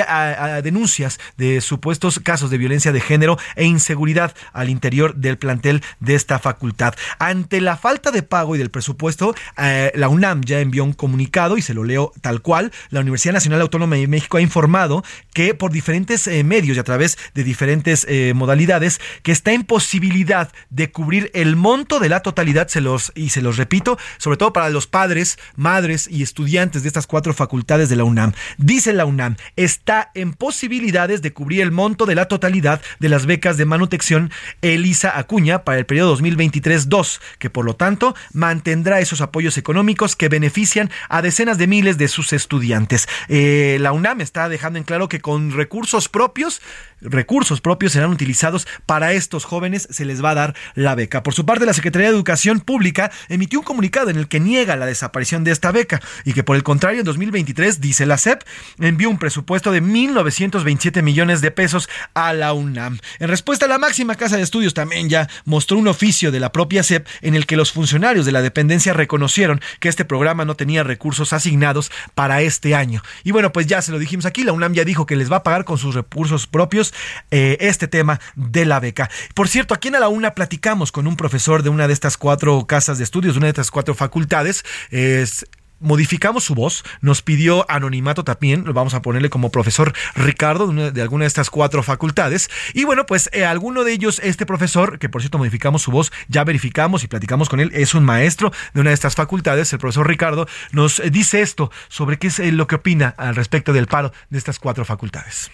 [0.62, 6.16] denuncias de supuestos casos de violencia de género e inseguridad al interior del plantel de
[6.16, 6.94] esta facultad.
[7.20, 11.58] Ante la falta de pago y del presupuesto, eh, la UNAM ya envió un comunicado
[11.58, 12.72] y se lo leo tal cual.
[12.90, 15.04] La Universidad Nacional Autónoma de México ha informado
[15.34, 19.64] que por diferentes eh, medios y a través de diferentes eh, modalidades que está en
[19.64, 20.29] posibilidad
[20.70, 24.54] de cubrir el monto de la totalidad, se los, y se los repito, sobre todo
[24.54, 28.34] para los padres, madres y estudiantes de estas cuatro facultades de la UNAM.
[28.58, 33.26] Dice la UNAM, está en posibilidades de cubrir el monto de la totalidad de las
[33.26, 34.32] becas de manutención
[34.62, 40.30] Elisa Acuña para el periodo 2023-2, que por lo tanto mantendrá esos apoyos económicos que
[40.30, 43.08] benefician a decenas de miles de sus estudiantes.
[43.28, 46.62] Eh, la UNAM está dejando en claro que con recursos propios
[47.02, 51.24] recursos propios serán utilizados para estos jóvenes, se les va a dar la beca.
[51.24, 54.76] Por su parte, la Secretaría de Educación Pública emitió un comunicado en el que niega
[54.76, 58.44] la desaparición de esta beca y que por el contrario en 2023, dice la SEP,
[58.80, 63.00] envió un presupuesto de 1.927 millones de pesos a la UNAM.
[63.20, 66.84] En respuesta, la máxima casa de estudios también ya mostró un oficio de la propia
[66.84, 70.84] SEP en el que los funcionarios de la dependencia reconocieron que este programa no tenía
[70.84, 73.02] recursos asignados para este año.
[73.24, 75.38] Y bueno, pues ya se lo dijimos aquí, la UNAM ya dijo que les va
[75.38, 76.94] a pagar con sus recursos propios
[77.32, 79.10] eh, este tema de la beca.
[79.34, 82.66] Por cierto, aquí en la UNA platicamos con un profesor de una de estas cuatro
[82.66, 84.64] casas de estudios, de una de estas cuatro facultades.
[84.92, 85.46] Es,
[85.80, 91.02] modificamos su voz, nos pidió anonimato también, lo vamos a ponerle como profesor Ricardo de,
[91.02, 92.50] alguna de estas cuatro facultades.
[92.74, 96.12] Y bueno, pues eh, alguno de ellos, este profesor, que por cierto modificamos su voz,
[96.28, 99.80] ya verificamos y platicamos con él, es un maestro de una de estas facultades, el
[99.80, 103.88] profesor Ricardo, nos dice esto sobre qué es eh, lo que opina al respecto del
[103.88, 105.50] paro de estas cuatro facultades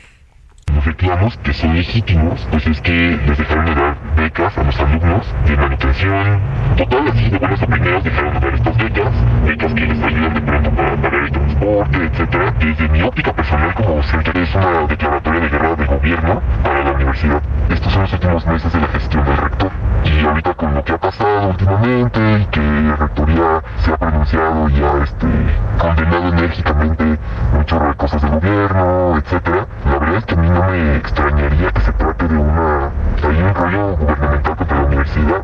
[0.75, 4.79] los reclamos que son legítimos, pues es que les dejaron de dar becas a los
[4.79, 6.39] alumnos de manutención
[6.75, 9.13] total, así de buenas a primeras dejaron de dar estas becas,
[9.45, 12.53] becas que les ayudan de pronto para pagar el transporte, etcétera.
[12.59, 16.91] Desde mi óptica personal como docente es una declaratoria de guerra del gobierno para la
[16.91, 17.41] universidad.
[17.69, 19.71] Estos son los últimos meses de la gestión del rector.
[20.03, 24.69] Y ahorita con lo que ha pasado últimamente y que la rectoría se ha pronunciado
[24.69, 25.27] y ha este,
[25.79, 27.17] condenado enérgicamente
[27.53, 31.81] muchas cosas del gobierno, etcétera, la verdad es que a mí no me extrañaría que
[31.81, 32.91] se trate de una,
[33.23, 35.43] hay un rollo gubernamental contra la universidad.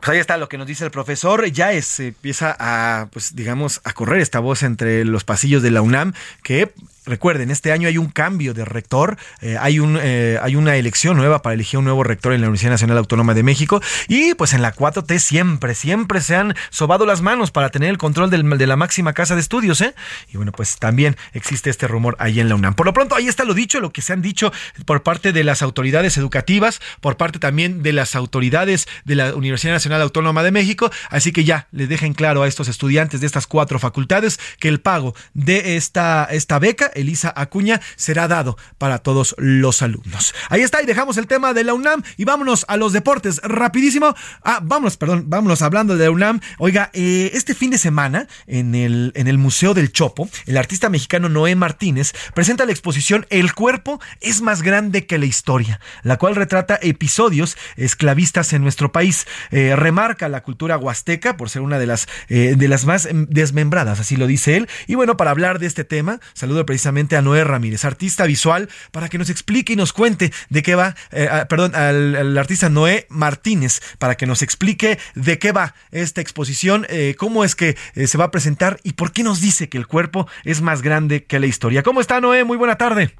[0.00, 1.46] Pues ahí está lo que nos dice el profesor.
[1.46, 5.82] Ya es, empieza a, pues digamos, a correr esta voz entre los pasillos de la
[5.82, 6.12] UNAM,
[6.42, 6.72] que
[7.04, 11.16] Recuerden, este año hay un cambio de rector, eh, hay, un, eh, hay una elección
[11.16, 14.52] nueva para elegir un nuevo rector en la Universidad Nacional Autónoma de México y pues
[14.52, 18.66] en la 4T siempre, siempre se han sobado las manos para tener el control de
[18.68, 19.80] la máxima casa de estudios.
[19.80, 19.96] ¿eh?
[20.32, 22.74] Y bueno, pues también existe este rumor ahí en la UNAM.
[22.74, 24.52] Por lo pronto, ahí está lo dicho, lo que se han dicho
[24.86, 29.72] por parte de las autoridades educativas, por parte también de las autoridades de la Universidad
[29.72, 30.92] Nacional Autónoma de México.
[31.10, 34.80] Así que ya les dejen claro a estos estudiantes de estas cuatro facultades que el
[34.80, 40.34] pago de esta, esta beca Elisa Acuña será dado para todos los alumnos.
[40.48, 43.40] Ahí está, y dejamos el tema de la UNAM y vámonos a los deportes.
[43.42, 44.14] Rapidísimo.
[44.42, 46.40] Ah, vámonos, perdón, vámonos hablando de la UNAM.
[46.58, 50.88] Oiga, eh, este fin de semana en el, en el Museo del Chopo, el artista
[50.88, 56.18] mexicano Noé Martínez presenta la exposición El cuerpo es más grande que la historia, la
[56.18, 59.26] cual retrata episodios esclavistas en nuestro país.
[59.50, 64.00] Eh, remarca la cultura huasteca por ser una de las, eh, de las más desmembradas,
[64.00, 64.68] así lo dice él.
[64.86, 69.08] Y bueno, para hablar de este tema, saludo precisamente a Noé Ramírez, artista visual, para
[69.08, 73.78] que nos explique y nos cuente de qué va, eh, perdón, al, artista Noé Martínez,
[74.00, 78.18] para que nos explique de qué va esta exposición, eh, cómo es que eh, se
[78.18, 81.38] va a presentar y por qué nos dice que el cuerpo es más grande que
[81.38, 81.84] la historia.
[81.84, 82.42] ¿Cómo está Noé?
[82.42, 83.10] Muy buena tarde.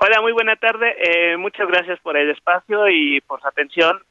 [0.00, 0.96] Hola, muy buena tarde.
[1.38, 4.02] muchas gracias por el espacio y por su atención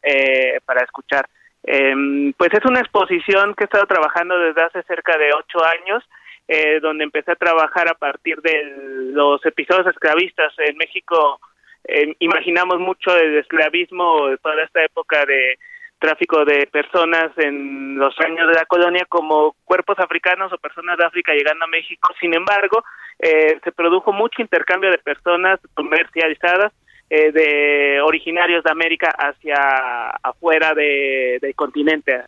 [0.66, 1.28] para escuchar.
[1.64, 6.02] Em, pues es una exposición que he estado trabajando desde hace cerca de ocho años
[6.48, 11.40] eh, donde empecé a trabajar a partir de los episodios esclavistas en México.
[11.84, 15.58] Eh, imaginamos mucho el esclavismo, toda esta época de
[16.00, 21.06] tráfico de personas en los años de la colonia como cuerpos africanos o personas de
[21.06, 22.14] África llegando a México.
[22.20, 22.84] Sin embargo,
[23.20, 26.72] eh, se produjo mucho intercambio de personas comercializadas
[27.10, 32.24] eh, de originarios de América hacia afuera de, del continente.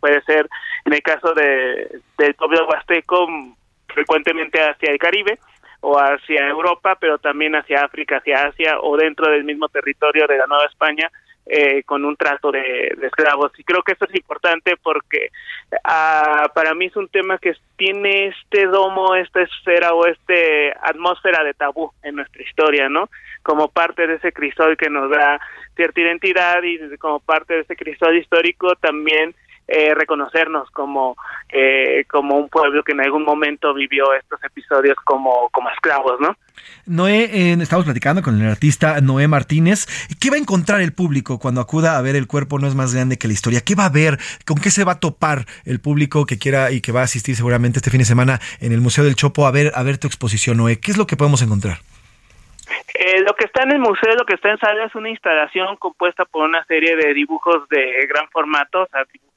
[0.00, 0.48] Puede ser,
[0.84, 3.26] en el caso de, del pueblo huasteco,
[3.88, 5.38] frecuentemente hacia el Caribe
[5.80, 10.38] o hacia Europa, pero también hacia África, hacia Asia o dentro del mismo territorio de
[10.38, 11.10] la Nueva España,
[11.46, 13.52] eh, con un trato de, esclavos.
[13.58, 15.30] Y creo que eso es importante porque
[15.84, 20.34] ah, para mí es un tema que tiene este domo, esta esfera o esta
[20.82, 23.08] atmósfera de tabú en nuestra historia, ¿no?
[23.42, 25.40] como parte de ese crisol que nos da
[25.74, 29.34] cierta identidad y como parte de ese crisol histórico también
[29.72, 31.16] eh, reconocernos como
[31.48, 36.36] eh, como un pueblo que en algún momento vivió estos episodios como como esclavos, ¿no?
[36.84, 39.86] Noé, eh, estamos platicando con el artista Noé Martínez.
[40.20, 42.94] ¿Qué va a encontrar el público cuando acuda a ver El cuerpo no es más
[42.94, 43.62] grande que la historia?
[43.64, 44.18] ¿Qué va a ver?
[44.46, 47.34] ¿Con qué se va a topar el público que quiera y que va a asistir
[47.34, 50.06] seguramente este fin de semana en el Museo del Chopo a ver a ver tu
[50.06, 50.80] exposición, Noé?
[50.80, 51.78] ¿Qué es lo que podemos encontrar?
[52.94, 55.76] Eh, lo que está en el museo, lo que está en sala es una instalación
[55.76, 59.31] compuesta por una serie de dibujos de gran formato, o sea, dibujos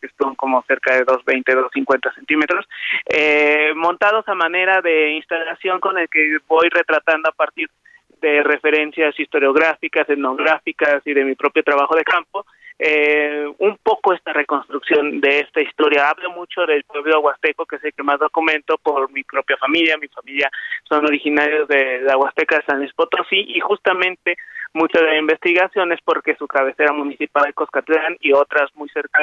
[0.00, 2.66] que son como cerca de 2,20, 2,50 centímetros,
[3.06, 7.68] eh, montados a manera de instalación con el que voy retratando a partir
[8.20, 12.44] de referencias historiográficas, etnográficas y de mi propio trabajo de campo,
[12.82, 16.08] eh, un poco esta reconstrucción de esta historia.
[16.08, 19.98] Hablo mucho del pueblo huasteco, que es el que más documento por mi propia familia.
[19.98, 20.50] Mi familia
[20.88, 24.36] son originarios de la Huasteca de San Luis Potosí y justamente
[24.72, 29.22] mucha de la investigación es porque su cabecera municipal de Coscatlán y otras muy cerca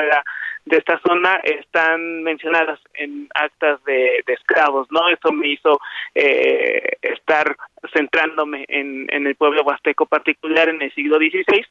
[0.66, 5.08] de, esta zona están mencionadas en actas de, esclavos, ¿no?
[5.10, 5.80] Eso me hizo
[6.14, 7.56] eh, estar
[7.94, 11.66] centrándome en, el pueblo huasteco particular en el siglo XVI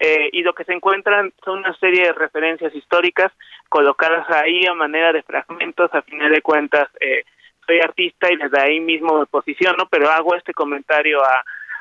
[0.00, 3.32] eh, y lo que se encuentran son una serie de referencias históricas
[3.68, 7.24] colocadas ahí a manera de fragmentos, a final de cuentas eh,
[7.66, 11.20] soy artista y desde ahí mismo me posiciono, pero hago este comentario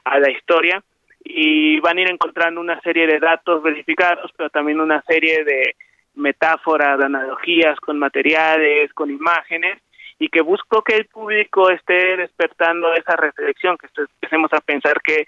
[0.05, 0.81] a la historia
[1.23, 5.75] y van a ir encontrando una serie de datos verificados, pero también una serie de
[6.15, 9.79] metáforas, de analogías con materiales, con imágenes,
[10.19, 15.25] y que busco que el público esté despertando esa reflexión, que empecemos a pensar que,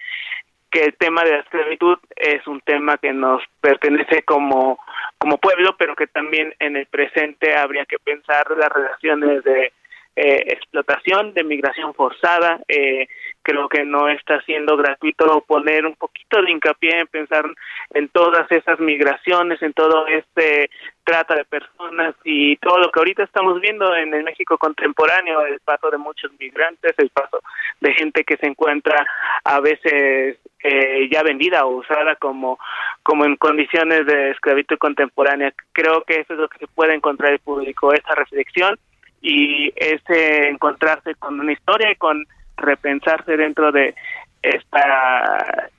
[0.70, 4.78] que el tema de la esclavitud es un tema que nos pertenece como,
[5.18, 9.74] como pueblo, pero que también en el presente habría que pensar las relaciones de
[10.16, 12.60] eh, explotación, de migración forzada.
[12.68, 13.08] Eh,
[13.42, 17.46] creo que no está siendo gratuito poner un poquito de hincapié en pensar
[17.94, 20.70] en todas esas migraciones, en todo este
[21.04, 25.60] trata de personas y todo lo que ahorita estamos viendo en el México contemporáneo, el
[25.60, 27.42] paso de muchos migrantes, el paso
[27.82, 29.06] de gente que se encuentra
[29.44, 32.58] a veces eh, ya vendida o usada como,
[33.02, 35.54] como en condiciones de esclavitud contemporánea.
[35.74, 38.78] Creo que eso es lo que se puede encontrar el público, esa reflexión
[39.24, 42.28] y ese encontrarse con una historia y con
[42.58, 43.96] repensarse dentro de
[44.44, 45.70] esta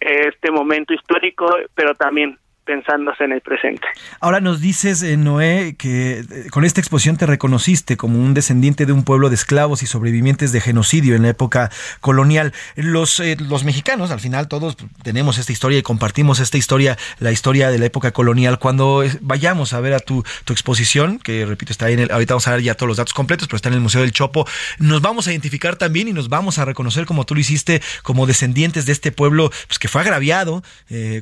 [0.00, 3.86] este momento histórico, pero también pensándose en el presente.
[4.20, 8.86] Ahora nos dices, eh, Noé, que eh, con esta exposición te reconociste como un descendiente
[8.86, 11.70] de un pueblo de esclavos y sobrevivientes de genocidio en la época
[12.00, 12.52] colonial.
[12.76, 17.32] Los, eh, los mexicanos, al final, todos tenemos esta historia y compartimos esta historia, la
[17.32, 18.60] historia de la época colonial.
[18.60, 22.34] Cuando vayamos a ver a tu, tu exposición, que repito, está ahí en el, ahorita
[22.34, 24.46] vamos a ver ya todos los datos completos, pero está en el Museo del Chopo,
[24.78, 28.26] nos vamos a identificar también y nos vamos a reconocer como tú lo hiciste, como
[28.26, 30.62] descendientes de este pueblo pues, que fue agraviado,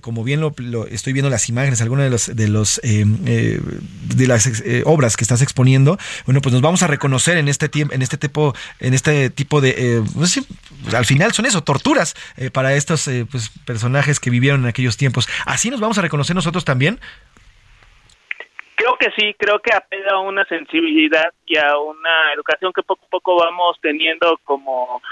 [0.03, 0.53] como bien lo
[0.89, 3.61] estoy viendo las imágenes, algunas de los de los eh, eh,
[4.15, 7.69] de las eh, obras que estás exponiendo, bueno, pues nos vamos a reconocer en este
[7.69, 10.41] tiempo, en este tipo, en este tipo de, pues
[10.95, 12.15] al final son eso, torturas
[12.53, 15.29] para estos pues, personajes que vivieron en aquellos tiempos.
[15.47, 17.01] Así nos vamos a reconocer nosotros también.
[18.75, 23.05] Creo que sí, creo que apela a una sensibilidad y a una educación que poco
[23.07, 25.03] a poco vamos teniendo como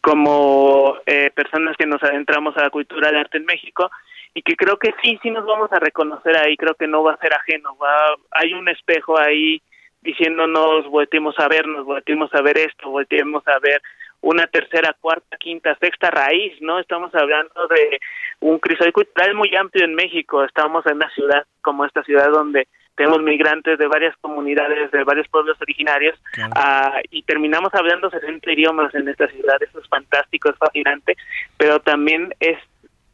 [0.00, 0.98] como
[1.34, 3.90] personas que nos adentramos a la cultura del arte en México
[4.36, 7.14] y que creo que sí, sí nos vamos a reconocer ahí, creo que no va
[7.14, 9.62] a ser ajeno, va, hay un espejo ahí
[10.02, 13.80] diciéndonos, volteemos a vernos, volteemos a ver esto, volteemos a ver
[14.20, 16.78] una tercera, cuarta, quinta, sexta raíz, ¿no?
[16.78, 17.98] Estamos hablando de
[18.40, 22.68] un crisol cultural muy amplio en México, estamos en una ciudad como esta ciudad donde
[22.94, 26.18] tenemos migrantes de varias comunidades, de varios pueblos originarios,
[26.56, 31.16] ah, y terminamos hablando 60 idiomas en esta ciudad, eso es fantástico, es fascinante,
[31.56, 32.58] pero también es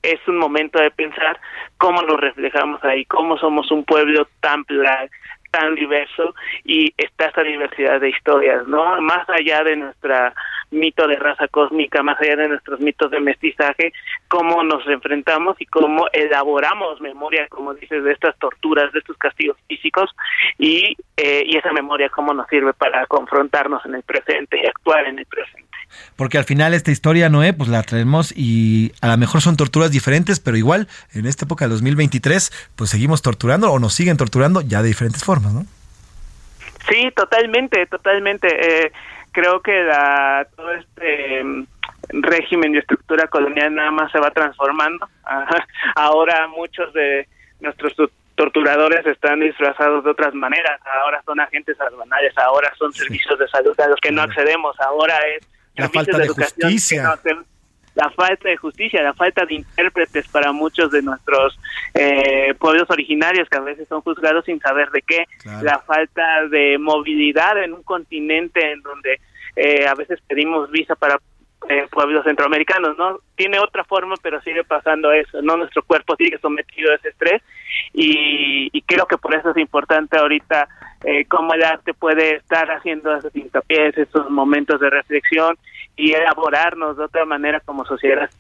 [0.03, 1.39] es un momento de pensar
[1.79, 5.11] cómo nos reflejamos ahí, cómo somos un pueblo tan plural,
[5.53, 6.35] tan diverso
[6.65, 9.01] y está esa diversidad de historias, ¿no?
[9.03, 10.35] Más allá de nuestra
[10.70, 13.93] mito de raza cósmica, más allá de nuestros mitos de mestizaje,
[14.29, 19.59] cómo nos enfrentamos y cómo elaboramos memoria, como dices, de estas torturas, de estos castigos
[19.69, 20.11] físicos
[20.59, 25.07] y, eh, y esa memoria cómo nos sirve para confrontarnos en el presente y actuar
[25.07, 25.72] en el presente.
[26.16, 29.90] Porque al final esta historia, Noé, pues la traemos y a lo mejor son torturas
[29.90, 34.60] diferentes, pero igual en esta época de 2023, pues seguimos torturando o nos siguen torturando
[34.60, 35.66] ya de diferentes formas, ¿no?
[36.89, 38.48] Sí, totalmente, totalmente.
[38.48, 38.93] Eh,
[39.32, 41.66] creo que la, todo este mm,
[42.12, 45.09] régimen y estructura colonial nada más se va transformando.
[45.94, 47.28] Ahora muchos de
[47.60, 47.94] nuestros
[48.35, 50.81] torturadores están disfrazados de otras maneras.
[51.02, 54.78] Ahora son agentes aduanales, ahora son servicios de salud a los que no accedemos.
[54.81, 55.47] Ahora es
[55.77, 57.19] la falta de, justicia.
[57.94, 61.59] la falta de justicia, la falta de intérpretes para muchos de nuestros
[61.94, 65.24] eh, pueblos originarios que a veces son juzgados sin saber de qué,
[65.62, 69.20] la falta de movilidad en un continente en donde
[69.57, 71.19] eh, a veces pedimos visa para
[71.68, 73.18] eh, pueblos centroamericanos, ¿no?
[73.36, 75.56] Tiene otra forma, pero sigue pasando eso, ¿no?
[75.56, 77.43] Nuestro cuerpo sigue sometido a ese estrés
[77.93, 80.68] y, y creo que por eso es importante ahorita
[81.05, 85.56] eh, cómo el arte puede estar haciendo esos hincapiés, esos momentos de reflexión
[85.97, 88.30] y elaborarnos de otra manera como sociedad.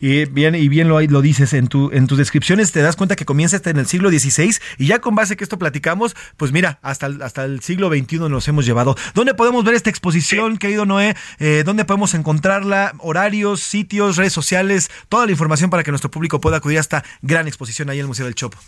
[0.00, 3.16] Y bien, y bien lo, lo dices en, tu, en tus descripciones, te das cuenta
[3.16, 6.52] que comienza hasta en el siglo XVI y ya con base que esto platicamos, pues
[6.52, 8.96] mira, hasta el, hasta el siglo XXI nos hemos llevado.
[9.14, 11.14] ¿Dónde podemos ver esta exposición, querido Noé?
[11.38, 12.92] Eh, ¿Dónde podemos encontrarla?
[12.98, 17.04] Horarios, sitios, redes sociales, toda la información para que nuestro público pueda acudir a esta
[17.22, 18.58] gran exposición ahí en el Museo del Chopo.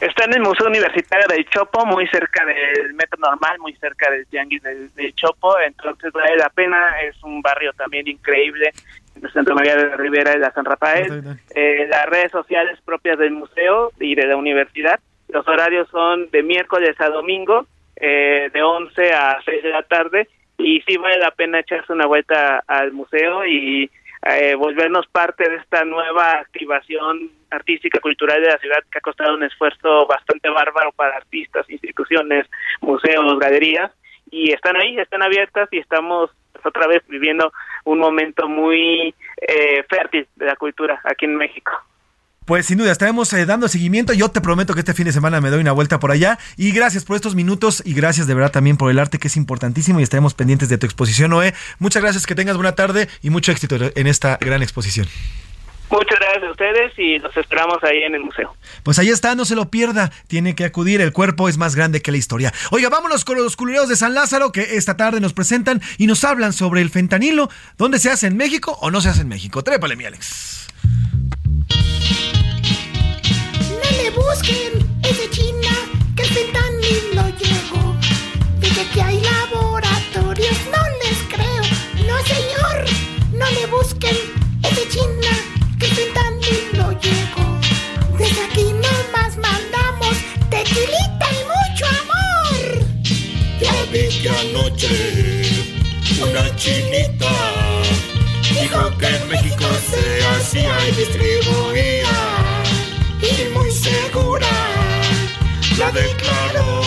[0.00, 4.26] Está en el Museo Universitario del Chopo, muy cerca del Metro Normal, muy cerca del
[4.26, 8.72] Tianguis del, Chopo, entonces vale la pena, es un barrio también increíble,
[9.16, 11.22] en el Centro María de Rivera de la San Rafael,
[11.54, 16.42] eh, las redes sociales propias del museo y de la universidad, los horarios son de
[16.42, 17.66] miércoles a domingo,
[17.96, 20.28] eh, de 11 a 6 de la tarde,
[20.58, 23.90] y sí vale la pena echarse una vuelta al museo y
[24.24, 29.34] eh, volvernos parte de esta nueva activación artística, cultural de la ciudad que ha costado
[29.34, 32.46] un esfuerzo bastante bárbaro para artistas, instituciones,
[32.80, 33.90] museos, galerías,
[34.30, 36.30] y están ahí, están abiertas y estamos
[36.64, 37.52] otra vez viviendo
[37.84, 41.72] un momento muy eh, fértil de la cultura aquí en México.
[42.44, 44.12] Pues sin duda, estaremos eh, dando seguimiento.
[44.12, 46.38] Yo te prometo que este fin de semana me doy una vuelta por allá.
[46.56, 49.36] Y gracias por estos minutos y gracias de verdad también por el arte que es
[49.36, 51.54] importantísimo y estaremos pendientes de tu exposición, Noé.
[51.78, 55.06] Muchas gracias, que tengas buena tarde y mucho éxito en esta gran exposición.
[55.92, 58.56] Muchas gracias a ustedes y los esperamos ahí en el museo.
[58.82, 60.10] Pues ahí está, no se lo pierda.
[60.26, 62.50] Tiene que acudir, el cuerpo es más grande que la historia.
[62.70, 66.24] Oiga, vámonos con los culeros de San Lázaro que esta tarde nos presentan y nos
[66.24, 67.50] hablan sobre el fentanilo.
[67.76, 69.62] ¿Dónde se hace en México o no se hace en México?
[69.62, 70.68] Trépale, mi Alex.
[74.14, 74.81] busquen, es de
[93.92, 95.42] vi que anoche
[96.22, 97.30] una chinita
[98.48, 102.14] dijo que en México se hacía y distribuía
[103.20, 104.48] y muy segura
[105.78, 106.82] la declaró.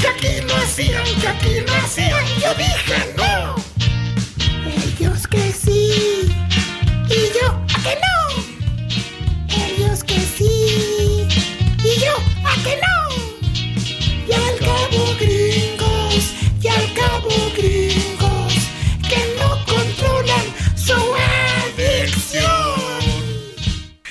[0.00, 3.54] Que aquí lo hacían, que aquí lo hacían, yo dije no.
[4.66, 6.28] Ellos que sí,
[7.08, 8.16] y yo a que no.
[9.64, 11.28] Ellos que sí,
[11.84, 12.14] y yo
[12.44, 12.97] a que no.
[16.94, 17.87] Cabo Gris.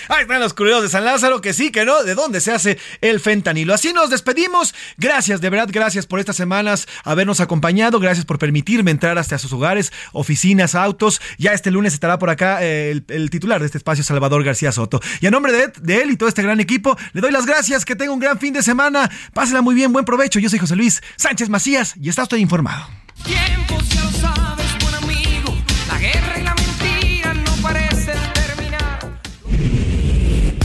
[0.09, 3.19] Ahí están los de San Lázaro, que sí, que no, de dónde se hace el
[3.19, 3.73] fentanilo.
[3.73, 4.73] Así nos despedimos.
[4.97, 7.99] Gracias, de verdad, gracias por estas semanas habernos acompañado.
[7.99, 11.21] Gracias por permitirme entrar hasta sus hogares, oficinas, autos.
[11.37, 14.99] Ya este lunes estará por acá eh, el, titular de este espacio, Salvador García Soto.
[15.21, 17.85] Y a nombre de, de, él y todo este gran equipo, le doy las gracias.
[17.85, 19.09] Que tenga un gran fin de semana.
[19.33, 20.39] Pásela muy bien, buen provecho.
[20.39, 22.87] Yo soy José Luis Sánchez Macías y está usted informado.
[23.23, 23.77] Tiempo,